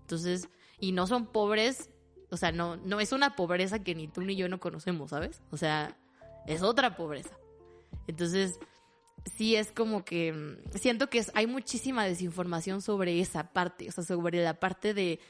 Entonces, 0.00 0.48
y 0.80 0.90
no 0.90 1.06
son 1.06 1.26
pobres, 1.26 1.88
o 2.30 2.36
sea, 2.36 2.50
no, 2.50 2.76
no 2.76 2.98
es 2.98 3.12
una 3.12 3.36
pobreza 3.36 3.84
que 3.84 3.94
ni 3.94 4.08
tú 4.08 4.22
ni 4.22 4.34
yo 4.34 4.48
no 4.48 4.58
conocemos, 4.58 5.10
¿sabes? 5.10 5.40
O 5.52 5.56
sea, 5.56 5.96
es 6.48 6.62
otra 6.62 6.96
pobreza. 6.96 7.38
Entonces, 8.08 8.58
sí 9.36 9.54
es 9.54 9.70
como 9.70 10.04
que 10.04 10.32
mm, 10.32 10.76
siento 10.76 11.08
que 11.08 11.24
hay 11.34 11.46
muchísima 11.46 12.04
desinformación 12.06 12.82
sobre 12.82 13.20
esa 13.20 13.52
parte, 13.52 13.88
o 13.88 13.92
sea, 13.92 14.02
sobre 14.02 14.42
la 14.42 14.58
parte 14.58 14.94
de, 14.94 15.20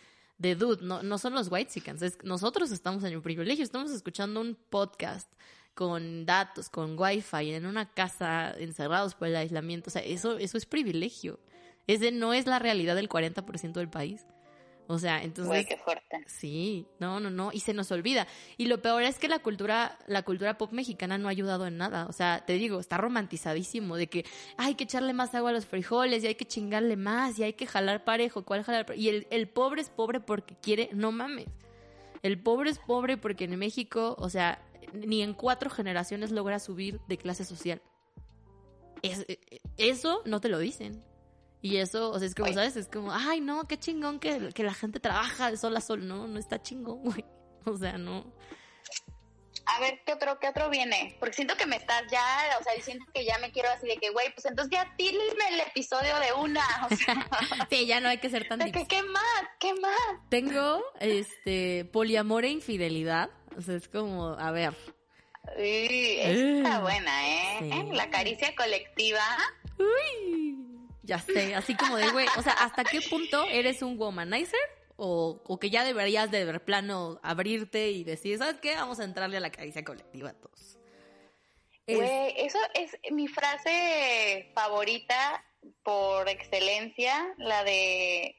de 0.41 0.55
dude, 0.55 0.83
no, 0.83 1.03
no 1.03 1.19
son 1.19 1.35
los 1.35 1.53
white 1.53 1.71
es 2.01 2.25
nosotros 2.25 2.73
estamos 2.73 3.05
en 3.05 3.13
el 3.13 3.21
privilegio, 3.21 3.63
estamos 3.63 3.91
escuchando 3.91 4.41
un 4.41 4.57
podcast 4.71 5.31
con 5.75 6.25
datos, 6.25 6.71
con 6.71 6.99
wifi, 6.99 7.53
en 7.53 7.67
una 7.67 7.91
casa, 7.91 8.51
encerrados 8.59 9.15
por 9.15 9.29
el 9.29 9.37
aislamiento, 9.37 9.91
o 9.91 9.93
sea, 9.93 10.03
eso, 10.03 10.39
eso 10.39 10.57
es 10.57 10.65
privilegio. 10.65 11.39
Ese 11.87 12.11
no 12.11 12.33
es 12.33 12.47
la 12.47 12.59
realidad 12.59 12.97
del 12.97 13.09
40% 13.09 13.73
del 13.73 13.91
país. 13.91 14.25
O 14.91 14.99
sea, 14.99 15.23
entonces... 15.23 15.67
Qué 15.67 15.77
fuerte. 15.77 16.19
Sí, 16.27 16.85
no, 16.99 17.21
no, 17.21 17.31
no, 17.31 17.51
y 17.53 17.61
se 17.61 17.73
nos 17.73 17.93
olvida. 17.93 18.27
Y 18.57 18.67
lo 18.67 18.83
peor 18.83 19.05
es 19.05 19.19
que 19.21 19.29
la 19.29 19.39
cultura, 19.39 19.97
la 20.09 20.23
cultura 20.23 20.59
pop 20.59 20.73
mexicana 20.73 21.17
no 21.17 21.29
ha 21.29 21.31
ayudado 21.31 21.67
en 21.69 21.77
nada. 21.77 22.07
O 22.09 22.13
sea, 22.13 22.43
te 22.45 22.55
digo, 22.55 22.81
está 22.81 22.97
romantizadísimo 22.97 23.97
de 23.97 24.09
que 24.09 24.25
hay 24.57 24.75
que 24.75 24.85
echarle 24.85 25.13
más 25.13 25.33
agua 25.35 25.51
a 25.51 25.53
los 25.53 25.65
frijoles 25.67 26.25
y 26.25 26.27
hay 26.27 26.35
que 26.35 26.45
chingarle 26.45 26.97
más 26.97 27.39
y 27.39 27.45
hay 27.45 27.53
que 27.53 27.67
jalar 27.67 28.03
parejo. 28.05 28.45
¿Cuál 28.45 28.65
jalar 28.65 28.85
parejo? 28.85 29.01
Y 29.03 29.09
el, 29.11 29.27
el 29.31 29.49
pobre 29.49 29.81
es 29.83 29.91
pobre 29.91 30.19
porque 30.19 30.57
quiere, 30.61 30.91
no 30.93 31.13
mames. 31.13 31.47
El 32.23 32.41
pobre 32.43 32.71
es 32.71 32.79
pobre 32.81 33.17
porque 33.17 33.45
en 33.45 33.57
México, 33.59 34.17
o 34.19 34.29
sea, 34.29 34.61
ni 34.93 35.23
en 35.23 35.35
cuatro 35.35 35.71
generaciones 35.71 36.33
logra 36.33 36.59
subir 36.59 37.01
de 37.07 37.17
clase 37.17 37.45
social. 37.45 37.81
Es- 39.03 39.25
eh, 39.29 39.39
eso 39.77 40.23
no 40.27 40.41
te 40.41 40.49
lo 40.49 40.59
dicen. 40.59 41.03
Y 41.63 41.77
eso, 41.77 42.11
o 42.11 42.19
sea, 42.19 42.27
es 42.27 42.35
como, 42.35 42.47
Oye. 42.47 42.55
¿sabes? 42.55 42.77
Es 42.77 42.89
como, 42.89 43.13
ay, 43.13 43.41
no, 43.41 43.69
qué 43.69 43.79
chingón 43.79 44.19
que, 44.19 44.49
que 44.55 44.63
la 44.63 44.73
gente 44.75 44.99
trabaja 45.01 45.51
de 45.51 45.57
sol 45.57 45.77
a 45.77 45.81
sol. 45.81 46.07
No, 46.09 46.27
no 46.27 46.39
está 46.39 46.63
chingón, 46.63 47.03
güey. 47.05 47.25
O 47.67 47.77
sea, 47.77 47.99
no. 47.99 48.33
A 49.67 49.79
ver, 49.79 50.01
¿qué 50.05 50.15
otro, 50.15 50.39
qué 50.41 50.49
otro 50.49 50.69
viene? 50.71 51.17
Porque 51.21 51.35
siento 51.37 51.55
que 51.57 51.67
me 51.67 51.77
estás 51.77 52.03
ya, 52.11 52.25
o 52.59 52.65
sea, 52.65 52.73
siento 52.83 53.05
que 53.15 53.25
ya 53.25 53.39
me 53.39 53.53
quiero 53.53 53.69
así 53.69 53.87
de 53.87 53.99
que, 53.99 54.11
güey, 54.11 54.33
pues 54.35 54.47
entonces 54.47 54.73
ya 54.73 54.93
dime 54.99 55.23
el 55.53 55.61
episodio 55.61 56.19
de 56.19 56.33
una. 56.33 56.65
O 56.91 56.97
sea, 56.97 57.29
Sí, 57.71 57.87
ya 57.87 58.01
no 58.01 58.09
hay 58.09 58.19
que 58.19 58.31
ser 58.31 58.49
tan 58.49 58.59
que. 58.73 58.87
¿qué 58.89 59.03
más? 59.03 59.43
¿Qué 59.61 59.75
más? 59.75 59.95
Tengo, 60.31 60.83
este, 60.99 61.85
poliamor 61.93 62.47
e 62.47 62.49
infidelidad. 62.49 63.31
O 63.57 63.61
sea, 63.61 63.77
es 63.77 63.87
como, 63.89 64.29
a 64.31 64.51
ver. 64.51 64.75
Uy, 65.57 66.17
está 66.21 66.79
Eh, 66.79 66.81
buena, 66.81 67.29
¿eh? 67.29 67.59
sí. 67.61 67.93
La 67.93 68.11
caricia 68.11 68.55
colectiva. 68.57 69.23
Uy, 69.79 70.70
ya 71.11 71.19
sé, 71.19 71.55
así 71.57 71.75
como 71.75 71.97
de, 71.97 72.09
güey, 72.13 72.27
o 72.39 72.43
sea, 72.43 72.53
¿hasta 72.53 72.85
qué 72.85 73.01
punto 73.03 73.45
eres 73.51 73.83
un 73.83 73.99
womanizer 73.99 74.61
o, 74.97 75.43
o 75.45 75.59
que 75.59 75.69
ya 75.71 75.83
deberías 75.85 76.31
de 76.31 76.45
ver 76.45 76.65
plano 76.65 77.19
abrirte 77.23 77.91
y 77.91 78.05
decir, 78.05 78.39
¿sabes 78.39 78.61
qué? 78.61 78.77
Vamos 78.77 79.01
a 79.01 79.05
entrarle 79.05 79.37
a 79.37 79.41
la 79.41 79.51
caricia 79.51 79.83
colectiva 79.85 80.31
a 80.31 80.35
todos. 80.35 80.79
Es- 81.87 81.97
Güey, 81.99 82.35
eso 82.37 82.59
es 82.75 82.97
mi 83.11 83.27
frase 83.27 84.53
favorita 84.55 85.45
por 85.83 86.29
excelencia, 86.29 87.35
la 87.39 87.65
de 87.65 88.37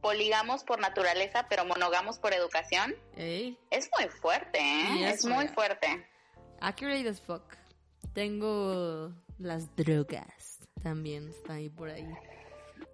poligamos 0.00 0.62
por 0.64 0.78
naturaleza, 0.80 1.46
pero 1.48 1.64
monogamos 1.64 2.18
por 2.18 2.32
educación. 2.34 2.94
ey, 3.16 3.58
Es 3.70 3.88
muy 3.98 4.08
fuerte, 4.10 4.58
¿eh? 4.60 5.08
Es 5.10 5.24
muy 5.24 5.48
fuerte. 5.48 6.06
accurate 6.60 7.08
as 7.08 7.20
fuck. 7.20 7.56
Tengo 8.14 9.12
las 9.38 9.74
drogas. 9.74 10.41
También 10.82 11.28
está 11.28 11.54
ahí 11.54 11.68
por 11.68 11.88
ahí. 11.90 12.06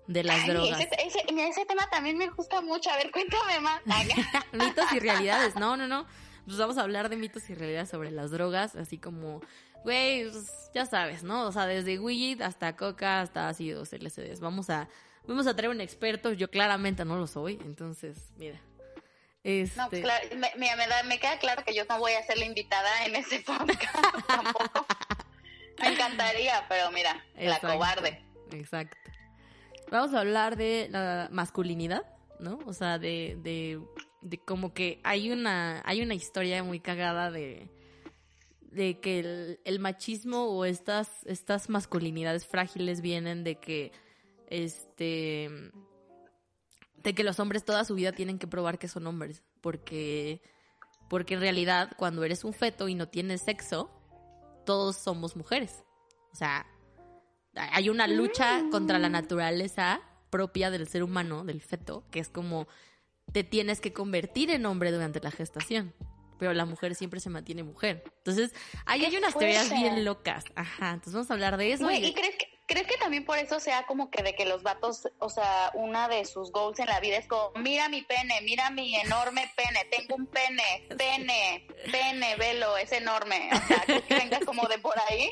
De 0.06 0.22
las 0.24 0.40
Ay, 0.44 0.50
drogas. 0.50 0.80
ese, 0.80 0.96
ese- 1.06 1.32
mira, 1.32 1.48
ese 1.48 1.66
tema 1.66 1.88
también 1.90 2.16
me 2.16 2.28
gusta 2.30 2.60
mucho. 2.60 2.90
A 2.90 2.96
ver, 2.96 3.10
cuéntame 3.10 3.60
más. 3.60 3.82
Mitos 4.52 4.92
y 4.92 4.98
realidades. 5.00 5.54
No, 5.56 5.76
no, 5.76 5.86
no. 5.86 6.06
Pues 6.46 6.56
vamos 6.58 6.78
a 6.78 6.82
hablar 6.82 7.10
de 7.10 7.16
mitos 7.16 7.50
y 7.50 7.54
realidades 7.54 7.90
sobre 7.90 8.10
las 8.10 8.30
drogas, 8.30 8.74
así 8.74 8.96
como, 8.96 9.42
güey, 9.84 10.30
pues, 10.30 10.70
ya 10.74 10.86
sabes, 10.86 11.22
¿no? 11.22 11.42
O 11.46 11.52
sea, 11.52 11.66
desde 11.66 11.98
weed 11.98 12.40
hasta 12.40 12.74
coca, 12.74 13.20
hasta 13.20 13.48
ácidos 13.50 13.92
LSDs. 13.92 14.40
Vamos 14.40 14.70
a, 14.70 14.88
vamos 15.26 15.46
a 15.46 15.54
traer 15.54 15.68
un 15.70 15.82
experto. 15.82 16.32
Yo 16.32 16.50
claramente 16.50 17.04
no 17.04 17.18
lo 17.18 17.26
soy, 17.26 17.58
entonces, 17.66 18.30
mira. 18.38 18.58
Este, 19.44 19.78
No, 19.78 19.90
pues 19.90 20.02
claro, 20.02 20.26
me, 20.36 20.50
mira, 20.56 20.76
me, 20.76 20.86
da- 20.88 21.02
me 21.02 21.20
queda 21.20 21.38
claro 21.38 21.62
que 21.66 21.74
yo 21.74 21.84
no 21.86 21.98
voy 21.98 22.12
a 22.12 22.22
ser 22.24 22.38
la 22.38 22.46
invitada 22.46 23.04
en 23.04 23.16
ese 23.16 23.40
podcast 23.40 23.94
tampoco. 24.26 24.86
Me 25.80 25.88
encantaría, 25.88 26.64
pero 26.68 26.90
mira, 26.90 27.24
la 27.36 27.60
cobarde. 27.60 28.22
Exacto. 28.52 28.96
Vamos 29.90 30.12
a 30.14 30.20
hablar 30.20 30.56
de 30.56 30.88
la 30.90 31.28
masculinidad, 31.30 32.02
¿no? 32.40 32.58
O 32.66 32.72
sea, 32.72 32.98
de, 32.98 33.38
de, 33.42 33.80
de 34.20 34.38
como 34.38 34.74
que 34.74 35.00
hay 35.04 35.30
una, 35.30 35.82
hay 35.84 36.02
una 36.02 36.14
historia 36.14 36.62
muy 36.62 36.80
cagada 36.80 37.30
de, 37.30 37.70
de 38.70 39.00
que 39.00 39.20
el, 39.20 39.60
el 39.64 39.78
machismo 39.78 40.44
o 40.46 40.64
estas, 40.64 41.24
estas 41.24 41.68
masculinidades 41.68 42.46
frágiles 42.46 43.00
vienen 43.00 43.44
de 43.44 43.56
que, 43.56 43.92
este, 44.48 45.70
de 46.96 47.14
que 47.14 47.24
los 47.24 47.40
hombres 47.40 47.64
toda 47.64 47.84
su 47.84 47.94
vida 47.94 48.12
tienen 48.12 48.38
que 48.38 48.46
probar 48.46 48.78
que 48.78 48.88
son 48.88 49.06
hombres, 49.06 49.42
porque, 49.62 50.42
porque 51.08 51.34
en 51.34 51.40
realidad 51.40 51.92
cuando 51.96 52.24
eres 52.24 52.44
un 52.44 52.52
feto 52.52 52.88
y 52.88 52.94
no 52.94 53.08
tienes 53.08 53.42
sexo, 53.42 53.97
todos 54.68 54.96
somos 54.96 55.34
mujeres. 55.34 55.82
O 56.30 56.36
sea, 56.36 56.66
hay 57.54 57.88
una 57.88 58.06
lucha 58.06 58.62
contra 58.70 58.98
la 58.98 59.08
naturaleza 59.08 60.00
propia 60.28 60.70
del 60.70 60.86
ser 60.86 61.02
humano, 61.02 61.42
del 61.44 61.62
feto, 61.62 62.04
que 62.10 62.20
es 62.20 62.28
como 62.28 62.68
te 63.32 63.44
tienes 63.44 63.80
que 63.80 63.94
convertir 63.94 64.50
en 64.50 64.66
hombre 64.66 64.92
durante 64.92 65.20
la 65.20 65.30
gestación. 65.30 65.94
Pero 66.38 66.52
la 66.52 66.66
mujer 66.66 66.94
siempre 66.94 67.18
se 67.18 67.30
mantiene 67.30 67.62
mujer. 67.62 68.04
Entonces, 68.18 68.52
ahí 68.84 69.06
hay 69.06 69.16
unas 69.16 69.36
teorías 69.38 69.70
bien 69.70 70.04
locas. 70.04 70.44
Ajá, 70.54 70.90
entonces 70.90 71.14
vamos 71.14 71.30
a 71.30 71.34
hablar 71.34 71.56
de 71.56 71.72
eso. 71.72 71.84
Güey, 71.84 72.04
y- 72.04 72.08
¿y 72.08 72.14
crees 72.14 72.36
que, 72.36 72.46
crees 72.68 72.86
que 72.86 72.98
también 72.98 73.24
por 73.24 73.38
eso 73.38 73.58
sea 73.58 73.84
como 73.86 74.10
que 74.10 74.22
de 74.22 74.34
que 74.34 74.44
los 74.44 74.62
vatos, 74.62 75.08
o 75.18 75.30
sea, 75.30 75.72
una 75.74 76.06
de 76.06 76.24
sus 76.26 76.52
goals 76.52 76.78
en 76.78 76.86
la 76.86 77.00
vida 77.00 77.16
es 77.16 77.26
como, 77.26 77.50
mira 77.56 77.88
mi 77.88 78.02
pene, 78.02 78.40
mira 78.42 78.70
mi 78.70 78.94
enorme 78.94 79.50
pene, 79.56 79.86
tengo 79.90 80.14
un 80.14 80.26
pene, 80.26 80.86
pene, 80.96 81.66
pene, 81.90 82.36
velo, 82.36 82.76
es 82.76 82.92
enorme. 82.92 83.48
O 83.52 83.66
sea, 83.66 83.82
¿crees 83.84 84.02
que 84.02 84.14
venga 84.18 84.40
como 84.40 84.68
de 84.68 84.78
por 84.78 84.94
ahí? 85.08 85.30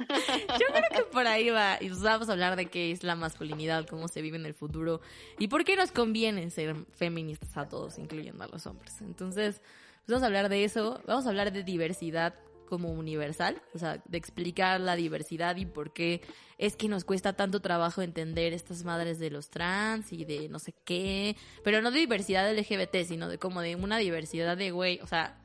Yo 0.00 0.66
creo 0.66 0.90
que 0.92 1.02
por 1.04 1.26
ahí 1.28 1.50
va. 1.50 1.78
Y 1.80 1.88
pues 1.88 2.02
vamos 2.02 2.28
a 2.28 2.32
hablar 2.32 2.56
de 2.56 2.66
qué 2.66 2.90
es 2.90 3.04
la 3.04 3.14
masculinidad, 3.14 3.86
cómo 3.86 4.08
se 4.08 4.20
vive 4.20 4.36
en 4.36 4.44
el 4.44 4.54
futuro 4.54 5.00
y 5.38 5.46
por 5.48 5.64
qué 5.64 5.76
nos 5.76 5.92
conviene 5.92 6.50
ser 6.50 6.74
feministas 6.92 7.56
a 7.56 7.68
todos, 7.68 7.98
incluyendo 7.98 8.42
a 8.42 8.48
los 8.48 8.66
hombres. 8.66 9.00
Entonces, 9.00 9.60
pues 9.60 10.08
vamos 10.08 10.24
a 10.24 10.26
hablar 10.26 10.48
de 10.48 10.64
eso. 10.64 11.00
Vamos 11.06 11.26
a 11.26 11.28
hablar 11.28 11.52
de 11.52 11.62
diversidad 11.62 12.34
como 12.72 12.90
universal, 12.90 13.60
o 13.74 13.78
sea, 13.78 14.02
de 14.06 14.16
explicar 14.16 14.80
la 14.80 14.96
diversidad 14.96 15.56
y 15.56 15.66
por 15.66 15.92
qué 15.92 16.22
es 16.56 16.74
que 16.74 16.88
nos 16.88 17.04
cuesta 17.04 17.34
tanto 17.34 17.60
trabajo 17.60 18.00
entender 18.00 18.54
estas 18.54 18.82
madres 18.82 19.18
de 19.18 19.28
los 19.28 19.50
trans 19.50 20.10
y 20.10 20.24
de 20.24 20.48
no 20.48 20.58
sé 20.58 20.72
qué, 20.86 21.36
pero 21.62 21.82
no 21.82 21.90
de 21.90 21.98
diversidad 21.98 22.50
LGBT, 22.50 23.04
sino 23.06 23.28
de 23.28 23.36
como 23.36 23.60
de 23.60 23.76
una 23.76 23.98
diversidad 23.98 24.56
de 24.56 24.70
güey, 24.70 25.00
o 25.02 25.06
sea, 25.06 25.38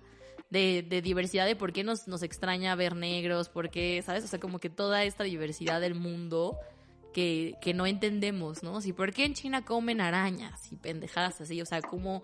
de, 0.50 0.86
de 0.88 1.02
diversidad 1.02 1.46
de 1.46 1.58
por 1.58 1.74
qué 1.74 1.84
nos, 1.84 2.08
nos 2.08 2.24
extraña 2.24 2.74
ver 2.76 2.96
negros, 2.96 3.50
por 3.50 3.70
qué, 3.70 4.02
¿sabes? 4.06 4.24
O 4.24 4.28
sea, 4.28 4.40
como 4.40 4.60
que 4.60 4.70
toda 4.70 5.04
esta 5.04 5.26
diversidad 5.26 5.82
del 5.82 5.96
mundo 5.96 6.58
que, 7.14 7.56
que 7.60 7.74
no 7.74 7.86
entendemos, 7.86 8.64
¿no? 8.64 8.80
Sí, 8.80 8.94
¿por 8.94 9.12
qué 9.12 9.26
en 9.26 9.34
China 9.34 9.66
comen 9.66 10.00
arañas 10.00 10.72
y 10.72 10.78
pendejadas 10.78 11.42
así? 11.42 11.62
O 11.62 11.66
sea, 11.66 11.82
¿cómo, 11.82 12.24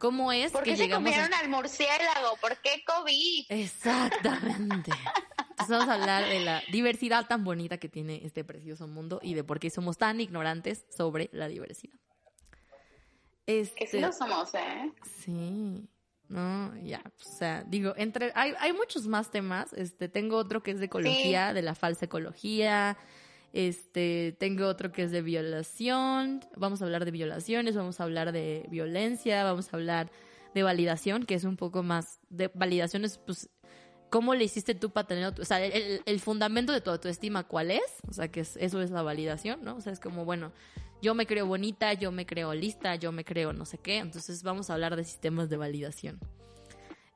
cómo 0.00 0.32
es 0.32 0.50
¿Por 0.50 0.64
que 0.64 0.70
qué 0.72 0.76
se 0.78 0.82
llegamos 0.84 1.08
a- 1.08 1.12
comieron 1.12 1.34
al 1.34 1.48
murciélago? 1.48 2.36
¿Por 2.40 2.56
qué 2.58 2.82
COVID? 2.84 3.44
Exactamente. 3.50 4.90
Entonces 5.50 5.68
vamos 5.68 5.88
a 5.88 5.94
hablar 5.94 6.28
de 6.28 6.40
la 6.40 6.62
diversidad 6.72 7.26
tan 7.28 7.44
bonita 7.44 7.78
que 7.78 7.88
tiene 7.88 8.22
este 8.24 8.42
precioso 8.42 8.88
mundo 8.88 9.20
y 9.22 9.34
de 9.34 9.44
por 9.44 9.60
qué 9.60 9.70
somos 9.70 9.98
tan 9.98 10.20
ignorantes 10.20 10.84
sobre 10.96 11.28
la 11.32 11.46
diversidad. 11.48 11.94
Que 13.46 13.64
sí 13.64 13.74
Este, 13.78 14.00
lo 14.00 14.12
somos, 14.12 14.54
¿eh? 14.54 14.92
Sí, 15.24 15.88
no, 16.28 16.72
ya, 16.82 17.02
o 17.04 17.22
sea, 17.22 17.64
digo, 17.66 17.94
entre, 17.96 18.30
hay, 18.36 18.54
hay 18.60 18.72
muchos 18.72 19.06
más 19.08 19.30
temas, 19.32 19.72
este, 19.72 20.08
tengo 20.08 20.36
otro 20.36 20.62
que 20.62 20.70
es 20.70 20.78
de 20.78 20.86
ecología, 20.86 21.52
de 21.52 21.62
la 21.62 21.74
falsa 21.74 22.04
ecología, 22.04 22.96
este, 23.52 24.36
tengo 24.38 24.66
otro 24.66 24.92
que 24.92 25.02
es 25.02 25.10
de 25.10 25.22
violación, 25.22 26.44
vamos 26.56 26.82
a 26.82 26.84
hablar 26.84 27.04
de 27.04 27.10
violaciones, 27.10 27.76
vamos 27.76 28.00
a 28.00 28.04
hablar 28.04 28.32
de 28.32 28.66
violencia, 28.70 29.44
vamos 29.44 29.72
a 29.72 29.76
hablar 29.76 30.10
de 30.54 30.62
validación, 30.62 31.24
que 31.24 31.34
es 31.34 31.44
un 31.44 31.56
poco 31.56 31.82
más, 31.82 32.20
de 32.28 32.48
validaciones, 32.54 33.18
pues, 33.18 33.48
¿cómo 34.08 34.34
le 34.34 34.44
hiciste 34.44 34.74
tú 34.74 34.90
para 34.90 35.06
tener, 35.06 35.40
o 35.40 35.44
sea, 35.44 35.64
el, 35.64 36.20
fundamento 36.20 36.72
de 36.72 36.80
tu 36.80 36.90
autoestima, 36.90 37.44
¿cuál 37.44 37.70
es? 37.70 37.82
O 38.08 38.12
sea, 38.12 38.28
que 38.28 38.40
es- 38.40 38.56
eso 38.56 38.82
es 38.82 38.90
la 38.90 39.02
validación, 39.02 39.62
¿no? 39.62 39.76
O 39.76 39.80
sea, 39.80 39.92
es 39.92 40.00
como, 40.00 40.24
bueno, 40.24 40.52
yo 41.02 41.14
me 41.14 41.26
creo 41.26 41.46
bonita, 41.46 41.92
yo 41.94 42.12
me 42.12 42.26
creo 42.26 42.52
lista, 42.54 42.94
yo 42.96 43.12
me 43.12 43.24
creo 43.24 43.52
no 43.52 43.64
sé 43.64 43.78
qué. 43.78 43.98
Entonces 43.98 44.42
vamos 44.42 44.70
a 44.70 44.74
hablar 44.74 44.96
de 44.96 45.04
sistemas 45.04 45.48
de 45.48 45.56
validación. 45.56 46.20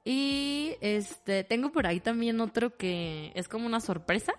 Y 0.05 0.77
este 0.81 1.45
tengo 1.45 1.73
por 1.73 1.87
ahí 1.87 2.01
también 2.01 2.41
otro 2.41 2.77
que 2.77 3.33
es 3.35 3.49
como 3.49 3.67
una 3.67 3.81
sorpresa. 3.81 4.35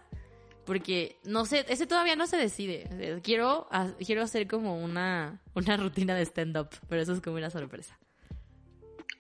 Porque 0.66 1.18
no 1.24 1.46
sé, 1.46 1.66
ese 1.70 1.86
todavía 1.88 2.16
no 2.16 2.26
se 2.28 2.38
decide. 2.38 2.88
Eh, 2.94 3.20
Quiero, 3.24 3.70
quiero 4.04 4.24
hacer 4.24 4.48
como 4.48 4.78
una, 4.84 5.40
una 5.54 5.78
rutina 5.78 6.16
de 6.16 6.24
stand-up, 6.26 6.70
pero 6.90 7.02
eso 7.02 7.14
es 7.14 7.22
como 7.22 7.38
una 7.38 7.50
sorpresa. 7.52 7.98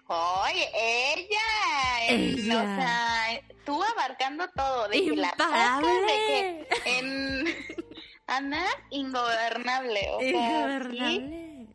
Oye, 0.08 0.70
ella, 0.74 2.08
el- 2.10 2.40
Ella. 2.40 2.58
o 2.58 2.62
sea, 2.64 3.42
tú 3.66 3.84
abarcando 3.84 4.48
todo, 4.56 4.88
de 4.88 5.04
que 5.04 5.16
la 5.16 5.34
de 5.82 6.08
que 6.28 6.68
en 7.00 7.46
Ana 8.28 8.66
ingobernable, 8.92 10.02
o 10.12 10.20
sea, 10.20 10.30
sí. 10.30 10.36
Ingobernable. 10.36 11.68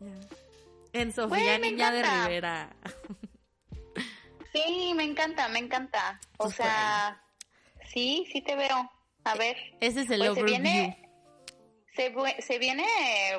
En 0.93 1.13
Sofía 1.13 1.59
Niña 1.59 1.93
de. 1.93 2.03
Rivera. 2.03 2.71
Sí, 4.53 4.93
me 4.97 5.05
encanta, 5.05 5.49
me 5.49 5.61
encanta. 5.61 6.21
O 6.39 6.45
Pues 6.45 6.57
sea, 6.57 7.23
sí, 7.93 8.27
sí 8.33 8.41
te 8.43 8.57
veo. 8.57 8.91
A 9.25 9.35
ver, 9.35 9.57
Ese 9.81 10.03
es 10.03 10.11
el 10.11 10.21
pues 10.21 10.35
se 10.35 10.43
viene, 10.45 11.11
se, 12.41 12.59
viene 12.59 12.87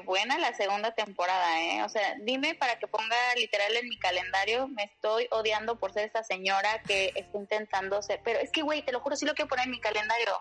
buena 0.06 0.38
la 0.38 0.54
segunda 0.54 0.92
temporada, 0.94 1.62
¿eh? 1.62 1.84
O 1.84 1.90
sea, 1.90 2.16
dime 2.22 2.54
para 2.56 2.78
que 2.78 2.88
ponga 2.88 3.16
literal 3.36 3.76
en 3.76 3.90
mi 3.90 3.98
calendario, 3.98 4.68
me 4.68 4.84
estoy 4.84 5.28
odiando 5.32 5.80
por 5.80 5.92
ser 5.94 6.06
esa 6.08 6.24
señora 6.24 6.82
que 6.84 7.12
está 7.16 7.38
intentando 7.38 8.02
ser, 8.02 8.22
pero 8.24 8.40
es 8.40 8.52
que, 8.52 8.62
güey, 8.62 8.84
te 8.84 8.92
lo 8.92 9.00
juro, 9.00 9.16
sí 9.16 9.26
lo 9.26 9.34
quiero 9.34 9.50
poner 9.50 9.66
en 9.66 9.72
mi 9.72 9.80
calendario. 9.80 10.34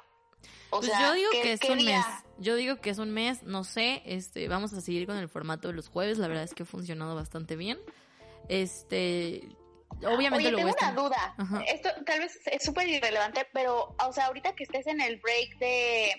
O 0.70 0.78
Pues 0.78 0.90
sea, 0.90 1.00
yo 1.00 1.12
digo 1.14 1.30
¿qué- 1.32 1.42
que 1.42 1.52
es 1.54 1.64
un 1.64 1.78
día? 1.78 1.96
mes. 1.98 2.06
Yo 2.38 2.54
digo 2.56 2.76
que 2.80 2.90
es 2.90 2.98
un 2.98 3.10
mes, 3.10 3.42
no 3.42 3.64
sé, 3.64 4.02
este, 4.04 4.48
vamos 4.48 4.72
a 4.72 4.80
seguir 4.80 5.06
con 5.06 5.16
el 5.16 5.28
formato 5.28 5.68
de 5.68 5.74
los 5.74 5.88
jueves, 5.88 6.18
la 6.18 6.28
verdad 6.28 6.44
es 6.44 6.54
que 6.54 6.62
ha 6.62 6.66
funcionado 6.66 7.14
bastante 7.14 7.56
bien. 7.56 7.78
Este, 8.48 9.42
obviamente 10.06 10.48
Oye, 10.48 10.50
lo 10.50 10.56
tengo 10.58 10.76
una 10.80 10.92
duda. 10.92 11.34
Ajá. 11.36 11.62
Esto 11.66 11.90
tal 12.04 12.20
vez 12.20 12.38
es 12.46 12.62
súper 12.62 12.88
irrelevante, 12.88 13.46
pero, 13.52 13.94
o 14.04 14.12
sea, 14.12 14.26
ahorita 14.26 14.54
que 14.54 14.64
estés 14.64 14.86
en 14.86 15.00
el 15.00 15.18
break 15.20 15.58
de, 15.58 16.12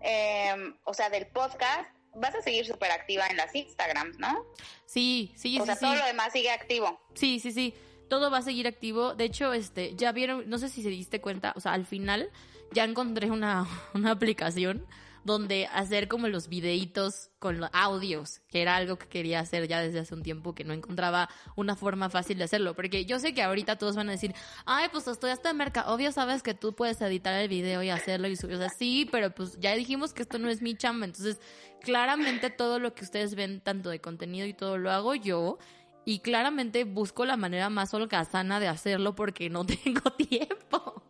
em, 0.00 0.76
o 0.84 0.94
sea, 0.94 1.10
del 1.10 1.26
podcast, 1.28 1.88
vas 2.14 2.34
a 2.34 2.42
seguir 2.42 2.66
súper 2.66 2.90
activa 2.90 3.26
en 3.26 3.36
las 3.36 3.54
Instagrams, 3.54 4.18
¿no? 4.18 4.46
Sí, 4.86 5.32
sí, 5.36 5.58
o 5.58 5.62
sí, 5.62 5.66
sea, 5.66 5.76
sí. 5.76 5.84
todo 5.84 5.94
lo 5.94 6.04
demás 6.04 6.32
sigue 6.32 6.50
activo. 6.50 7.00
Sí, 7.14 7.40
sí, 7.40 7.52
sí. 7.52 7.74
Todo 8.08 8.30
va 8.30 8.38
a 8.38 8.42
seguir 8.42 8.66
activo. 8.66 9.14
De 9.14 9.24
hecho, 9.24 9.52
este, 9.52 9.94
ya 9.94 10.12
vieron, 10.12 10.48
no 10.48 10.58
sé 10.58 10.68
si 10.68 10.82
se 10.82 10.90
diste 10.90 11.20
cuenta, 11.20 11.54
o 11.56 11.60
sea, 11.60 11.72
al 11.72 11.86
final 11.86 12.30
ya 12.72 12.84
encontré 12.84 13.30
una, 13.30 13.66
una 13.94 14.10
aplicación 14.10 14.86
donde 15.24 15.66
hacer 15.66 16.08
como 16.08 16.28
los 16.28 16.48
videitos 16.48 17.30
con 17.38 17.60
los 17.60 17.70
audios, 17.72 18.40
que 18.48 18.62
era 18.62 18.76
algo 18.76 18.96
que 18.96 19.08
quería 19.08 19.40
hacer 19.40 19.68
ya 19.68 19.80
desde 19.80 20.00
hace 20.00 20.14
un 20.14 20.22
tiempo 20.22 20.54
que 20.54 20.64
no 20.64 20.72
encontraba 20.72 21.28
una 21.56 21.76
forma 21.76 22.10
fácil 22.10 22.38
de 22.38 22.44
hacerlo, 22.44 22.74
porque 22.74 23.04
yo 23.04 23.18
sé 23.18 23.34
que 23.34 23.42
ahorita 23.42 23.76
todos 23.76 23.96
van 23.96 24.08
a 24.08 24.12
decir, 24.12 24.34
ay, 24.66 24.88
pues 24.90 25.06
estudiaste 25.06 25.48
en 25.48 25.56
merca, 25.56 25.92
obvio 25.92 26.12
sabes 26.12 26.42
que 26.42 26.54
tú 26.54 26.74
puedes 26.74 27.00
editar 27.00 27.34
el 27.34 27.48
video 27.48 27.82
y 27.82 27.90
hacerlo 27.90 28.28
y 28.28 28.36
subirlo, 28.36 28.66
sí, 28.78 29.08
pero 29.10 29.34
pues 29.34 29.58
ya 29.58 29.74
dijimos 29.74 30.12
que 30.12 30.22
esto 30.22 30.38
no 30.38 30.48
es 30.48 30.62
mi 30.62 30.74
chamba, 30.74 31.06
entonces 31.06 31.40
claramente 31.82 32.50
todo 32.50 32.78
lo 32.78 32.94
que 32.94 33.04
ustedes 33.04 33.34
ven, 33.34 33.60
tanto 33.60 33.90
de 33.90 34.00
contenido 34.00 34.46
y 34.46 34.54
todo, 34.54 34.78
lo 34.78 34.90
hago 34.90 35.14
yo. 35.14 35.58
Y 36.04 36.18
claramente 36.18 36.82
busco 36.82 37.24
la 37.24 37.36
manera 37.36 37.70
más 37.70 37.94
holgazana 37.94 38.58
de 38.58 38.68
hacerlo 38.68 39.14
porque 39.14 39.50
no 39.50 39.64
tengo 39.66 40.10
tiempo. 40.12 41.02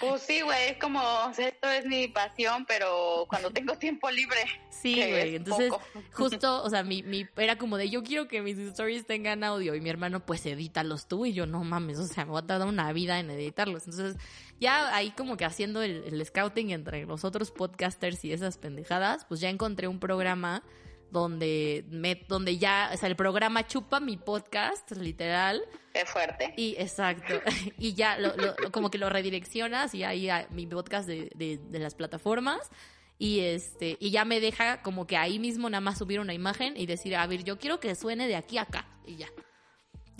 Pues 0.00 0.22
sí, 0.22 0.40
güey, 0.40 0.70
es 0.70 0.78
como, 0.78 1.00
esto 1.36 1.68
es 1.68 1.86
mi 1.86 2.08
pasión, 2.08 2.64
pero 2.66 3.26
cuando 3.28 3.50
tengo 3.50 3.76
tiempo 3.76 4.10
libre. 4.10 4.40
Sí, 4.70 4.94
güey. 4.94 5.30
es 5.30 5.34
Entonces, 5.36 5.70
poco. 5.70 5.84
justo, 6.12 6.62
o 6.62 6.70
sea, 6.70 6.82
mi, 6.82 7.02
mi, 7.02 7.26
era 7.36 7.56
como 7.56 7.76
de 7.76 7.90
yo 7.90 8.02
quiero 8.02 8.28
que 8.28 8.42
mis 8.42 8.58
stories 8.58 9.06
tengan 9.06 9.44
audio 9.44 9.74
y 9.74 9.80
mi 9.80 9.90
hermano, 9.90 10.24
pues 10.24 10.44
edítalos 10.46 11.06
tú 11.06 11.26
y 11.26 11.32
yo, 11.32 11.46
no 11.46 11.64
mames, 11.64 11.98
o 11.98 12.06
sea, 12.06 12.24
me 12.24 12.32
voy 12.32 12.42
a 12.42 12.46
tardar 12.46 12.68
una 12.68 12.92
vida 12.92 13.18
en 13.20 13.30
editarlos. 13.30 13.86
Entonces, 13.86 14.16
ya 14.58 14.94
ahí 14.94 15.10
como 15.10 15.36
que 15.36 15.44
haciendo 15.44 15.82
el, 15.82 16.04
el 16.04 16.24
scouting 16.24 16.70
entre 16.70 17.04
los 17.06 17.24
otros 17.24 17.50
podcasters 17.50 18.24
y 18.24 18.32
esas 18.32 18.58
pendejadas, 18.58 19.24
pues 19.26 19.40
ya 19.40 19.48
encontré 19.48 19.88
un 19.88 20.00
programa 20.00 20.62
donde 21.10 21.84
me, 21.90 22.14
donde 22.28 22.58
ya, 22.58 22.90
o 22.92 22.96
sea, 22.96 23.08
el 23.08 23.16
programa 23.16 23.66
chupa 23.66 24.00
mi 24.00 24.16
podcast, 24.16 24.90
literal, 24.92 25.62
Qué 25.92 26.04
fuerte. 26.06 26.54
y 26.56 26.76
exacto. 26.78 27.40
Y 27.78 27.94
ya 27.94 28.18
lo, 28.18 28.34
lo- 28.36 28.54
como 28.72 28.90
que 28.90 28.98
lo 28.98 29.08
redireccionas 29.10 29.94
y 29.94 30.04
ahí 30.04 30.28
a 30.28 30.46
mi 30.50 30.66
podcast 30.66 31.06
de, 31.08 31.30
de, 31.34 31.58
de 31.58 31.78
las 31.78 31.94
plataformas. 31.94 32.70
Y 33.18 33.40
este, 33.40 33.96
y 34.00 34.10
ya 34.12 34.24
me 34.24 34.40
deja 34.40 34.80
como 34.82 35.06
que 35.06 35.16
ahí 35.16 35.38
mismo 35.38 35.68
nada 35.68 35.82
más 35.82 35.98
subir 35.98 36.20
una 36.20 36.32
imagen 36.32 36.74
y 36.76 36.86
decir, 36.86 37.14
a 37.16 37.26
ver, 37.26 37.44
yo 37.44 37.58
quiero 37.58 37.78
que 37.78 37.94
suene 37.94 38.26
de 38.28 38.36
aquí 38.36 38.56
a 38.56 38.62
acá. 38.62 38.86
Y 39.06 39.16
ya. 39.16 39.28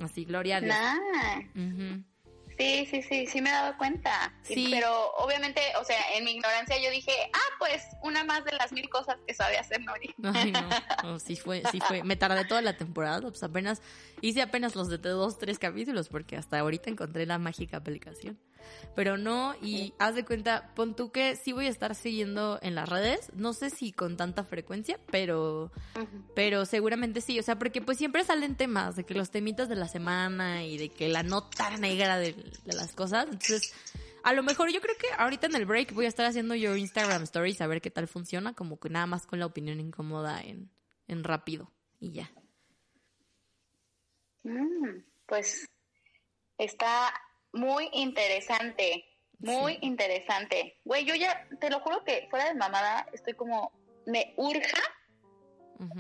Así, 0.03 0.25
gloria 0.25 0.59
a 0.59 0.61
Dios. 0.61 0.75
Nah. 0.75 1.39
Ujú. 1.55 2.05
Sí, 2.61 2.87
sí, 2.91 3.03
sí, 3.03 3.27
sí 3.27 3.41
me 3.41 3.49
he 3.49 3.53
dado 3.53 3.77
cuenta. 3.79 4.35
Sí. 4.43 4.69
Pero 4.71 5.13
obviamente, 5.13 5.63
o 5.81 5.85
sea, 5.85 5.97
en 6.15 6.25
mi 6.25 6.33
ignorancia 6.33 6.77
yo 6.79 6.91
dije, 6.91 7.13
ah, 7.33 7.55
pues 7.59 7.83
una 8.03 8.23
más 8.23 8.45
de 8.45 8.53
las 8.53 8.71
mil 8.73 8.89
cosas 8.91 9.17
que 9.27 9.33
sabe 9.33 9.57
hacer 9.57 9.81
Nori. 9.81 10.15
Ay, 10.23 10.53
no. 10.53 10.69
No, 11.03 11.19
sí 11.19 11.37
fue, 11.37 11.63
sí 11.71 11.81
fue. 11.81 12.05
Me 12.05 12.17
tardé 12.17 12.45
toda 12.45 12.61
la 12.61 12.77
temporada, 12.77 13.23
pues 13.23 13.43
apenas, 13.43 13.81
hice 14.21 14.43
apenas 14.43 14.77
los 14.77 14.89
de 14.89 14.99
dos, 14.99 15.39
tres 15.39 15.59
capítulos, 15.59 16.11
porque 16.11 16.37
hasta 16.37 16.59
ahorita 16.59 16.91
encontré 16.91 17.25
la 17.25 17.39
mágica 17.39 17.79
aplicación. 17.79 18.39
Pero 18.95 19.17
no, 19.17 19.55
y 19.63 19.95
haz 19.99 20.15
de 20.15 20.25
cuenta, 20.25 20.73
pon 20.75 20.95
tú 20.95 21.13
que 21.13 21.37
sí 21.37 21.53
voy 21.53 21.67
a 21.67 21.71
estar 21.71 21.95
siguiendo 21.95 22.59
en 22.63 22.75
las 22.75 22.89
redes, 22.89 23.31
no 23.35 23.53
sé 23.53 23.71
si 23.71 23.93
con 23.93 24.17
tanta 24.17 24.45
frecuencia, 24.45 24.99
pero, 25.11 25.71
pero 26.35 26.67
seguramente 26.67 27.21
sí, 27.21 27.39
o 27.39 27.43
sea, 27.43 27.59
porque 27.59 27.81
pues 27.81 27.99
siempre 27.99 28.25
salen 28.25 28.57
temas, 28.57 28.97
de 28.97 29.05
que 29.05 29.15
los 29.15 29.31
temitas 29.31 29.69
de 29.69 29.77
la 29.77 29.89
semana 29.89 30.65
y 30.65 30.77
de 30.77 30.89
que 30.89 31.09
la 31.09 31.23
nota 31.23 31.77
negra 31.79 32.19
de, 32.19 32.33
de 32.33 32.73
las 32.75 32.93
cosas, 32.93 33.25
entonces... 33.25 33.73
A 34.23 34.35
lo 34.35 34.43
mejor 34.43 34.71
yo 34.71 34.83
creo 34.83 34.97
que 34.99 35.07
ahorita 35.17 35.47
en 35.47 35.57
el 35.57 35.65
break 35.65 35.95
voy 35.95 36.05
a 36.05 36.09
estar 36.09 36.27
haciendo 36.27 36.55
yo 36.55 36.77
Instagram 36.77 37.23
Stories 37.23 37.61
a 37.63 37.67
ver 37.67 37.81
qué 37.81 37.91
tal 37.91 38.07
funciona, 38.07 38.53
como 38.53 38.79
que 38.79 38.91
nada 38.91 39.07
más 39.07 39.27
con 39.27 39.39
la 39.39 39.47
opinión 39.47 39.81
incómoda 39.81 40.43
en, 40.43 40.71
en 41.09 41.25
rápido 41.25 41.73
y 41.99 42.13
ya. 42.13 42.31
Mm, 44.43 45.03
pues 45.27 45.69
está 46.59 47.13
muy 47.53 47.89
interesante, 47.93 49.05
muy 49.39 49.75
Sí. 49.75 49.79
interesante. 49.83 50.79
Güey, 50.85 51.05
yo 51.05 51.15
ya, 51.15 51.49
te 51.61 51.71
lo 51.71 51.81
juro 51.81 52.05
que 52.05 52.27
fuera 52.31 52.47
de 52.47 52.55
mamada, 52.55 53.07
estoy 53.13 53.35
como, 53.35 53.73
me 54.07 54.35
urja 54.37 54.79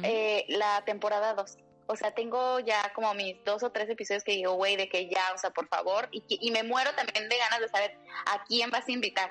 eh, 0.02 0.44
la 0.48 0.84
temporada 0.84 1.34
2. 1.34 1.56
O 1.86 1.96
sea, 1.96 2.12
tengo 2.12 2.60
ya 2.60 2.92
como 2.94 3.12
mis 3.14 3.42
dos 3.44 3.62
o 3.62 3.72
tres 3.72 3.88
episodios 3.88 4.22
que 4.22 4.32
digo, 4.32 4.52
güey, 4.52 4.76
de 4.76 4.88
que 4.88 5.08
ya, 5.08 5.22
o 5.34 5.38
sea, 5.38 5.50
por 5.50 5.66
favor. 5.68 6.08
Y, 6.12 6.22
y 6.28 6.50
me 6.50 6.62
muero 6.62 6.94
también 6.94 7.28
de 7.28 7.36
ganas 7.38 7.60
de 7.60 7.68
saber 7.68 7.96
a 8.26 8.44
quién 8.44 8.70
vas 8.70 8.86
a 8.86 8.92
invitar. 8.92 9.30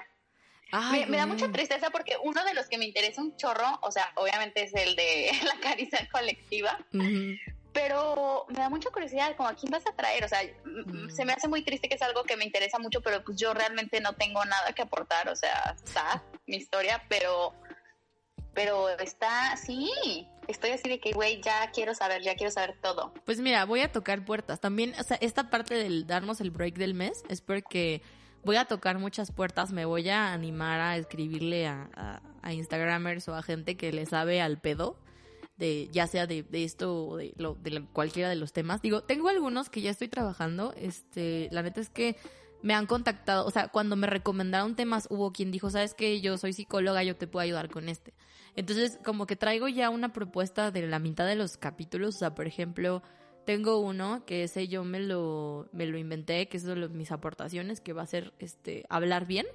Ay, 0.72 1.02
me, 1.02 1.06
me 1.08 1.18
da 1.18 1.26
mucha 1.26 1.52
tristeza 1.52 1.90
porque 1.90 2.16
uno 2.22 2.44
de 2.44 2.54
los 2.54 2.68
que 2.68 2.78
me 2.78 2.86
interesa 2.86 3.22
un 3.22 3.36
chorro, 3.38 3.80
o 3.82 3.92
sea, 3.92 4.12
obviamente 4.16 4.64
es 4.64 4.74
el 4.76 4.96
de 4.96 5.32
la 5.46 5.60
caricia 5.62 6.08
colectiva. 6.12 6.78
Pero 7.74 8.46
me 8.50 8.56
da 8.56 8.70
mucha 8.70 8.90
curiosidad, 8.90 9.36
como 9.38 9.50
a 9.50 9.54
quién 9.56 9.72
vas 9.72 9.86
a 9.88 9.96
traer, 9.96 10.24
o 10.24 10.28
sea, 10.28 10.42
m- 10.42 10.54
Mm. 10.86 11.10
se 11.10 11.26
me 11.26 11.34
hace 11.34 11.48
muy 11.48 11.64
triste 11.64 11.88
que 11.88 11.96
es 11.96 12.02
algo 12.02 12.24
que 12.24 12.36
me 12.38 12.46
interesa 12.46 12.80
mucho, 12.80 13.02
pero 13.02 13.24
pues 13.24 13.38
yo 13.38 13.54
realmente 13.54 14.00
no 14.02 14.14
tengo 14.14 14.44
nada 14.46 14.74
que 14.74 14.82
aportar, 14.82 15.30
o 15.30 15.36
sea, 15.36 15.76
está 15.84 16.24
mi 16.48 16.58
historia, 16.58 17.04
pero, 17.10 17.54
pero 18.54 18.90
está, 19.00 19.56
sí, 19.56 20.28
estoy 20.48 20.72
así 20.72 20.90
de 20.90 21.00
que, 21.00 21.12
güey, 21.12 21.42
ya 21.42 21.70
quiero 21.72 21.94
saber, 21.94 22.22
ya 22.24 22.36
quiero 22.36 22.52
saber 22.52 22.76
todo. 22.82 23.14
Pues 23.26 23.40
mira, 23.40 23.66
voy 23.66 23.82
a 23.82 23.92
tocar 23.92 24.26
puertas. 24.26 24.60
También, 24.60 24.94
o 25.00 25.04
sea, 25.04 25.18
esta 25.22 25.50
parte 25.50 25.76
del 25.76 26.08
darnos 26.08 26.42
el 26.42 26.52
break 26.52 26.76
del 26.76 26.94
mes 26.96 27.24
es 27.30 27.42
porque 27.42 28.02
voy 28.44 28.56
a 28.58 28.66
tocar 28.66 28.98
muchas 28.98 29.32
puertas. 29.32 29.72
Me 29.72 29.86
voy 29.86 30.10
a 30.10 30.34
animar 30.34 30.80
a 30.80 30.98
escribirle 30.98 31.68
a, 31.68 31.90
a, 31.96 32.22
a 32.42 32.54
Instagramers 32.54 33.28
o 33.30 33.36
a 33.36 33.44
gente 33.44 33.78
que 33.78 33.92
le 33.94 34.06
sabe 34.08 34.42
al 34.42 34.60
pedo. 34.60 34.98
De, 35.60 35.90
ya 35.92 36.08
sea 36.08 36.26
de, 36.26 36.44
de 36.44 36.64
esto 36.64 37.06
o 37.06 37.18
de, 37.18 37.34
lo, 37.36 37.54
de 37.56 37.86
cualquiera 37.92 38.30
de 38.30 38.36
los 38.38 38.54
temas. 38.54 38.82
Digo, 38.82 39.02
tengo 39.04 39.28
algunos 39.28 39.70
que 39.70 39.82
ya 39.82 39.92
estoy 39.92 40.08
trabajando. 40.08 40.74
Este, 40.78 41.50
la 41.52 41.62
neta 41.62 41.82
es 41.82 41.90
que 41.90 42.16
me 42.62 42.74
han 42.74 42.86
contactado. 42.86 43.46
O 43.46 43.52
sea, 43.52 43.68
cuando 43.68 43.96
me 43.96 44.08
recomendaron 44.08 44.76
temas, 44.76 45.08
hubo 45.10 45.32
quien 45.32 45.52
dijo, 45.52 45.70
sabes 45.70 45.94
que 45.94 46.22
yo 46.22 46.38
soy 46.38 46.54
psicóloga, 46.54 47.04
yo 47.04 47.16
te 47.16 47.28
puedo 47.28 47.44
ayudar 47.44 47.70
con 47.70 47.90
este. 47.90 48.14
Entonces, 48.56 49.00
como 49.04 49.26
que 49.26 49.36
traigo 49.36 49.68
ya 49.68 49.90
una 49.90 50.14
propuesta 50.14 50.72
de 50.72 50.88
la 50.88 51.00
mitad 51.00 51.28
de 51.28 51.36
los 51.36 51.58
capítulos. 51.58 52.16
O 52.16 52.20
sea, 52.20 52.36
por 52.36 52.48
ejemplo, 52.48 53.04
tengo 53.46 53.80
uno 53.80 54.24
que 54.26 54.44
ese 54.44 54.68
yo 54.68 54.84
me 54.84 55.00
lo, 55.00 55.68
me 55.72 55.86
lo 55.88 55.98
inventé, 55.98 56.48
que 56.48 56.58
es 56.58 56.64
de 56.64 56.76
mis 56.90 57.12
aportaciones, 57.12 57.82
que 57.82 57.94
va 57.94 58.04
a 58.04 58.08
ser 58.08 58.34
este 58.40 58.86
hablar 58.90 59.26
bien, 59.26 59.46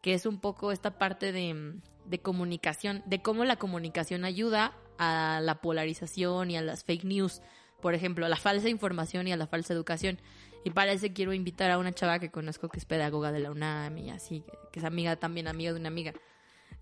que 0.00 0.14
es 0.14 0.26
un 0.26 0.40
poco 0.40 0.72
esta 0.72 0.98
parte 0.98 1.32
de, 1.32 1.74
de 2.06 2.18
comunicación, 2.20 3.02
de 3.06 3.22
cómo 3.22 3.44
la 3.44 3.56
comunicación 3.56 4.24
ayuda 4.24 4.76
a 5.00 5.40
la 5.42 5.60
polarización 5.60 6.50
y 6.50 6.56
a 6.56 6.62
las 6.62 6.84
fake 6.84 7.04
news. 7.04 7.40
Por 7.80 7.94
ejemplo, 7.94 8.26
a 8.26 8.28
la 8.28 8.36
falsa 8.36 8.68
información 8.68 9.26
y 9.26 9.32
a 9.32 9.36
la 9.36 9.46
falsa 9.46 9.72
educación. 9.72 10.20
Y 10.64 10.70
para 10.70 10.92
eso 10.92 11.06
quiero 11.14 11.32
invitar 11.32 11.70
a 11.70 11.78
una 11.78 11.92
chava 11.92 12.18
que 12.18 12.30
conozco 12.30 12.68
que 12.68 12.78
es 12.78 12.84
pedagoga 12.84 13.32
de 13.32 13.40
la 13.40 13.50
UNAM 13.50 13.96
y 13.96 14.10
así, 14.10 14.44
que- 14.72 14.78
es 14.80 14.84
amiga 14.84 15.16
también, 15.16 15.48
amiga 15.48 15.72
de 15.72 15.80
una 15.80 15.88
amiga. 15.88 16.12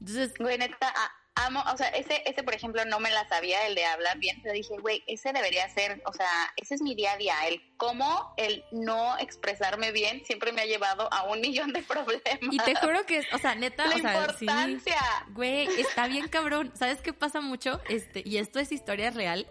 Entonces, 0.00 0.34
Güey, 0.38 0.58
neta, 0.58 0.88
a- 0.88 1.12
amo, 1.47 1.62
o 1.72 1.76
sea, 1.76 1.89
ese, 1.89 2.22
ese, 2.26 2.43
por 2.43 2.55
ejemplo, 2.55 2.84
no 2.84 3.01
me 3.01 3.11
la 3.11 3.28
sabía, 3.28 3.66
el 3.66 3.74
de 3.74 3.84
hablar 3.84 4.18
bien, 4.18 4.41
pero 4.43 4.55
dije, 4.55 4.76
güey, 4.78 5.03
ese 5.07 5.32
debería 5.32 5.68
ser, 5.70 6.03
o 6.05 6.12
sea, 6.12 6.28
ese 6.57 6.74
es 6.74 6.82
mi 6.82 6.95
día 6.95 7.12
a 7.12 7.16
día, 7.16 7.34
el 7.47 7.62
cómo 7.76 8.34
el 8.36 8.64
no 8.72 9.16
expresarme 9.18 9.93
bien 9.93 10.24
siempre 10.24 10.53
me 10.53 10.62
ha 10.62 10.66
llevado 10.66 11.12
a 11.12 11.24
un 11.24 11.41
millón 11.41 11.72
de 11.72 11.82
problemas. 11.82 12.39
y 12.41 12.59
te 12.59 12.74
juro 12.74 13.05
que, 13.07 13.26
o 13.32 13.39
sea, 13.39 13.55
neta, 13.55 13.86
La 13.86 13.97
o 13.97 13.99
sea, 13.99 14.34
sí. 14.39 14.45
importancia. 14.45 15.01
Güey, 15.30 15.68
está 15.80 16.07
bien 16.09 16.28
cabrón. 16.28 16.72
¿Sabes 16.74 17.01
qué 17.01 17.12
pasa 17.12 17.41
mucho? 17.41 17.80
Este, 17.89 18.22
y 18.24 18.39
esto 18.39 18.59
es 18.59 18.72
historia 18.72 19.11
real. 19.11 19.47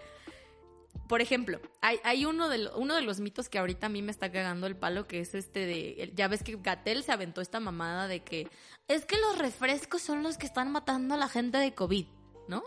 Por 1.07 1.21
ejemplo, 1.21 1.59
hay, 1.81 1.99
hay 2.03 2.25
uno, 2.25 2.49
de, 2.49 2.69
uno 2.75 2.95
de 2.95 3.01
los 3.01 3.19
mitos 3.19 3.49
que 3.49 3.59
ahorita 3.59 3.87
a 3.87 3.89
mí 3.89 4.01
me 4.01 4.11
está 4.11 4.31
cagando 4.31 4.67
el 4.67 4.75
palo, 4.75 5.07
que 5.07 5.19
es 5.19 5.35
este 5.35 5.65
de, 5.65 6.11
ya 6.15 6.27
ves 6.27 6.43
que 6.43 6.57
Gatel 6.61 7.03
se 7.03 7.11
aventó 7.11 7.41
esta 7.41 7.59
mamada 7.59 8.07
de 8.07 8.21
que 8.21 8.47
es 8.87 9.05
que 9.05 9.17
los 9.17 9.37
refrescos 9.37 10.01
son 10.01 10.23
los 10.23 10.37
que 10.37 10.45
están 10.45 10.71
matando 10.71 11.15
a 11.15 11.17
la 11.17 11.29
gente 11.29 11.57
de 11.57 11.73
COVID, 11.73 12.07
¿no? 12.47 12.63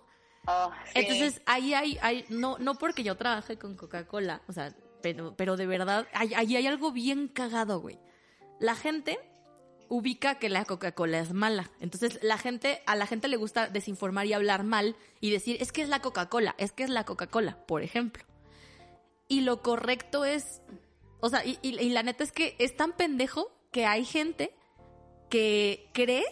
Oh, 0.46 0.70
sí. 0.86 0.92
Entonces, 0.94 1.42
ahí 1.46 1.74
hay, 1.74 1.98
hay 2.00 2.24
no, 2.28 2.58
no 2.58 2.76
porque 2.76 3.02
yo 3.02 3.16
trabaje 3.16 3.58
con 3.58 3.76
Coca-Cola, 3.76 4.42
o 4.48 4.52
sea, 4.52 4.74
pero, 5.02 5.34
pero 5.36 5.56
de 5.56 5.66
verdad, 5.66 6.06
ahí 6.12 6.34
ahí 6.34 6.56
hay 6.56 6.66
algo 6.66 6.92
bien 6.92 7.28
cagado, 7.28 7.80
güey. 7.80 7.98
La 8.58 8.74
gente 8.74 9.18
ubica 9.90 10.36
que 10.36 10.48
la 10.48 10.64
Coca-Cola 10.64 11.18
es 11.18 11.32
mala. 11.32 11.70
Entonces, 11.80 12.20
la 12.22 12.38
gente, 12.38 12.82
a 12.86 12.96
la 12.96 13.06
gente 13.06 13.28
le 13.28 13.36
gusta 13.36 13.68
desinformar 13.68 14.24
y 14.26 14.32
hablar 14.32 14.62
mal 14.62 14.96
y 15.20 15.30
decir, 15.30 15.56
es 15.60 15.72
que 15.72 15.82
es 15.82 15.88
la 15.88 16.00
Coca-Cola, 16.00 16.54
es 16.58 16.72
que 16.72 16.84
es 16.84 16.90
la 16.90 17.04
Coca-Cola, 17.04 17.58
por 17.66 17.82
ejemplo. 17.82 18.24
Y 19.30 19.42
lo 19.42 19.62
correcto 19.62 20.24
es, 20.24 20.60
o 21.20 21.28
sea, 21.28 21.44
y, 21.44 21.90
la 21.90 22.02
neta 22.02 22.24
es 22.24 22.32
que 22.32 22.56
es 22.58 22.76
tan 22.76 22.92
pendejo 22.94 23.48
que 23.70 23.86
hay 23.86 24.04
gente 24.04 24.52
que 25.30 25.88
cree 25.94 26.24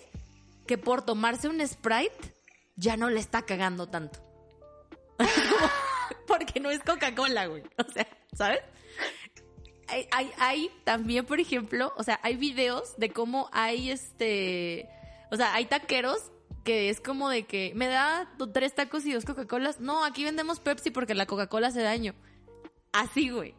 que 0.67 0.79
por 0.79 1.03
tomarse 1.03 1.49
un 1.49 1.65
Sprite 1.65 2.35
ya 2.75 2.97
no 2.97 3.09
le 3.09 3.21
está 3.21 3.43
cagando 3.43 3.87
tanto. 3.87 4.19
Porque 6.27 6.59
no 6.59 6.73
es 6.73 6.81
Coca-Cola, 6.81 7.47
güey. 7.47 7.63
O 7.79 7.93
sea, 7.93 8.09
¿sabes? 8.35 8.63
Hay, 9.87 10.09
hay, 10.11 10.33
hay 10.39 10.71
también, 10.83 11.25
por 11.25 11.39
ejemplo, 11.39 11.95
o 11.97 12.03
sea, 12.03 12.19
hay 12.25 12.35
videos 12.35 12.97
de 12.97 13.11
cómo 13.11 13.49
hay 13.53 13.93
este. 13.93 14.89
O 15.31 15.37
sea, 15.37 15.55
hay 15.55 15.67
taqueros 15.67 16.33
que 16.65 16.91
es 16.91 17.01
como 17.01 17.31
de 17.31 17.47
que 17.47 17.73
me 17.77 17.87
da 17.87 18.29
tres 18.53 18.75
tacos 18.75 19.07
y 19.07 19.13
dos 19.13 19.25
Coca-Colas. 19.25 19.79
No, 19.79 20.05
aquí 20.05 20.25
vendemos 20.25 20.59
Pepsi 20.59 20.91
porque 20.91 21.15
la 21.15 21.27
Coca-Cola 21.27 21.69
hace 21.69 21.81
daño. 21.81 22.17
Así, 22.93 23.31
güey. 23.31 23.55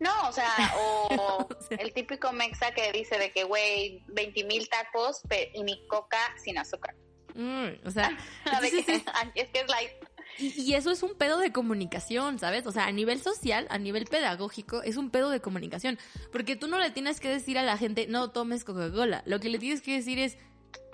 No, 0.00 0.28
o 0.28 0.32
sea, 0.32 0.48
o, 0.76 1.48
O 1.58 1.62
sea. 1.68 1.76
el 1.78 1.92
típico 1.92 2.32
mexa 2.32 2.70
que 2.72 2.92
dice 2.92 3.18
de 3.18 3.32
que, 3.32 3.44
güey, 3.44 4.02
20 4.08 4.44
mil 4.44 4.68
tacos 4.68 5.22
y 5.54 5.64
mi 5.64 5.86
coca 5.88 6.18
sin 6.42 6.56
azúcar. 6.58 6.94
Mm, 7.34 7.86
o 7.86 7.90
sea, 7.90 8.16
entonces 8.44 8.88
es- 8.88 9.02
es 9.34 9.48
que 9.50 9.60
es 9.60 9.68
light. 9.68 9.90
y, 10.38 10.60
y 10.62 10.74
eso 10.74 10.90
es 10.92 11.02
un 11.02 11.14
pedo 11.16 11.38
de 11.38 11.52
comunicación, 11.52 12.38
¿sabes? 12.38 12.66
O 12.66 12.72
sea, 12.72 12.86
a 12.86 12.92
nivel 12.92 13.20
social, 13.20 13.66
a 13.70 13.78
nivel 13.78 14.04
pedagógico, 14.06 14.82
es 14.82 14.96
un 14.96 15.10
pedo 15.10 15.30
de 15.30 15.40
comunicación. 15.40 15.98
Porque 16.30 16.54
tú 16.56 16.68
no 16.68 16.78
le 16.78 16.90
tienes 16.90 17.18
que 17.18 17.28
decir 17.28 17.58
a 17.58 17.62
la 17.64 17.76
gente, 17.76 18.06
no 18.06 18.30
tomes 18.30 18.64
Coca-Cola. 18.64 19.22
Lo 19.26 19.40
que 19.40 19.48
le 19.48 19.58
tienes 19.58 19.82
que 19.82 19.94
decir 19.94 20.18
es, 20.20 20.38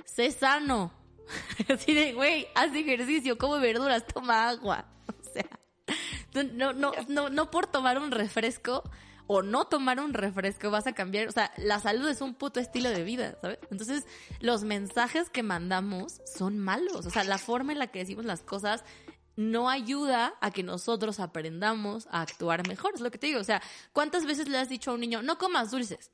sé 0.07 0.31
sano. 0.31 0.93
Así 1.69 1.93
de, 1.95 2.15
güey, 2.15 2.47
haz 2.55 2.75
ejercicio, 2.75 3.37
come 3.39 3.59
verduras, 3.61 4.07
toma 4.07 4.49
agua. 4.49 4.87
No, 6.35 6.72
no, 6.72 6.93
no, 7.09 7.30
no 7.30 7.51
por 7.51 7.66
tomar 7.66 7.99
un 7.99 8.11
refresco 8.11 8.82
o 9.26 9.43
no 9.43 9.66
tomar 9.66 10.01
un 10.01 10.12
refresco 10.12 10.70
vas 10.70 10.87
a 10.87 10.93
cambiar. 10.93 11.28
O 11.28 11.32
sea, 11.32 11.53
la 11.57 11.80
salud 11.80 12.09
es 12.09 12.20
un 12.20 12.35
puto 12.35 12.61
estilo 12.61 12.91
de 12.91 13.05
vida, 13.05 13.39
¿sabes? 13.41 13.59
Entonces, 13.70 14.05
los 14.41 14.64
mensajes 14.64 15.30
que 15.30 15.43
mandamos 15.43 16.20
son 16.37 16.59
malos. 16.59 17.07
O 17.07 17.11
sea, 17.11 17.24
la 17.24 17.39
forma 17.39 17.72
en 17.72 17.78
la 17.78 17.87
que 17.87 18.01
decimos 18.01 18.24
las 18.24 18.43
cosas 18.43 18.85
no 19.37 19.68
ayuda 19.68 20.35
a 20.41 20.51
que 20.51 20.62
nosotros 20.62 21.20
aprendamos 21.20 22.07
a 22.11 22.20
actuar 22.20 22.66
mejor. 22.68 22.93
Es 22.95 23.01
lo 23.01 23.11
que 23.11 23.18
te 23.18 23.28
digo. 23.28 23.41
O 23.41 23.45
sea, 23.45 23.62
¿cuántas 23.93 24.26
veces 24.26 24.49
le 24.49 24.59
has 24.59 24.68
dicho 24.68 24.91
a 24.91 24.95
un 24.95 25.01
niño, 25.01 25.22
no 25.22 25.39
comas 25.39 25.70
dulces? 25.70 26.11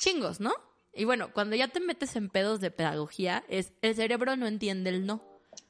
Chingos, 0.00 0.40
¿no? 0.40 0.52
Y 0.92 1.04
bueno, 1.04 1.32
cuando 1.32 1.56
ya 1.56 1.68
te 1.68 1.80
metes 1.80 2.16
en 2.16 2.28
pedos 2.28 2.60
de 2.60 2.70
pedagogía, 2.70 3.44
es 3.48 3.72
el 3.80 3.94
cerebro 3.94 4.36
no 4.36 4.46
entiende 4.46 4.90
el 4.90 5.06
no. 5.06 5.22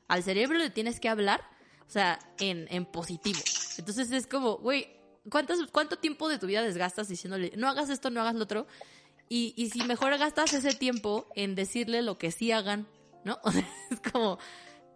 Al 0.09 0.23
cerebro 0.23 0.59
le 0.59 0.71
tienes 0.71 0.99
que 0.99 1.09
hablar, 1.09 1.43
o 1.87 1.91
sea, 1.91 2.19
en, 2.39 2.67
en 2.71 2.85
positivo. 2.85 3.39
Entonces 3.81 4.13
es 4.13 4.27
como, 4.27 4.59
güey, 4.59 4.89
¿cuántos, 5.31 5.67
¿cuánto 5.73 5.99
tiempo 5.99 6.29
de 6.29 6.39
tu 6.39 6.47
vida 6.47 6.63
desgastas 6.63 7.09
diciéndole, 7.09 7.53
no 7.57 7.69
hagas 7.69 7.91
esto, 7.91 8.11
no 8.11 8.21
hagas 8.21 8.35
lo 8.35 8.45
otro? 8.45 8.67
Y, 9.29 9.55
y 9.57 9.71
si 9.71 9.83
mejor 9.85 10.17
gastas 10.19 10.53
ese 10.53 10.75
tiempo 10.75 11.27
en 11.35 11.55
decirle 11.55 12.03
lo 12.03 12.19
que 12.19 12.31
sí 12.31 12.53
hagan, 12.53 12.87
¿no? 13.25 13.39
O 13.45 13.51
sea, 13.51 13.67
es 13.91 14.01
como, 14.13 14.39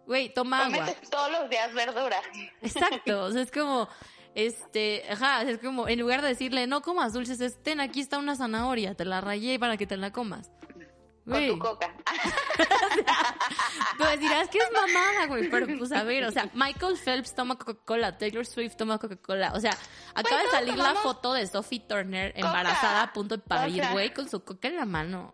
güey, 0.05 0.33
toma 0.33 0.65
agua. 0.65 0.87
Todos 1.09 1.31
los 1.31 1.49
días 1.49 1.73
verdura. 1.73 2.21
Exacto, 2.61 3.23
o 3.23 3.31
sea, 3.31 3.41
es 3.41 3.51
como, 3.51 3.89
este, 4.35 5.03
ajá, 5.09 5.41
es 5.41 5.57
como, 5.57 5.87
en 5.87 5.99
lugar 5.99 6.21
de 6.21 6.27
decirle, 6.27 6.67
no 6.67 6.81
comas 6.81 7.13
dulces, 7.13 7.41
es, 7.41 7.61
ten, 7.63 7.79
aquí 7.79 8.01
está 8.01 8.17
una 8.19 8.35
zanahoria, 8.35 8.93
te 8.93 9.05
la 9.05 9.21
rayé 9.21 9.57
para 9.57 9.77
que 9.77 9.87
te 9.87 9.97
la 9.97 10.11
comas. 10.11 10.51
Con 11.25 11.47
tu 11.47 11.59
coca. 11.59 11.91
pues 13.97 14.19
dirás 14.19 14.47
que 14.49 14.59
es 14.59 14.71
mamada, 14.73 15.25
güey, 15.27 15.49
pero 15.49 15.65
pues 15.77 15.91
a 15.91 16.03
ver, 16.03 16.23
o 16.25 16.31
sea, 16.31 16.49
Michael 16.53 16.97
Phelps 16.97 17.33
toma 17.33 17.57
Coca-Cola, 17.57 18.17
Taylor 18.17 18.45
Swift 18.45 18.75
toma 18.75 18.99
Coca-Cola, 18.99 19.53
o 19.55 19.59
sea, 19.59 19.75
acaba 20.13 20.43
de 20.43 20.49
salir 20.49 20.77
la 20.77 20.93
foto 20.93 21.33
de 21.33 21.47
Sophie 21.47 21.79
Turner 21.79 22.31
Coca. 22.33 22.47
embarazada 22.47 23.03
a 23.03 23.13
punto 23.13 23.37
de 23.37 23.43
parir, 23.43 23.81
sea. 23.81 23.91
güey, 23.93 24.13
con 24.13 24.29
su 24.29 24.43
coca 24.43 24.67
en 24.67 24.75
la 24.75 24.85
mano. 24.85 25.33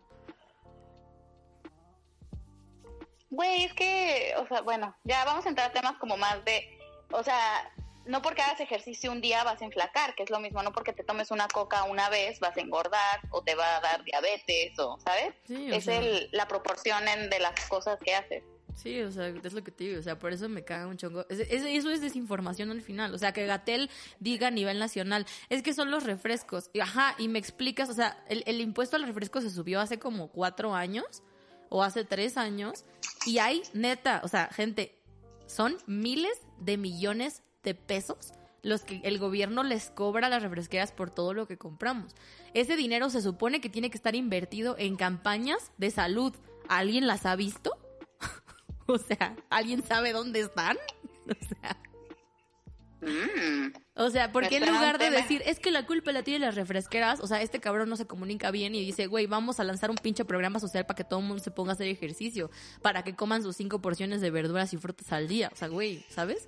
Güey, 3.29 3.65
es 3.65 3.73
que, 3.73 4.33
o 4.37 4.47
sea, 4.47 4.61
bueno, 4.61 4.95
ya 5.03 5.25
vamos 5.25 5.45
a 5.45 5.49
entrar 5.49 5.69
a 5.69 5.73
temas 5.73 5.97
como 5.97 6.15
más 6.15 6.43
de, 6.45 6.79
o 7.11 7.23
sea, 7.23 7.69
no 8.05 8.21
porque 8.21 8.41
hagas 8.41 8.59
ejercicio 8.59 9.11
un 9.11 9.21
día 9.21 9.43
vas 9.43 9.61
a 9.61 9.65
enflacar, 9.65 10.15
que 10.15 10.23
es 10.23 10.29
lo 10.29 10.39
mismo, 10.39 10.61
no 10.63 10.71
porque 10.71 10.93
te 10.93 11.03
tomes 11.03 11.31
una 11.31 11.47
coca 11.47 11.83
una 11.83 12.09
vez 12.09 12.39
vas 12.39 12.55
a 12.57 12.61
engordar 12.61 13.21
o 13.29 13.41
te 13.43 13.55
va 13.55 13.77
a 13.77 13.81
dar 13.81 14.03
diabetes 14.03 14.77
o, 14.79 14.99
¿sabes? 15.03 15.33
Sí, 15.47 15.71
o 15.71 15.75
es 15.75 15.85
sea. 15.85 15.99
el, 15.99 16.29
la 16.31 16.47
proporción 16.47 17.07
en- 17.07 17.29
de 17.29 17.39
las 17.39 17.59
cosas 17.67 17.99
que 18.03 18.15
haces. 18.15 18.43
Sí, 18.75 19.01
o 19.01 19.11
sea, 19.11 19.27
es 19.27 19.53
lo 19.53 19.63
que 19.63 19.71
te 19.71 19.83
digo, 19.83 19.99
o 19.99 20.03
sea, 20.03 20.17
por 20.17 20.31
eso 20.31 20.47
me 20.47 20.63
caga 20.63 20.87
un 20.87 20.95
chongo. 20.97 21.25
Es- 21.29 21.39
es- 21.41 21.63
eso 21.65 21.89
es 21.91 21.99
desinformación 22.01 22.71
al 22.71 22.81
final, 22.81 23.13
o 23.13 23.17
sea, 23.17 23.33
que 23.33 23.45
Gatel 23.45 23.89
diga 24.19 24.47
a 24.47 24.51
nivel 24.51 24.79
nacional, 24.79 25.25
es 25.49 25.61
que 25.61 25.73
son 25.73 25.91
los 25.91 26.03
refrescos, 26.05 26.69
y, 26.73 26.79
ajá, 26.79 27.13
y 27.17 27.27
me 27.27 27.37
explicas, 27.37 27.89
o 27.89 27.93
sea, 27.93 28.23
el, 28.29 28.43
el 28.47 28.61
impuesto 28.61 28.95
al 28.95 29.03
refresco 29.03 29.41
se 29.41 29.49
subió 29.49 29.81
hace 29.81 29.99
como 29.99 30.29
cuatro 30.29 30.73
años, 30.73 31.21
o 31.69 31.83
hace 31.83 32.05
tres 32.05 32.37
años, 32.37 32.85
y 33.25 33.39
hay, 33.39 33.61
neta, 33.73 34.21
o 34.23 34.27
sea, 34.29 34.47
gente, 34.47 34.97
son 35.47 35.77
miles 35.85 36.37
de 36.59 36.77
millones 36.77 37.43
de 37.63 37.75
pesos 37.75 38.33
los 38.63 38.81
que 38.83 39.01
el 39.03 39.17
gobierno 39.17 39.63
les 39.63 39.89
cobra 39.89 40.27
a 40.27 40.29
las 40.29 40.43
refresqueras 40.43 40.91
por 40.91 41.09
todo 41.09 41.33
lo 41.33 41.47
que 41.47 41.57
compramos. 41.57 42.15
Ese 42.53 42.75
dinero 42.75 43.09
se 43.09 43.21
supone 43.21 43.59
que 43.59 43.69
tiene 43.69 43.89
que 43.89 43.97
estar 43.97 44.15
invertido 44.15 44.75
en 44.77 44.95
campañas 44.97 45.71
de 45.77 45.89
salud. 45.89 46.33
¿Alguien 46.67 47.07
las 47.07 47.25
ha 47.25 47.35
visto? 47.35 47.71
O 48.87 48.97
sea, 48.97 49.37
¿alguien 49.49 49.83
sabe 49.83 50.11
dónde 50.11 50.41
están? 50.41 50.77
O 51.29 51.45
sea, 51.45 51.77
Mm. 53.01 53.73
o 53.95 54.09
sea, 54.11 54.31
¿por 54.31 54.43
Me 54.43 54.49
qué 54.49 54.57
en 54.57 54.67
lugar 54.67 54.99
de 54.99 55.09
decir, 55.09 55.41
es 55.45 55.59
que 55.59 55.71
la 55.71 55.87
culpa 55.87 56.11
la 56.11 56.21
tienen 56.21 56.41
las 56.41 56.55
refresqueras, 56.55 57.19
o 57.19 57.27
sea, 57.27 57.41
este 57.41 57.59
cabrón 57.59 57.89
no 57.89 57.95
se 57.97 58.05
comunica 58.05 58.51
bien 58.51 58.75
y 58.75 58.85
dice, 58.85 59.07
güey, 59.07 59.25
vamos 59.25 59.59
a 59.59 59.63
lanzar 59.63 59.89
un 59.89 59.97
pinche 59.97 60.23
programa 60.23 60.59
social 60.59 60.85
para 60.85 60.95
que 60.95 61.03
todo 61.03 61.19
el 61.19 61.25
mundo 61.25 61.43
se 61.43 61.49
ponga 61.49 61.71
a 61.71 61.73
hacer 61.73 61.87
ejercicio, 61.87 62.51
para 62.81 63.03
que 63.03 63.15
coman 63.15 63.41
sus 63.41 63.55
cinco 63.55 63.81
porciones 63.81 64.21
de 64.21 64.29
verduras 64.29 64.71
y 64.73 64.77
frutas 64.77 65.11
al 65.11 65.27
día? 65.27 65.49
O 65.51 65.55
sea, 65.55 65.67
güey, 65.67 66.05
¿sabes? 66.09 66.47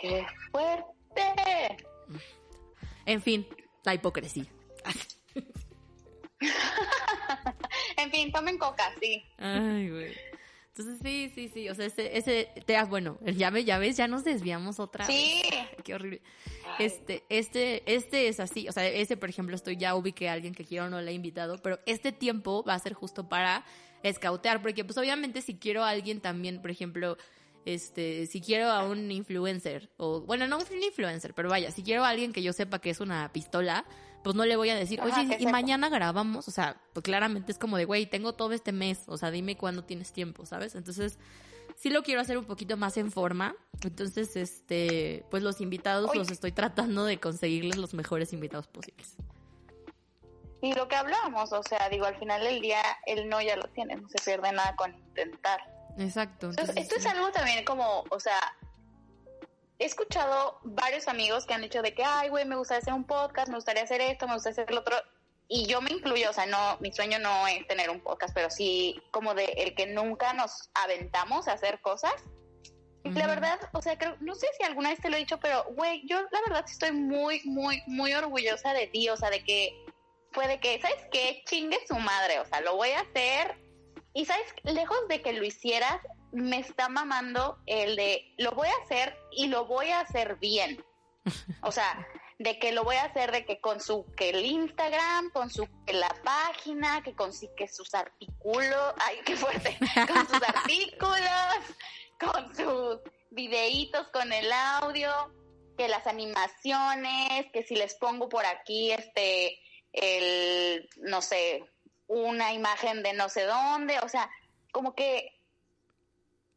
¡Qué 0.00 0.24
fuerte! 0.50 1.76
En 3.06 3.20
fin, 3.22 3.46
la 3.84 3.94
hipocresía. 3.94 4.44
En 7.98 8.10
fin, 8.10 8.32
tomen 8.32 8.56
coca, 8.56 8.90
sí. 8.98 9.22
Ay, 9.36 9.90
güey. 9.90 10.14
Entonces, 10.68 10.98
sí, 11.02 11.30
sí, 11.34 11.50
sí, 11.52 11.68
o 11.68 11.74
sea, 11.74 11.84
ese, 11.84 12.16
ese, 12.16 12.48
te, 12.64 12.76
ah, 12.76 12.84
bueno, 12.86 13.18
ya, 13.22 13.50
ve- 13.50 13.64
ya 13.64 13.76
ves, 13.78 13.98
ya 13.98 14.08
nos 14.08 14.24
desviamos 14.24 14.80
otra 14.80 15.06
vez. 15.06 15.14
Sí. 15.14 15.42
Qué 15.84 15.94
horrible. 15.94 16.22
Este, 16.78 17.24
este, 17.28 17.82
este 17.94 18.28
es 18.28 18.40
así, 18.40 18.66
o 18.68 18.72
sea, 18.72 18.86
este, 18.88 19.18
por 19.18 19.28
ejemplo, 19.28 19.54
estoy 19.54 19.76
ya 19.76 19.94
ubiqué 19.94 20.30
a 20.30 20.32
alguien 20.32 20.54
que 20.54 20.64
quiero 20.64 20.86
o 20.86 20.88
no 20.88 21.02
le 21.02 21.10
he 21.10 21.14
invitado, 21.14 21.58
pero 21.58 21.78
este 21.84 22.10
tiempo 22.12 22.64
va 22.64 22.72
a 22.74 22.78
ser 22.78 22.94
justo 22.94 23.28
para 23.28 23.66
escautear, 24.02 24.62
porque 24.62 24.84
pues 24.84 24.96
obviamente 24.98 25.42
si 25.42 25.56
quiero 25.56 25.84
a 25.84 25.90
alguien 25.90 26.20
también, 26.20 26.60
por 26.60 26.70
ejemplo, 26.70 27.16
este, 27.64 28.26
si 28.26 28.40
quiero 28.40 28.70
a 28.70 28.84
un 28.84 29.10
influencer, 29.10 29.90
o 29.96 30.22
bueno, 30.22 30.46
no 30.46 30.58
un 30.58 30.82
influencer, 30.82 31.34
pero 31.34 31.48
vaya, 31.48 31.70
si 31.70 31.82
quiero 31.82 32.04
a 32.04 32.08
alguien 32.08 32.32
que 32.32 32.42
yo 32.42 32.52
sepa 32.52 32.78
que 32.78 32.90
es 32.90 33.00
una 33.00 33.30
pistola, 33.32 33.84
pues 34.22 34.36
no 34.36 34.44
le 34.44 34.56
voy 34.56 34.70
a 34.70 34.74
decir, 34.74 35.00
oye, 35.00 35.22
y 35.22 35.38
sepa. 35.38 35.50
mañana 35.50 35.88
grabamos, 35.88 36.48
o 36.48 36.50
sea, 36.50 36.80
pues 36.92 37.04
claramente 37.04 37.52
es 37.52 37.58
como 37.58 37.76
de, 37.76 37.84
güey, 37.84 38.06
tengo 38.06 38.34
todo 38.34 38.52
este 38.52 38.72
mes, 38.72 39.02
o 39.06 39.16
sea, 39.16 39.30
dime 39.30 39.56
cuándo 39.56 39.84
tienes 39.84 40.12
tiempo, 40.12 40.46
¿sabes? 40.46 40.74
Entonces, 40.74 41.18
sí 41.76 41.90
lo 41.90 42.02
quiero 42.02 42.20
hacer 42.20 42.36
un 42.36 42.44
poquito 42.44 42.76
más 42.76 42.96
en 42.96 43.10
forma. 43.10 43.56
Entonces, 43.82 44.36
este, 44.36 45.24
pues 45.30 45.42
los 45.42 45.60
invitados 45.60 46.14
los 46.14 46.30
estoy 46.30 46.52
tratando 46.52 47.04
de 47.04 47.18
conseguirles 47.18 47.76
los 47.76 47.94
mejores 47.94 48.32
invitados 48.32 48.66
posibles. 48.66 49.16
Y 50.62 50.74
lo 50.74 50.88
que 50.88 50.96
hablábamos, 50.96 51.52
o 51.52 51.62
sea, 51.62 51.88
digo, 51.88 52.06
al 52.06 52.18
final 52.18 52.42
del 52.42 52.60
día 52.60 52.82
el 53.06 53.28
no 53.28 53.40
ya 53.40 53.56
lo 53.56 53.64
tienes, 53.70 54.00
no 54.02 54.08
se 54.08 54.18
pierde 54.22 54.52
nada 54.52 54.76
con 54.76 54.94
intentar. 54.94 55.60
Exacto. 55.98 56.50
Entonces, 56.50 56.76
esto 56.76 56.96
es 56.96 57.02
sí. 57.02 57.08
algo 57.08 57.30
también 57.32 57.64
como, 57.64 58.04
o 58.10 58.20
sea, 58.20 58.38
he 59.78 59.86
escuchado 59.86 60.58
varios 60.62 61.08
amigos 61.08 61.46
que 61.46 61.54
han 61.54 61.62
dicho 61.62 61.80
de 61.80 61.94
que, 61.94 62.04
ay, 62.04 62.28
güey, 62.28 62.44
me 62.44 62.56
gustaría 62.56 62.80
hacer 62.80 62.92
un 62.92 63.04
podcast, 63.04 63.48
me 63.48 63.56
gustaría 63.56 63.82
hacer 63.82 64.02
esto, 64.02 64.26
me 64.26 64.34
gustaría 64.34 64.62
hacer 64.62 64.74
lo 64.74 64.80
otro. 64.80 64.96
Y 65.48 65.66
yo 65.66 65.80
me 65.80 65.90
incluyo, 65.90 66.30
o 66.30 66.32
sea, 66.32 66.46
no, 66.46 66.76
mi 66.80 66.92
sueño 66.92 67.18
no 67.18 67.48
es 67.48 67.66
tener 67.66 67.90
un 67.90 68.00
podcast, 68.00 68.34
pero 68.34 68.50
sí 68.50 69.02
como 69.10 69.34
de 69.34 69.46
el 69.46 69.74
que 69.74 69.86
nunca 69.86 70.32
nos 70.34 70.70
aventamos 70.74 71.48
a 71.48 71.54
hacer 71.54 71.80
cosas. 71.80 72.12
Y 73.02 73.10
la 73.10 73.20
Ujú. 73.20 73.28
verdad, 73.30 73.58
o 73.72 73.80
sea, 73.80 73.96
creo, 73.96 74.16
no 74.20 74.34
sé 74.34 74.46
si 74.58 74.62
alguna 74.62 74.90
vez 74.90 75.00
te 75.00 75.08
lo 75.08 75.16
he 75.16 75.20
dicho, 75.20 75.40
pero, 75.40 75.64
güey, 75.74 76.06
yo 76.06 76.20
la 76.20 76.40
verdad 76.46 76.64
estoy 76.68 76.92
muy, 76.92 77.40
muy, 77.46 77.82
muy 77.86 78.12
orgullosa 78.12 78.74
de 78.74 78.86
ti, 78.88 79.08
o 79.08 79.16
sea, 79.16 79.30
de 79.30 79.42
que 79.42 79.74
fue 80.32 80.46
de 80.48 80.60
que, 80.60 80.80
¿sabes 80.80 81.04
qué? 81.12 81.42
Chingue 81.46 81.78
su 81.86 81.96
madre, 81.96 82.38
o 82.40 82.44
sea, 82.44 82.60
lo 82.60 82.76
voy 82.76 82.90
a 82.90 83.00
hacer. 83.00 83.56
Y, 84.12 84.24
¿sabes? 84.24 84.46
Lejos 84.64 84.98
de 85.08 85.22
que 85.22 85.32
lo 85.32 85.44
hicieras, 85.44 86.00
me 86.32 86.58
está 86.58 86.88
mamando 86.88 87.58
el 87.66 87.96
de, 87.96 88.34
lo 88.38 88.52
voy 88.52 88.68
a 88.68 88.84
hacer 88.84 89.16
y 89.32 89.46
lo 89.48 89.66
voy 89.66 89.90
a 89.90 90.00
hacer 90.00 90.36
bien. 90.36 90.84
O 91.62 91.70
sea, 91.70 92.06
de 92.38 92.58
que 92.58 92.72
lo 92.72 92.82
voy 92.84 92.96
a 92.96 93.04
hacer 93.04 93.30
de 93.32 93.44
que 93.44 93.60
con 93.60 93.80
su, 93.80 94.06
que 94.16 94.30
el 94.30 94.44
Instagram, 94.46 95.30
con 95.30 95.50
su, 95.50 95.68
que 95.86 95.92
la 95.92 96.08
página, 96.24 97.02
que 97.02 97.14
con 97.14 97.34
sí- 97.34 97.50
que 97.56 97.68
sus 97.68 97.94
artículos, 97.94 98.94
ay, 98.96 99.18
qué 99.26 99.36
fuerte, 99.36 99.76
con 100.08 100.26
sus 100.26 100.42
artículos, 100.48 101.76
con 102.18 102.56
sus 102.56 103.00
videitos, 103.30 104.08
con 104.08 104.32
el 104.32 104.50
audio, 104.50 105.12
que 105.76 105.88
las 105.88 106.06
animaciones, 106.06 107.46
que 107.52 107.62
si 107.62 107.76
les 107.76 107.94
pongo 107.96 108.28
por 108.30 108.46
aquí, 108.46 108.90
este, 108.92 109.58
el, 109.92 110.88
no 110.96 111.22
sé, 111.22 111.64
una 112.06 112.52
imagen 112.52 113.02
de 113.02 113.12
no 113.12 113.28
sé 113.28 113.44
dónde, 113.44 113.98
o 114.00 114.08
sea, 114.08 114.30
como 114.72 114.94
que 114.94 115.32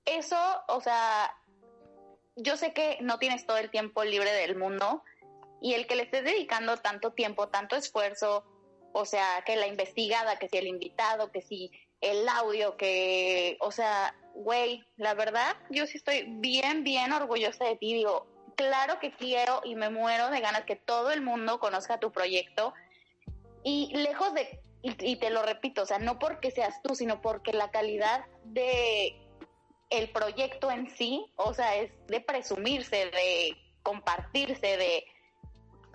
eso, 0.06 0.38
o 0.68 0.82
sea, 0.82 1.36
yo 2.36 2.58
sé 2.58 2.74
que 2.74 2.98
no 3.02 3.20
tienes 3.20 3.46
todo 3.46 3.58
el 3.58 3.70
tiempo 3.70 4.04
libre 4.04 4.32
del 4.32 4.56
mundo 4.56 5.04
y 5.62 5.76
el 5.76 5.88
que 5.88 5.96
le 5.96 6.04
estés 6.04 6.24
dedicando 6.24 6.78
tanto 6.78 7.14
tiempo, 7.14 7.50
tanto 7.50 7.76
esfuerzo, 7.76 8.44
o 8.94 9.06
sea, 9.06 9.44
que 9.46 9.56
la 9.56 9.68
investigada, 9.68 10.38
que 10.38 10.50
si 10.50 10.58
el 10.58 10.68
invitado, 10.68 11.32
que 11.32 11.42
si 11.42 11.72
el 12.02 12.28
audio, 12.28 12.76
que, 12.76 13.58
o 13.62 13.72
sea, 13.72 14.16
güey, 14.34 14.84
la 14.98 15.14
verdad, 15.14 15.56
yo 15.70 15.88
sí 15.88 15.98
estoy 15.98 16.26
bien, 16.28 16.84
bien 16.84 17.14
orgullosa 17.14 17.66
de 17.66 17.78
ti, 17.78 17.94
digo, 17.94 18.28
claro 18.56 19.00
que 19.00 19.14
quiero 19.14 19.62
y 19.64 19.76
me 19.76 19.90
muero 19.90 20.30
de 20.30 20.42
ganas 20.42 20.66
que 20.66 20.76
todo 20.76 21.12
el 21.12 21.22
mundo 21.22 21.60
conozca 21.60 22.00
tu 22.00 22.12
proyecto 22.12 22.74
y 23.64 23.96
lejos 23.96 24.34
de 24.34 24.60
y, 24.82 25.12
y 25.12 25.16
te 25.16 25.30
lo 25.30 25.44
repito, 25.44 25.84
o 25.84 25.86
sea, 25.86 26.00
no 26.00 26.20
porque 26.20 26.52
seas 26.52 26.82
tú, 26.84 26.94
sino 26.94 27.22
porque 27.22 27.54
la 27.54 27.72
calidad 27.72 28.26
de 28.44 29.16
el 29.90 30.10
proyecto 30.10 30.72
en 30.72 30.90
sí, 30.90 31.26
o 31.36 31.54
sea, 31.54 31.76
es 31.76 31.92
de 32.08 32.20
presumirse, 32.20 33.06
de 33.12 33.58
compartirse, 33.84 34.78
de 34.78 35.06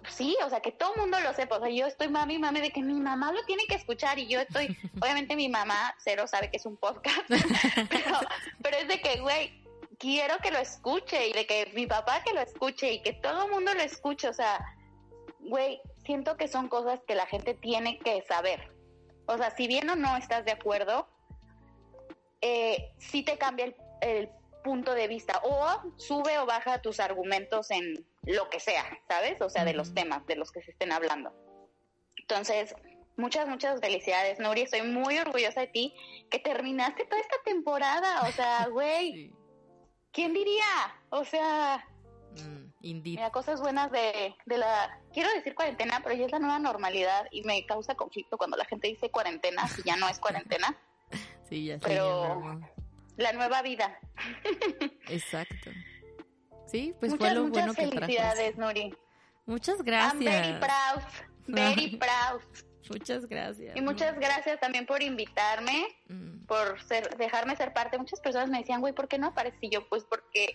sí, 0.09 0.37
o 0.45 0.49
sea, 0.49 0.61
que 0.61 0.73
todo 0.73 0.95
el 0.95 1.01
mundo 1.01 1.19
lo 1.21 1.33
sepa. 1.35 1.57
O 1.57 1.61
sea, 1.61 1.69
yo 1.69 1.87
estoy 1.87 2.09
mami, 2.09 2.39
mami, 2.39 2.61
de 2.61 2.71
que 2.71 2.83
mi 2.83 3.01
mamá 3.01 3.33
lo 3.33 3.45
tiene 3.45 3.67
que 3.67 3.75
escuchar 3.75 4.19
y 4.19 4.29
yo 4.29 4.41
estoy, 4.41 4.69
obviamente 5.03 5.37
mi 5.37 5.49
mamá 5.49 5.95
cero 5.99 6.27
sabe 6.27 6.51
que 6.51 6.59
es 6.59 6.67
un 6.67 6.77
podcast, 6.77 7.23
pero, 7.91 8.19
pero 8.63 8.77
es 8.77 8.89
de 8.89 9.01
que, 9.01 9.21
güey, 9.21 9.65
quiero 9.99 10.39
que 10.39 10.51
lo 10.51 10.59
escuche 10.59 11.29
y 11.29 11.33
de 11.33 11.47
que 11.47 11.71
mi 11.75 11.87
papá 11.87 12.23
que 12.23 12.33
lo 12.33 12.41
escuche 12.41 12.93
y 12.93 13.03
que 13.03 13.15
todo 13.15 13.47
el 13.47 13.51
mundo 13.51 13.75
lo 13.75 13.81
escuche. 13.81 14.29
O 14.29 14.33
sea, 14.33 14.65
güey, 15.41 15.81
siento 16.09 16.39
que 16.39 16.49
son 16.49 16.69
cosas 16.69 17.01
que 17.07 17.15
la 17.15 17.27
gente 17.27 17.53
tiene 17.53 17.99
que 17.99 18.23
saber. 18.23 18.73
O 19.27 19.37
sea, 19.37 19.51
si 19.51 19.67
bien 19.67 19.91
o 19.91 19.95
no 19.95 20.17
estás 20.17 20.43
de 20.47 20.53
acuerdo, 20.53 21.07
eh, 22.41 22.95
sí 22.97 23.23
te 23.23 23.37
cambia 23.37 23.67
el, 23.67 23.77
el 24.01 24.31
punto 24.65 24.95
de 24.95 25.07
vista 25.07 25.39
o 25.45 25.93
sube 25.99 26.39
o 26.39 26.47
baja 26.47 26.81
tus 26.81 26.99
argumentos 26.99 27.71
en 27.71 28.07
lo 28.23 28.49
que 28.49 28.59
sea, 28.59 28.87
¿sabes? 29.07 29.43
O 29.43 29.51
sea, 29.51 29.67
de 29.67 29.75
los 29.75 29.93
temas 29.93 30.27
de 30.27 30.37
los 30.37 30.51
que 30.51 30.63
se 30.63 30.71
estén 30.71 30.93
hablando. 30.93 31.31
Entonces, 32.17 32.75
muchas, 33.19 33.47
muchas 33.47 33.79
felicidades, 33.79 34.39
Nuri. 34.39 34.63
Estoy 34.63 34.83
muy 34.83 35.19
orgullosa 35.19 35.61
de 35.61 35.67
ti 35.67 35.95
que 36.31 36.39
terminaste 36.39 37.05
toda 37.05 37.21
esta 37.21 37.37
temporada. 37.45 38.23
O 38.27 38.33
sea, 38.33 38.67
güey, 38.69 39.13
Sí. 39.13 39.33
¿quién 40.13 40.33
diría? 40.33 40.65
O 41.11 41.23
sea, 41.27 41.87
Mm, 42.37 42.68
indeed. 42.81 43.17
mira, 43.17 43.31
cosas 43.31 43.61
buenas 43.61 43.91
de, 43.91 44.35
de 44.47 44.59
la, 44.59 44.99
quiero 45.13 45.31
decir 45.35 45.55
cuarentena, 45.55 46.01
pero 46.03 46.15
ya 46.15 46.27
es 46.27 46.33
la 46.33 46.39
nueva 46.39 46.59
normalidad 46.59 47.27
y 47.31 47.43
me 47.43 47.65
causa 47.67 47.95
conflicto 47.95 48.39
cuando 48.39 48.57
la 48.57 48.65
gente 48.65 48.89
dice 48.89 49.11
cuarentena, 49.11 49.67
si 49.69 49.83
ya 49.83 49.97
no 49.97 50.09
es 50.09 50.19
cuarentena, 50.19 50.77
Sí, 51.49 51.65
ya 51.67 51.79
sé. 51.79 51.87
pero- 51.87 52.61
la 53.17 53.33
nueva 53.33 53.63
vida. 53.63 53.99
Exacto. 55.09 55.71
Sí, 56.67 56.95
pues 57.01 57.13
muchas, 57.13 57.27
fue 57.29 57.35
lo 57.35 57.43
muchas 57.49 57.53
bueno 57.65 57.75
que 57.75 57.87
trajo. 57.89 58.07
felicidades, 58.07 58.57
Nuri. 58.59 58.95
Muchas 59.47 59.79
I'm 59.81 59.85
very 60.19 60.53
gracias. 60.53 60.59
proud, 60.61 61.03
very 61.49 61.97
proud. 61.97 62.43
Muchas 62.91 63.27
gracias. 63.27 63.77
Y 63.77 63.81
muchas 63.81 64.19
gracias 64.19 64.61
también 64.61 64.87
por 64.87 65.03
invitarme, 65.03 65.87
Mm, 66.09 66.47
por 66.47 66.81
ser, 66.83 67.17
dejarme 67.19 67.55
ser 67.57 67.73
parte. 67.73 67.99
Muchas 67.99 68.21
personas 68.21 68.49
me 68.49 68.59
decían, 68.59 68.81
güey, 68.81 68.95
¿por 68.95 69.09
qué 69.09 69.19
no 69.19 69.29
aparecí 69.29 69.69
yo? 69.69 69.87
Pues 69.89 70.05
porque, 70.05 70.55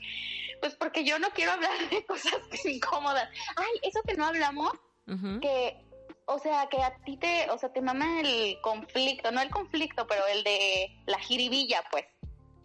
pues 0.61 0.75
porque 0.75 1.03
yo 1.03 1.19
no 1.19 1.29
quiero 1.29 1.51
hablar 1.51 1.71
de 1.89 2.05
cosas 2.07 2.39
incómodas. 2.65 3.29
Ay, 3.55 3.79
eso 3.83 4.01
que 4.07 4.15
no 4.15 4.25
hablamos, 4.25 4.71
que, 5.41 5.77
o 6.25 6.39
sea, 6.39 6.67
que 6.71 6.81
a 6.81 6.95
ti 7.03 7.17
te, 7.17 7.49
o 7.51 7.57
sea, 7.57 7.71
te 7.71 7.81
mama 7.81 8.21
el 8.21 8.59
conflicto, 8.61 9.31
no 9.31 9.41
el 9.41 9.49
conflicto, 9.49 10.07
pero 10.07 10.25
el 10.27 10.43
de 10.43 10.89
la 11.05 11.19
jiribilla, 11.19 11.83
pues. 11.91 12.05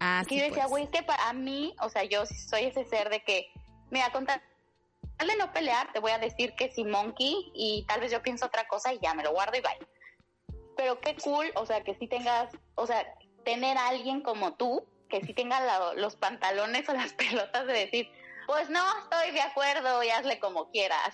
Ah, 0.00 0.22
que 0.26 0.36
sí, 0.36 0.40
yo 0.40 0.46
decía, 0.46 0.62
pues. 0.62 0.70
güey, 0.70 0.84
es 0.84 0.90
que 0.90 1.02
para 1.02 1.32
mí, 1.32 1.74
o 1.80 1.88
sea, 1.90 2.04
yo 2.04 2.24
soy 2.24 2.64
ese 2.64 2.84
ser 2.84 3.10
de 3.10 3.22
que, 3.22 3.50
mira, 3.90 4.10
con 4.12 4.26
tal 5.18 5.28
de 5.28 5.36
no 5.36 5.52
pelear, 5.52 5.92
te 5.92 5.98
voy 5.98 6.12
a 6.12 6.18
decir 6.18 6.54
que 6.54 6.70
sí, 6.70 6.84
monkey, 6.84 7.50
y 7.54 7.84
tal 7.86 8.00
vez 8.00 8.10
yo 8.12 8.22
pienso 8.22 8.46
otra 8.46 8.66
cosa 8.68 8.92
y 8.94 8.98
ya 9.00 9.12
me 9.14 9.22
lo 9.24 9.32
guardo 9.32 9.58
y 9.58 9.60
bye. 9.60 9.86
Pero 10.76 11.00
qué 11.00 11.16
cool, 11.16 11.50
o 11.56 11.66
sea, 11.66 11.82
que 11.82 11.94
sí 11.96 12.06
tengas, 12.06 12.50
o 12.76 12.86
sea, 12.86 13.04
tener 13.44 13.76
a 13.76 13.88
alguien 13.88 14.20
como 14.22 14.54
tú, 14.54 14.86
que 15.10 15.20
sí 15.22 15.34
tenga 15.34 15.60
la- 15.60 15.94
los 15.94 16.16
pantalones 16.16 16.88
o 16.88 16.92
las 16.94 17.12
pelotas 17.52 17.66
de 17.66 17.72
decir, 17.72 18.08
pues 18.46 18.70
no, 18.70 18.82
estoy 19.02 19.32
de 19.32 19.40
acuerdo 19.42 20.02
y 20.02 20.10
hazle 20.10 20.38
como 20.38 20.70
quieras. 20.70 21.10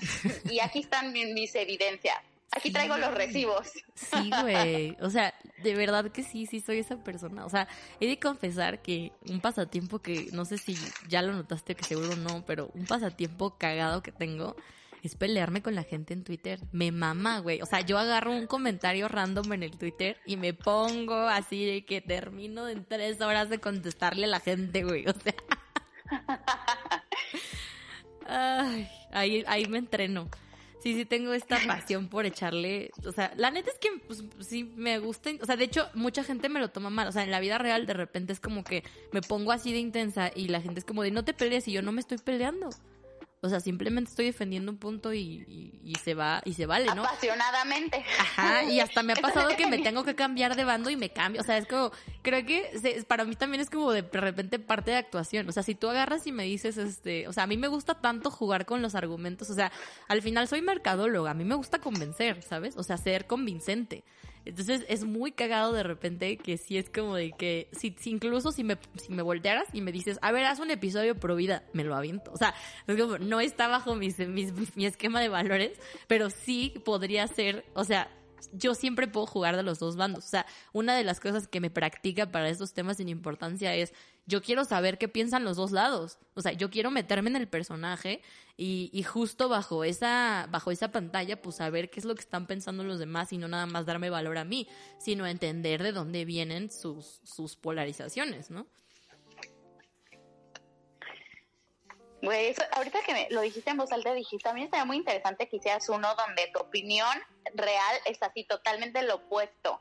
y 0.50 0.60
aquí 0.60 0.80
están 0.80 1.12
mi- 1.12 1.32
mis 1.32 1.54
evidencias. 1.54 2.20
Aquí 2.52 2.70
traigo 2.70 2.96
los 2.96 3.12
recibos. 3.14 3.68
Sí, 3.94 4.30
güey. 4.42 4.96
O 5.00 5.10
sea, 5.10 5.34
de 5.62 5.74
verdad 5.74 6.10
que 6.10 6.22
sí, 6.22 6.46
sí 6.46 6.60
soy 6.60 6.78
esa 6.78 6.96
persona. 7.02 7.44
O 7.44 7.48
sea, 7.48 7.68
he 8.00 8.06
de 8.06 8.18
confesar 8.18 8.80
que 8.80 9.12
un 9.28 9.40
pasatiempo 9.40 10.00
que 10.00 10.28
no 10.32 10.44
sé 10.44 10.58
si 10.58 10.76
ya 11.08 11.22
lo 11.22 11.32
notaste, 11.32 11.74
que 11.74 11.84
seguro 11.84 12.16
no, 12.16 12.44
pero 12.46 12.70
un 12.74 12.86
pasatiempo 12.86 13.56
cagado 13.58 14.02
que 14.02 14.12
tengo 14.12 14.56
es 15.02 15.16
pelearme 15.16 15.62
con 15.62 15.74
la 15.74 15.82
gente 15.82 16.14
en 16.14 16.24
Twitter. 16.24 16.60
Me 16.72 16.90
mama, 16.90 17.40
güey. 17.40 17.60
O 17.60 17.66
sea, 17.66 17.80
yo 17.80 17.98
agarro 17.98 18.32
un 18.32 18.46
comentario 18.46 19.08
random 19.08 19.52
en 19.52 19.62
el 19.64 19.76
Twitter 19.76 20.16
y 20.24 20.36
me 20.36 20.54
pongo 20.54 21.28
así 21.28 21.64
de 21.66 21.84
que 21.84 22.00
termino 22.00 22.68
en 22.68 22.84
tres 22.84 23.20
horas 23.20 23.50
de 23.50 23.58
contestarle 23.58 24.24
a 24.24 24.28
la 24.28 24.40
gente, 24.40 24.82
güey. 24.84 25.06
O 25.06 25.12
sea. 25.12 25.34
Ay, 28.26 28.88
ahí, 29.12 29.44
ahí 29.46 29.66
me 29.66 29.78
entreno. 29.78 30.28
Sí, 30.84 30.92
sí 30.92 31.06
tengo 31.06 31.32
esta 31.32 31.58
pasión 31.66 32.08
por 32.08 32.26
echarle, 32.26 32.90
o 33.06 33.10
sea, 33.10 33.32
la 33.38 33.50
neta 33.50 33.70
es 33.70 33.78
que 33.78 33.88
pues, 34.06 34.22
sí 34.46 34.64
me 34.76 34.98
gusta, 34.98 35.30
o 35.40 35.46
sea, 35.46 35.56
de 35.56 35.64
hecho 35.64 35.88
mucha 35.94 36.22
gente 36.22 36.50
me 36.50 36.60
lo 36.60 36.68
toma 36.68 36.90
mal, 36.90 37.08
o 37.08 37.12
sea, 37.12 37.24
en 37.24 37.30
la 37.30 37.40
vida 37.40 37.56
real 37.56 37.86
de 37.86 37.94
repente 37.94 38.34
es 38.34 38.38
como 38.38 38.64
que 38.64 38.84
me 39.10 39.22
pongo 39.22 39.50
así 39.50 39.72
de 39.72 39.78
intensa 39.78 40.30
y 40.36 40.48
la 40.48 40.60
gente 40.60 40.80
es 40.80 40.84
como 40.84 41.02
de 41.02 41.10
no 41.10 41.24
te 41.24 41.32
pelees 41.32 41.66
y 41.68 41.72
yo 41.72 41.80
no 41.80 41.90
me 41.90 42.02
estoy 42.02 42.18
peleando. 42.18 42.68
O 43.44 43.48
sea, 43.50 43.60
simplemente 43.60 44.10
estoy 44.10 44.26
defendiendo 44.26 44.72
un 44.72 44.78
punto 44.78 45.12
y, 45.12 45.44
y- 45.46 45.80
y 45.84 45.94
se 45.96 46.14
va, 46.14 46.40
y 46.44 46.54
se 46.54 46.66
vale, 46.66 46.86
¿no? 46.94 47.04
Apasionadamente. 47.04 48.04
Ajá, 48.18 48.64
y 48.64 48.80
hasta 48.80 49.02
me 49.02 49.12
ha 49.12 49.16
pasado 49.46 49.50
que 49.56 49.66
me 49.66 49.78
tengo 49.78 50.02
que 50.04 50.14
cambiar 50.14 50.56
de 50.56 50.64
bando 50.64 50.90
y 50.90 50.96
me 50.96 51.10
cambio. 51.10 51.40
O 51.40 51.44
sea, 51.44 51.58
es 51.58 51.66
como, 51.66 51.92
creo 52.22 52.44
que 52.46 52.78
se- 52.78 53.04
para 53.04 53.24
mí 53.24 53.36
también 53.36 53.60
es 53.60 53.70
como 53.70 53.92
de 53.92 54.02
repente 54.12 54.58
parte 54.58 54.90
de 54.92 54.96
actuación. 54.96 55.48
O 55.48 55.52
sea, 55.52 55.62
si 55.62 55.74
tú 55.74 55.88
agarras 55.88 56.26
y 56.26 56.32
me 56.32 56.44
dices, 56.44 56.76
este, 56.78 57.28
o 57.28 57.32
sea, 57.32 57.44
a 57.44 57.46
mí 57.46 57.56
me 57.56 57.68
gusta 57.68 57.94
tanto 58.00 58.30
jugar 58.30 58.64
con 58.66 58.80
los 58.82 58.94
argumentos. 58.94 59.50
O 59.50 59.54
sea, 59.54 59.70
al 60.08 60.22
final 60.22 60.48
soy 60.48 60.62
mercadóloga, 60.62 61.30
a 61.30 61.34
mí 61.34 61.44
me 61.44 61.54
gusta 61.54 61.78
convencer, 61.80 62.42
¿sabes? 62.42 62.76
O 62.76 62.82
sea, 62.82 62.96
ser 62.96 63.26
convincente. 63.26 64.04
Entonces 64.44 64.84
es 64.88 65.04
muy 65.04 65.32
cagado 65.32 65.72
de 65.72 65.82
repente 65.82 66.36
que 66.36 66.58
sí 66.58 66.76
es 66.76 66.90
como 66.90 67.14
de 67.16 67.32
que, 67.32 67.68
si, 67.72 67.94
si 67.98 68.10
incluso 68.10 68.52
si 68.52 68.64
me, 68.64 68.76
si 68.96 69.12
me 69.12 69.22
voltearas 69.22 69.66
y 69.72 69.80
me 69.80 69.90
dices, 69.92 70.18
a 70.22 70.32
ver, 70.32 70.44
haz 70.44 70.58
un 70.60 70.70
episodio 70.70 71.14
pro 71.18 71.36
vida, 71.36 71.64
me 71.72 71.84
lo 71.84 71.94
aviento. 71.96 72.30
O 72.32 72.36
sea, 72.36 72.54
es 72.86 72.96
como, 73.00 73.18
no 73.18 73.40
está 73.40 73.68
bajo 73.68 73.94
mis, 73.94 74.18
mis- 74.18 74.76
mi 74.76 74.86
esquema 74.86 75.20
de 75.20 75.28
valores, 75.28 75.78
pero 76.08 76.30
sí 76.30 76.74
podría 76.84 77.26
ser, 77.26 77.64
o 77.74 77.84
sea, 77.84 78.10
yo 78.52 78.74
siempre 78.74 79.08
puedo 79.08 79.26
jugar 79.26 79.56
de 79.56 79.62
los 79.62 79.78
dos 79.78 79.96
bandos. 79.96 80.24
O 80.24 80.28
sea, 80.28 80.46
una 80.72 80.96
de 80.96 81.04
las 81.04 81.20
cosas 81.20 81.48
que 81.48 81.60
me 81.60 81.70
practica 81.70 82.30
para 82.30 82.48
estos 82.48 82.72
temas 82.72 82.98
sin 82.98 83.08
importancia 83.08 83.74
es, 83.74 83.92
yo 84.26 84.42
quiero 84.42 84.64
saber 84.64 84.98
qué 84.98 85.08
piensan 85.08 85.44
los 85.44 85.56
dos 85.56 85.72
lados. 85.72 86.18
O 86.34 86.42
sea, 86.42 86.52
yo 86.52 86.70
quiero 86.70 86.90
meterme 86.90 87.30
en 87.30 87.36
el 87.36 87.48
personaje 87.48 88.22
y, 88.56 88.90
y 88.92 89.02
justo 89.02 89.48
bajo 89.48 89.84
esa, 89.84 90.48
bajo 90.50 90.70
esa 90.70 90.92
pantalla, 90.92 91.40
pues 91.40 91.56
saber 91.56 91.90
qué 91.90 92.00
es 92.00 92.06
lo 92.06 92.14
que 92.14 92.22
están 92.22 92.46
pensando 92.46 92.84
los 92.84 92.98
demás 92.98 93.32
y 93.32 93.38
no 93.38 93.48
nada 93.48 93.66
más 93.66 93.86
darme 93.86 94.10
valor 94.10 94.38
a 94.38 94.44
mí, 94.44 94.68
sino 94.98 95.26
entender 95.26 95.82
de 95.82 95.92
dónde 95.92 96.24
vienen 96.24 96.70
sus, 96.70 97.20
sus 97.24 97.56
polarizaciones, 97.56 98.50
¿no? 98.50 98.66
Güey, 102.24 102.46
eso- 102.48 102.62
ahorita 102.72 103.00
que 103.06 103.12
me- 103.12 103.28
lo 103.30 103.40
dijiste 103.42 103.70
en 103.70 103.76
voz 103.76 103.92
alta, 103.92 104.12
dijiste, 104.14 104.48
a 104.48 104.52
mí 104.52 104.62
estaría 104.64 104.84
muy 104.84 104.96
interesante 104.96 105.48
que 105.48 105.56
hicieras 105.56 105.88
uno 105.88 106.14
donde 106.14 106.48
tu 106.52 106.60
opinión 106.60 107.16
real 107.54 107.96
es 108.06 108.22
así, 108.22 108.44
totalmente 108.44 109.02
lo 109.02 109.16
opuesto. 109.16 109.80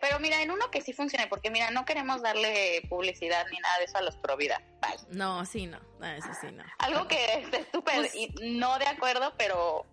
Pero 0.00 0.18
mira, 0.20 0.42
en 0.42 0.50
uno 0.50 0.70
que 0.70 0.82
sí 0.82 0.92
funcione, 0.92 1.28
porque 1.28 1.50
mira, 1.50 1.70
no 1.70 1.86
queremos 1.86 2.20
darle 2.20 2.82
publicidad 2.90 3.46
ni 3.50 3.58
nada 3.58 3.78
de 3.78 3.84
eso 3.84 3.96
a 3.96 4.02
los 4.02 4.16
pro 4.18 4.36
vida. 4.36 4.60
Bye. 4.82 4.98
No, 5.16 5.46
sí, 5.46 5.66
no. 5.66 5.78
Eso 6.06 6.28
sí, 6.38 6.48
no. 6.52 6.62
Algo 6.78 7.08
que 7.08 7.24
esté 7.40 7.64
súper 7.72 7.94
Pues- 7.96 8.14
y 8.14 8.28
no 8.58 8.78
de 8.78 8.86
acuerdo, 8.86 9.32
pero 9.38 9.86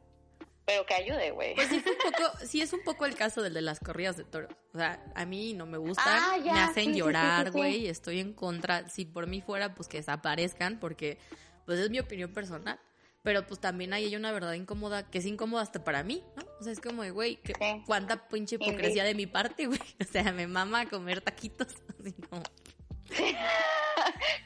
pero 0.70 0.86
que 0.86 0.93
ayude, 0.93 1.32
güey. 1.32 1.55
Pues 1.55 1.67
sí, 1.67 1.80
fue 1.80 1.91
un 1.93 1.97
poco, 2.11 2.45
sí 2.45 2.61
es 2.61 2.74
un 2.74 2.84
poco 2.84 3.07
el 3.07 3.15
caso 3.15 3.41
del 3.41 3.55
de 3.55 3.61
las 3.61 3.80
corridas 3.80 4.17
de 4.17 4.24
toros. 4.24 4.51
O 4.72 4.78
sea, 4.78 5.03
a 5.15 5.26
mí 5.26 5.53
no 5.53 5.65
me 5.65 5.80
gustan, 5.80 6.05
Ah, 6.07 6.38
ya, 6.38 6.53
me 6.53 6.59
hacen 6.59 6.93
sí, 6.93 6.99
llorar, 6.99 7.47
sí, 7.47 7.51
sí. 7.53 7.57
güey, 7.57 7.88
estoy 7.88 8.20
en 8.20 8.34
contra. 8.34 8.88
Si 8.88 9.03
por 9.05 9.26
mí 9.26 9.41
fuera, 9.41 9.74
pues 9.74 9.88
que 9.88 9.97
desaparezcan, 9.97 10.80
porque 10.80 11.17
pues 11.65 11.80
es 11.80 11.89
mi 11.89 11.97
opinión 11.97 12.32
personal. 12.34 12.80
Pero 13.24 13.47
pues 13.47 13.59
también 13.59 13.93
ahí 13.93 14.05
hay 14.05 14.15
una 14.15 14.32
verdad 14.32 14.53
incómoda, 14.53 15.09
que 15.09 15.17
es 15.17 15.26
incómoda 15.26 15.63
hasta 15.63 15.84
para 15.84 16.03
mí, 16.03 16.24
¿no? 16.38 16.43
O 16.59 16.63
sea, 16.63 16.72
es 16.72 16.80
como 16.80 17.01
de, 17.01 17.09
güey, 17.09 17.39
cuánta 17.88 18.28
pinche 18.28 18.55
hipocresía 18.55 19.03
de 19.03 19.15
mi 19.15 19.26
parte, 19.26 19.65
güey. 19.65 19.80
O 19.99 20.03
sea, 20.03 20.32
me 20.34 20.45
mama 20.45 20.86
comer 20.88 21.22
taquitos. 21.22 21.67
Así 21.99 22.13
como, 22.13 22.43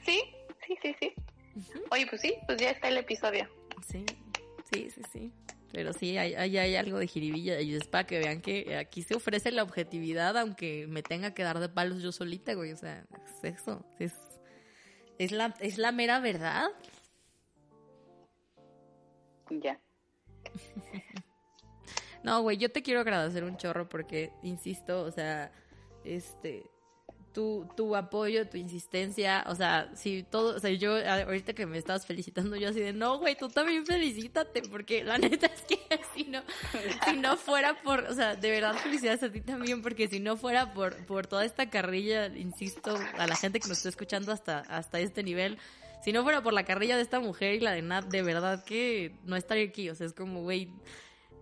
Sí, 0.06 0.24
sí, 0.66 0.78
sí, 0.82 0.96
sí. 1.02 1.14
Oye, 1.92 2.08
pues 2.08 2.22
sí, 2.22 2.34
pues 2.48 2.60
ya 2.62 2.70
está 2.70 2.88
el 2.88 2.98
episodio. 2.98 3.48
sí, 3.86 4.06
sí, 4.72 4.90
sí, 4.90 5.02
sí. 5.12 5.32
Pero 5.74 5.92
sí, 5.92 6.20
hay, 6.20 6.36
hay, 6.36 6.56
hay 6.56 6.76
algo 6.76 7.00
de 7.00 7.08
jiribilla. 7.08 7.60
Y 7.60 7.74
es 7.74 7.88
para 7.88 8.06
que 8.06 8.20
vean 8.20 8.42
que 8.42 8.78
aquí 8.78 9.02
se 9.02 9.16
ofrece 9.16 9.52
la 9.52 9.64
objetividad, 9.64 10.38
aunque 10.38 10.86
me 10.88 11.02
tenga 11.02 11.34
que 11.34 11.42
dar 11.42 11.60
de 11.60 11.68
palos 11.68 12.04
yo 12.04 12.12
solita, 12.12 12.54
güey. 12.54 12.72
O 12.72 12.78
sea, 12.78 13.04
es 13.44 13.56
eso. 13.56 13.84
Es, 13.98 14.14
es, 15.18 15.32
la, 15.32 15.56
es 15.60 15.80
la 15.80 15.92
mera 15.92 16.20
verdad. 16.20 16.68
Ya. 19.50 19.82
No, 22.24 22.42
güey, 22.42 22.56
yo 22.56 22.72
te 22.72 22.82
quiero 22.82 23.02
agradecer 23.02 23.44
un 23.44 23.58
chorro 23.58 23.90
porque, 23.90 24.32
insisto, 24.44 25.02
o 25.02 25.12
sea, 25.12 25.52
este, 26.06 26.64
tu, 27.34 27.68
tu 27.76 27.96
apoyo, 27.96 28.48
tu 28.48 28.58
insistencia, 28.58 29.44
o 29.48 29.56
sea, 29.56 29.90
si 29.96 30.24
todo, 30.24 30.56
o 30.56 30.60
sea, 30.60 30.72
yo 30.72 30.96
ahorita 30.96 31.54
que 31.54 31.66
me 31.66 31.78
estabas 31.78 32.06
felicitando, 32.06 32.56
yo 32.56 32.70
así 32.70 32.80
de, 32.80 32.94
no, 32.94 33.18
güey, 33.18 33.36
tú 33.36 33.50
también 33.50 33.86
felicítate, 33.86 34.62
porque 34.62 35.04
la 35.04 35.18
neta 35.20 35.48
es 35.48 35.62
que 35.64 35.80
si 36.14 36.26
no, 36.26 36.42
si 37.06 37.18
no 37.18 37.36
fuera 37.38 37.82
por, 37.82 38.02
o 38.02 38.14
sea, 38.14 38.36
de 38.36 38.50
verdad 38.52 38.76
felicidades 38.76 39.24
a 39.24 39.32
ti 39.32 39.42
también, 39.42 39.82
porque 39.82 40.08
si 40.08 40.20
no 40.20 40.38
fuera 40.38 40.74
por, 40.74 40.96
por 41.06 41.28
toda 41.28 41.44
esta 41.44 41.70
carrilla, 41.70 42.28
insisto, 42.28 42.98
a 43.18 43.28
la 43.28 43.36
gente 43.36 43.60
que 43.60 43.68
nos 43.68 43.78
está 43.78 43.90
escuchando 43.90 44.32
hasta, 44.32 44.60
hasta 44.60 45.00
este 45.00 45.24
nivel, 45.24 45.58
si 46.04 46.12
no 46.12 46.24
fuera 46.24 46.44
por 46.44 46.54
la 46.54 46.66
carrilla 46.66 46.98
de 46.98 47.02
esta 47.02 47.20
mujer 47.20 47.56
y 47.56 47.60
la 47.62 47.72
de 47.72 47.82
Nat, 47.82 48.06
de 48.06 48.22
verdad 48.22 48.64
que 48.64 49.16
no 49.26 49.36
estaría 49.36 49.66
aquí, 49.66 49.90
o 49.90 49.96
sea, 49.96 50.06
es 50.06 50.14
como, 50.14 50.42
güey, 50.42 50.70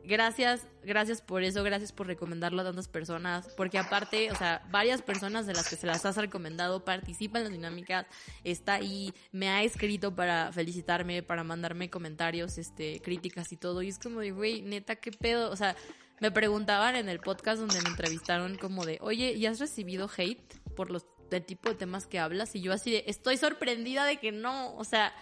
gracias, 0.05 0.67
gracias 0.83 1.21
por 1.21 1.43
eso, 1.43 1.63
gracias 1.63 1.91
por 1.91 2.07
recomendarlo 2.07 2.61
a 2.61 2.65
tantas 2.65 2.87
personas, 2.87 3.47
porque 3.55 3.77
aparte, 3.77 4.31
o 4.31 4.35
sea, 4.35 4.65
varias 4.71 5.01
personas 5.01 5.45
de 5.45 5.53
las 5.53 5.69
que 5.69 5.75
se 5.75 5.87
las 5.87 6.05
has 6.05 6.17
recomendado 6.17 6.83
participan 6.85 7.41
en 7.41 7.43
las 7.45 7.53
dinámicas, 7.53 8.05
está 8.43 8.75
ahí, 8.75 9.13
me 9.31 9.49
ha 9.49 9.63
escrito 9.63 10.15
para 10.15 10.51
felicitarme, 10.51 11.23
para 11.23 11.43
mandarme 11.43 11.89
comentarios, 11.89 12.57
este, 12.57 13.01
críticas 13.01 13.51
y 13.51 13.57
todo, 13.57 13.81
y 13.81 13.89
es 13.89 13.99
como 13.99 14.19
de, 14.19 14.31
güey, 14.31 14.61
neta, 14.61 14.95
qué 14.95 15.11
pedo, 15.11 15.51
o 15.51 15.55
sea, 15.55 15.75
me 16.19 16.31
preguntaban 16.31 16.95
en 16.95 17.09
el 17.09 17.19
podcast 17.19 17.59
donde 17.59 17.81
me 17.81 17.89
entrevistaron 17.89 18.55
como 18.57 18.85
de, 18.85 18.99
oye, 19.01 19.33
¿y 19.33 19.47
has 19.47 19.59
recibido 19.59 20.09
hate 20.15 20.53
por 20.75 20.91
los 20.91 21.05
del 21.31 21.43
tipo 21.43 21.69
de 21.69 21.75
temas 21.75 22.05
que 22.05 22.19
hablas? 22.19 22.55
Y 22.55 22.61
yo 22.61 22.73
así 22.73 22.91
de, 22.91 23.03
estoy 23.07 23.37
sorprendida 23.37 24.05
de 24.05 24.17
que 24.17 24.31
no, 24.31 24.75
o 24.75 24.83
sea, 24.83 25.13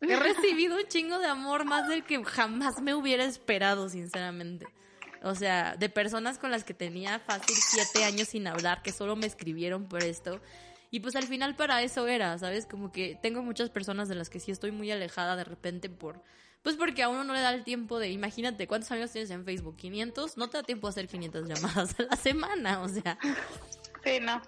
He 0.00 0.16
recibido 0.16 0.76
un 0.76 0.86
chingo 0.86 1.18
de 1.18 1.26
amor 1.26 1.64
más 1.64 1.88
del 1.88 2.04
que 2.04 2.22
jamás 2.24 2.80
me 2.80 2.94
hubiera 2.94 3.24
esperado, 3.24 3.88
sinceramente. 3.88 4.66
O 5.22 5.34
sea, 5.34 5.74
de 5.76 5.88
personas 5.88 6.38
con 6.38 6.50
las 6.50 6.64
que 6.64 6.74
tenía 6.74 7.18
fácil 7.18 7.56
siete 7.56 8.04
años 8.04 8.28
sin 8.28 8.46
hablar, 8.46 8.82
que 8.82 8.92
solo 8.92 9.16
me 9.16 9.26
escribieron 9.26 9.88
por 9.88 10.04
esto. 10.04 10.40
Y 10.90 11.00
pues 11.00 11.16
al 11.16 11.24
final 11.24 11.56
para 11.56 11.82
eso 11.82 12.06
era, 12.06 12.38
¿sabes? 12.38 12.66
Como 12.66 12.92
que 12.92 13.18
tengo 13.20 13.42
muchas 13.42 13.70
personas 13.70 14.08
de 14.08 14.14
las 14.14 14.30
que 14.30 14.40
sí 14.40 14.52
estoy 14.52 14.70
muy 14.70 14.90
alejada 14.90 15.36
de 15.36 15.44
repente 15.44 15.90
por... 15.90 16.22
Pues 16.62 16.76
porque 16.76 17.02
a 17.02 17.08
uno 17.08 17.24
no 17.24 17.34
le 17.34 17.40
da 17.40 17.52
el 17.52 17.64
tiempo 17.64 17.98
de... 17.98 18.10
Imagínate, 18.10 18.66
¿cuántos 18.66 18.90
años 18.90 19.10
tienes 19.10 19.30
en 19.30 19.44
Facebook? 19.44 19.76
¿500? 19.76 20.36
No 20.36 20.48
te 20.48 20.58
da 20.58 20.62
tiempo 20.62 20.86
a 20.86 20.90
hacer 20.90 21.08
500 21.08 21.48
llamadas 21.48 21.98
a 21.98 22.02
la 22.04 22.16
semana, 22.16 22.80
o 22.80 22.88
sea... 22.88 23.18
Sí, 24.04 24.20
no. 24.20 24.40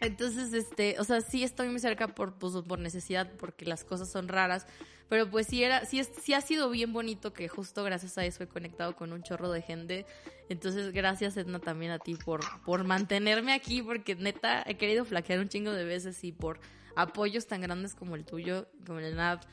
Entonces, 0.00 0.52
este, 0.52 0.96
o 0.98 1.04
sea, 1.04 1.20
sí 1.20 1.42
estoy 1.42 1.68
muy 1.68 1.80
cerca 1.80 2.08
por, 2.08 2.34
pues, 2.34 2.54
por 2.66 2.78
necesidad, 2.78 3.30
porque 3.38 3.64
las 3.64 3.84
cosas 3.84 4.10
son 4.10 4.28
raras. 4.28 4.66
Pero 5.08 5.30
pues 5.30 5.46
sí 5.46 5.64
era, 5.64 5.86
sí, 5.86 6.02
sí 6.22 6.34
ha 6.34 6.40
sido 6.42 6.68
bien 6.68 6.92
bonito 6.92 7.32
que 7.32 7.48
justo 7.48 7.82
gracias 7.82 8.18
a 8.18 8.26
eso 8.26 8.44
he 8.44 8.46
conectado 8.46 8.94
con 8.94 9.12
un 9.12 9.22
chorro 9.22 9.50
de 9.50 9.62
gente. 9.62 10.06
Entonces, 10.50 10.92
gracias 10.92 11.36
Edna 11.36 11.60
también 11.60 11.92
a 11.92 11.98
ti 11.98 12.14
por, 12.14 12.40
por 12.64 12.84
mantenerme 12.84 13.54
aquí, 13.54 13.80
porque 13.82 14.14
neta 14.16 14.62
he 14.66 14.76
querido 14.76 15.06
flaquear 15.06 15.38
un 15.40 15.48
chingo 15.48 15.72
de 15.72 15.84
veces 15.84 16.22
y 16.24 16.32
por 16.32 16.60
apoyos 16.94 17.46
tan 17.46 17.62
grandes 17.62 17.94
como 17.94 18.16
el 18.16 18.24
tuyo, 18.26 18.68
como 18.86 18.98
el 18.98 19.16
NAP. 19.16 19.44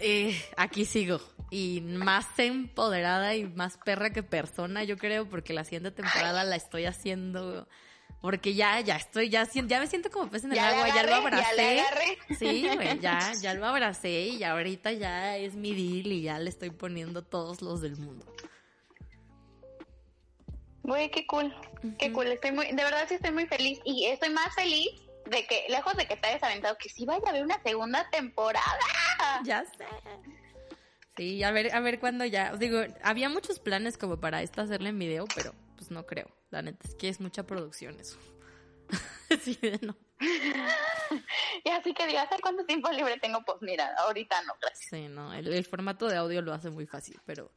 Eh, 0.00 0.40
aquí 0.56 0.84
sigo. 0.84 1.20
Y 1.50 1.80
más 1.80 2.26
empoderada 2.38 3.34
y 3.34 3.44
más 3.44 3.78
perra 3.78 4.10
que 4.10 4.22
persona, 4.22 4.84
yo 4.84 4.96
creo, 4.96 5.28
porque 5.28 5.52
la 5.52 5.64
siguiente 5.64 5.90
temporada 5.90 6.44
la 6.44 6.56
estoy 6.56 6.86
haciendo 6.86 7.68
porque 8.22 8.54
ya, 8.54 8.78
ya 8.80 8.96
estoy, 8.96 9.28
ya, 9.28 9.48
ya 9.52 9.80
me 9.80 9.88
siento 9.88 10.08
como 10.08 10.30
pez 10.30 10.44
en 10.44 10.52
el 10.52 10.58
agua, 10.60 10.88
ya 10.94 11.02
lo 11.02 11.14
abracé. 11.16 11.82
sí, 12.38 12.68
güey, 12.72 13.00
ya, 13.00 13.32
ya 13.40 13.52
lo 13.52 13.66
abracé 13.66 14.28
y 14.28 14.44
ahorita 14.44 14.92
ya 14.92 15.36
es 15.36 15.54
mi 15.56 15.74
deal 15.74 16.06
y 16.06 16.22
ya 16.22 16.38
le 16.38 16.48
estoy 16.48 16.70
poniendo 16.70 17.22
todos 17.22 17.60
los 17.62 17.80
del 17.80 17.96
mundo. 17.96 18.24
Güey, 20.84 21.10
qué 21.10 21.26
cool, 21.26 21.52
qué 21.98 22.12
cool, 22.12 22.28
estoy 22.28 22.52
muy, 22.52 22.66
de 22.66 22.84
verdad 22.84 23.06
sí 23.08 23.14
estoy 23.14 23.32
muy 23.32 23.46
feliz 23.46 23.80
y 23.84 24.06
estoy 24.06 24.30
más 24.30 24.54
feliz 24.54 24.90
de 25.26 25.44
que, 25.44 25.66
lejos 25.68 25.96
de 25.96 26.06
que 26.06 26.16
te 26.16 26.28
hayas 26.28 26.44
aventado, 26.44 26.76
que 26.78 26.88
sí 26.88 27.04
vaya 27.04 27.22
a 27.26 27.30
haber 27.30 27.42
una 27.42 27.60
segunda 27.62 28.08
temporada. 28.10 28.78
Ya 29.44 29.64
sé. 29.64 29.84
Sí, 31.16 31.42
a 31.42 31.50
ver, 31.50 31.74
a 31.74 31.80
ver 31.80 31.98
cuándo 31.98 32.24
ya. 32.24 32.52
Os 32.52 32.58
digo, 32.58 32.80
había 33.02 33.28
muchos 33.28 33.58
planes 33.58 33.98
como 33.98 34.18
para 34.18 34.42
esta 34.42 34.62
hacerle 34.62 34.90
en 34.90 34.98
video, 34.98 35.26
pero 35.34 35.54
pues 35.82 35.90
no 35.90 36.06
creo. 36.06 36.30
La 36.50 36.62
neta 36.62 36.86
es 36.86 36.94
que 36.94 37.08
es 37.08 37.20
mucha 37.20 37.44
producción 37.44 37.98
eso. 37.98 38.16
sí, 39.42 39.58
no. 39.80 39.96
y 41.64 41.68
así 41.70 41.92
que 41.92 42.06
digas, 42.06 42.28
¿cuánto 42.40 42.64
tiempo 42.64 42.88
libre 42.92 43.18
tengo? 43.18 43.42
Pues 43.44 43.58
mira, 43.62 43.92
ahorita 43.98 44.40
no, 44.42 44.52
gracias. 44.60 44.88
Sí, 44.88 45.08
no, 45.08 45.34
el, 45.34 45.64
formato 45.64 46.06
de 46.06 46.18
audio 46.18 46.40
lo 46.40 46.52
hace 46.52 46.70
muy 46.70 46.86
fácil, 46.86 47.20
pero 47.26 47.50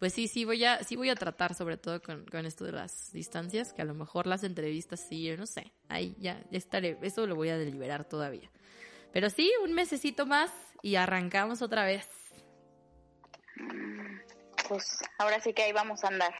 pues 0.00 0.12
sí, 0.12 0.26
sí 0.26 0.44
voy 0.44 0.64
a, 0.64 0.82
sí 0.82 0.96
voy 0.96 1.08
a 1.08 1.14
tratar 1.14 1.54
sobre 1.54 1.76
todo 1.76 2.02
con, 2.02 2.24
con 2.26 2.46
esto 2.46 2.64
de 2.64 2.72
las 2.72 3.12
distancias, 3.12 3.72
que 3.72 3.82
a 3.82 3.84
lo 3.84 3.94
mejor 3.94 4.26
las 4.26 4.42
entrevistas 4.42 5.06
sí, 5.08 5.22
yo 5.22 5.36
no 5.36 5.46
sé, 5.46 5.72
ahí 5.88 6.16
ya, 6.18 6.42
ya 6.50 6.58
estaré, 6.58 6.98
eso 7.02 7.28
lo 7.28 7.36
voy 7.36 7.50
a 7.50 7.58
deliberar 7.58 8.06
todavía. 8.08 8.50
Pero 9.12 9.30
sí, 9.30 9.52
un 9.62 9.72
mesecito 9.72 10.26
más 10.26 10.50
y 10.82 10.96
arrancamos 10.96 11.62
otra 11.62 11.84
vez. 11.84 12.08
Pues 14.68 14.98
ahora 15.18 15.40
sí 15.40 15.52
que 15.52 15.62
ahí 15.62 15.72
vamos 15.72 16.02
a 16.02 16.08
andar. 16.08 16.34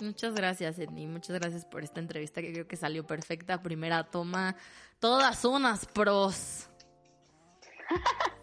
Muchas 0.00 0.34
gracias, 0.34 0.78
Edni. 0.78 1.06
Muchas 1.06 1.38
gracias 1.38 1.64
por 1.64 1.84
esta 1.84 2.00
entrevista 2.00 2.40
que 2.40 2.52
creo 2.52 2.68
que 2.68 2.76
salió 2.76 3.06
perfecta. 3.06 3.62
Primera 3.62 4.04
toma, 4.04 4.56
todas 4.98 5.44
unas 5.44 5.86
pros. 5.86 6.68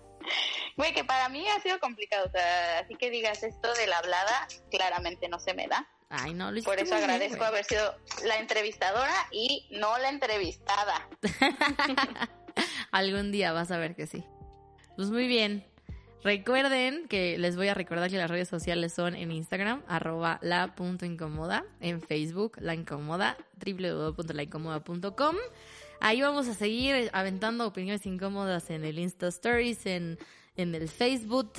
Güey, 0.77 0.93
que 0.93 1.03
para 1.03 1.27
mí 1.27 1.45
ha 1.49 1.59
sido 1.59 1.77
complicado. 1.81 2.25
O 2.27 2.31
sea, 2.31 2.79
así 2.79 2.95
que 2.95 3.09
digas 3.09 3.43
esto 3.43 3.73
de 3.73 3.85
la 3.85 3.97
hablada, 3.97 4.47
claramente 4.71 5.27
no 5.27 5.37
se 5.37 5.53
me 5.53 5.67
da. 5.67 5.85
Ay, 6.09 6.33
no, 6.33 6.51
lo 6.51 6.63
Por 6.63 6.79
eso 6.79 6.95
agradezco 6.95 7.43
haber 7.43 7.65
sido 7.65 7.97
la 8.23 8.37
entrevistadora 8.37 9.13
y 9.29 9.67
no 9.71 9.97
la 9.97 10.07
entrevistada. 10.07 11.09
Algún 12.91 13.33
día 13.33 13.51
vas 13.51 13.71
a 13.71 13.77
ver 13.77 13.93
que 13.93 14.07
sí. 14.07 14.23
Pues 14.95 15.11
muy 15.11 15.27
bien. 15.27 15.68
Recuerden 16.23 17.07
que 17.07 17.37
les 17.37 17.55
voy 17.55 17.69
a 17.69 17.73
recordar 17.73 18.09
que 18.09 18.17
las 18.17 18.29
redes 18.29 18.49
sociales 18.49 18.91
son 18.93 19.15
en 19.15 19.31
Instagram, 19.31 19.81
arroba 19.87 20.39
la.incomoda, 20.41 21.63
en 21.79 22.01
Facebook, 22.01 22.57
la 22.59 22.75
incomoda, 22.75 23.37
www.laincómoda.com. 23.65 25.35
Ahí 26.01 26.21
vamos 26.21 26.49
a 26.49 26.53
seguir 26.53 27.09
aventando 27.13 27.65
opiniones 27.65 28.05
incómodas 28.05 28.69
en 28.69 28.83
el 28.83 28.99
Insta 28.99 29.27
Stories, 29.29 29.85
en, 29.85 30.19
en 30.57 30.75
el 30.75 30.89
Facebook. 30.89 31.53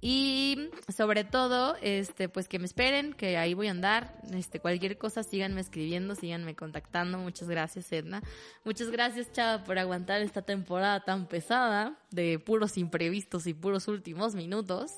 Y 0.00 0.70
sobre 0.96 1.24
todo, 1.24 1.76
este, 1.82 2.28
pues 2.28 2.46
que 2.46 2.60
me 2.60 2.66
esperen, 2.66 3.14
que 3.14 3.36
ahí 3.36 3.54
voy 3.54 3.66
a 3.66 3.72
andar. 3.72 4.20
Este, 4.32 4.60
cualquier 4.60 4.96
cosa, 4.96 5.24
síganme 5.24 5.60
escribiendo, 5.60 6.14
síganme 6.14 6.54
contactando. 6.54 7.18
Muchas 7.18 7.48
gracias, 7.48 7.90
Edna. 7.90 8.22
Muchas 8.64 8.90
gracias, 8.90 9.32
Chava, 9.32 9.64
por 9.64 9.78
aguantar 9.78 10.22
esta 10.22 10.42
temporada 10.42 11.00
tan 11.00 11.26
pesada 11.26 11.98
de 12.10 12.38
puros 12.38 12.78
imprevistos 12.78 13.48
y 13.48 13.54
puros 13.54 13.88
últimos 13.88 14.36
minutos. 14.36 14.92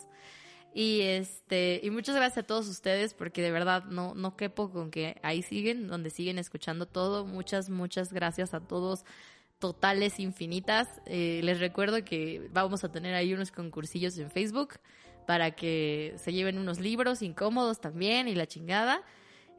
Y 0.75 1.01
este, 1.01 1.81
y 1.83 1.91
muchas 1.91 2.15
gracias 2.15 2.45
a 2.45 2.47
todos 2.47 2.69
ustedes, 2.69 3.15
porque 3.15 3.41
de 3.41 3.51
verdad 3.51 3.85
no, 3.85 4.15
no 4.15 4.37
quepo 4.37 4.71
con 4.71 4.91
que 4.91 5.19
ahí 5.23 5.43
siguen, 5.43 5.89
donde 5.89 6.11
siguen 6.11 6.39
escuchando 6.39 6.87
todo. 6.87 7.25
Muchas, 7.25 7.71
muchas 7.71 8.13
gracias 8.13 8.53
a 8.53 8.61
todos 8.61 9.05
totales 9.61 10.19
infinitas. 10.19 10.89
Eh, 11.07 11.41
les 11.45 11.61
recuerdo 11.61 12.05
que 12.05 12.49
vamos 12.53 12.83
a 12.83 12.91
tener 12.91 13.15
ahí 13.15 13.33
unos 13.33 13.53
concursillos 13.53 14.19
en 14.19 14.31
Facebook 14.31 14.81
para 15.27 15.53
que 15.53 16.15
se 16.17 16.33
lleven 16.33 16.59
unos 16.59 16.81
libros 16.81 17.23
incómodos 17.23 17.81
también 17.81 18.27
y 18.27 18.35
la 18.35 18.47
chingada. 18.47 19.03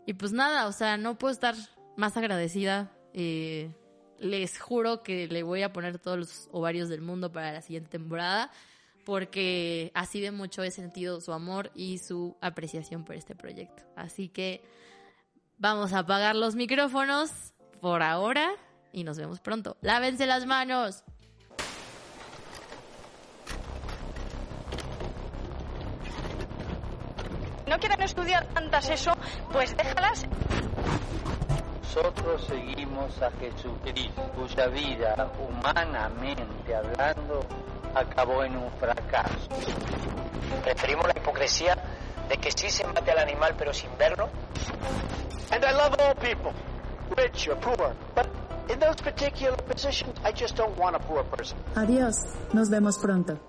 Y 0.06 0.16
pues 0.16 0.34
nada, 0.34 0.68
o 0.68 0.74
sea, 0.74 0.98
no 0.98 1.18
puedo 1.18 1.32
estar 1.32 1.56
más 1.96 2.18
agradecida. 2.18 2.92
Eh, 3.14 3.72
les 4.20 4.60
juro 4.60 5.04
que 5.04 5.28
le 5.28 5.44
voy 5.44 5.62
a 5.62 5.72
poner 5.72 6.00
todos 6.00 6.18
los 6.18 6.50
ovarios 6.52 6.90
del 6.90 7.02
mundo 7.02 7.32
para 7.32 7.54
la 7.54 7.62
siguiente 7.62 7.90
temporada 7.90 8.52
porque 9.06 9.92
así 9.94 10.22
de 10.22 10.32
mucho 10.32 10.64
he 10.64 10.72
sentido 10.72 11.22
su 11.22 11.34
amor 11.34 11.72
y 11.74 11.98
su 11.98 12.38
apreciación 12.42 13.04
por 13.04 13.16
este 13.16 13.36
proyecto. 13.36 13.84
Así 13.96 14.30
que 14.30 14.64
vamos 15.58 15.94
a 15.94 16.00
apagar 16.00 16.36
los 16.36 16.56
micrófonos 16.56 17.32
por 17.82 18.04
ahora 18.04 18.52
y 18.92 19.04
nos 19.04 19.18
vemos 19.18 19.40
pronto. 19.40 19.78
Lávense 19.82 20.26
las 20.26 20.46
manos. 20.46 21.04
No 27.68 27.80
quieren 27.80 28.02
estudiar 28.02 28.46
tantas 28.48 28.90
eso, 28.90 29.14
pues 29.52 29.76
déjalas. 29.78 30.26
Nosotros 31.84 32.46
seguimos 32.46 33.22
a 33.22 33.32
Jesucristo, 33.32 34.22
cuya 34.36 34.68
vida, 34.68 35.32
humanamente 35.40 36.76
hablando, 36.76 37.46
acabó 37.96 38.44
en 38.44 38.58
un 38.58 38.72
fracaso. 38.72 39.48
Preferimos 40.64 41.06
la 41.08 41.14
hipocresía 41.18 41.78
de 42.28 42.38
que 42.38 42.52
sí 42.52 42.70
se 42.70 42.86
mate 42.88 43.12
al 43.12 43.20
animal 43.20 43.56
pero 43.58 43.74
sin 43.74 43.90
verlo. 43.98 44.30
And 45.52 45.64
I 45.66 45.72
love 45.74 45.96
all 46.00 46.16
people, 46.16 46.54
rich 47.18 47.48
or 47.50 47.58
poor, 47.58 47.94
but 48.16 48.41
in 48.70 48.80
those 48.80 48.96
particular 48.96 49.58
positions, 49.58 50.18
I 50.24 50.32
just 50.32 50.56
don't 50.56 50.78
want 50.78 50.96
a 50.96 51.00
poor 51.00 51.24
person. 51.24 51.58
Adiós, 51.76 52.16
nos 52.54 52.70
vemos 52.70 52.98
pronto. 52.98 53.40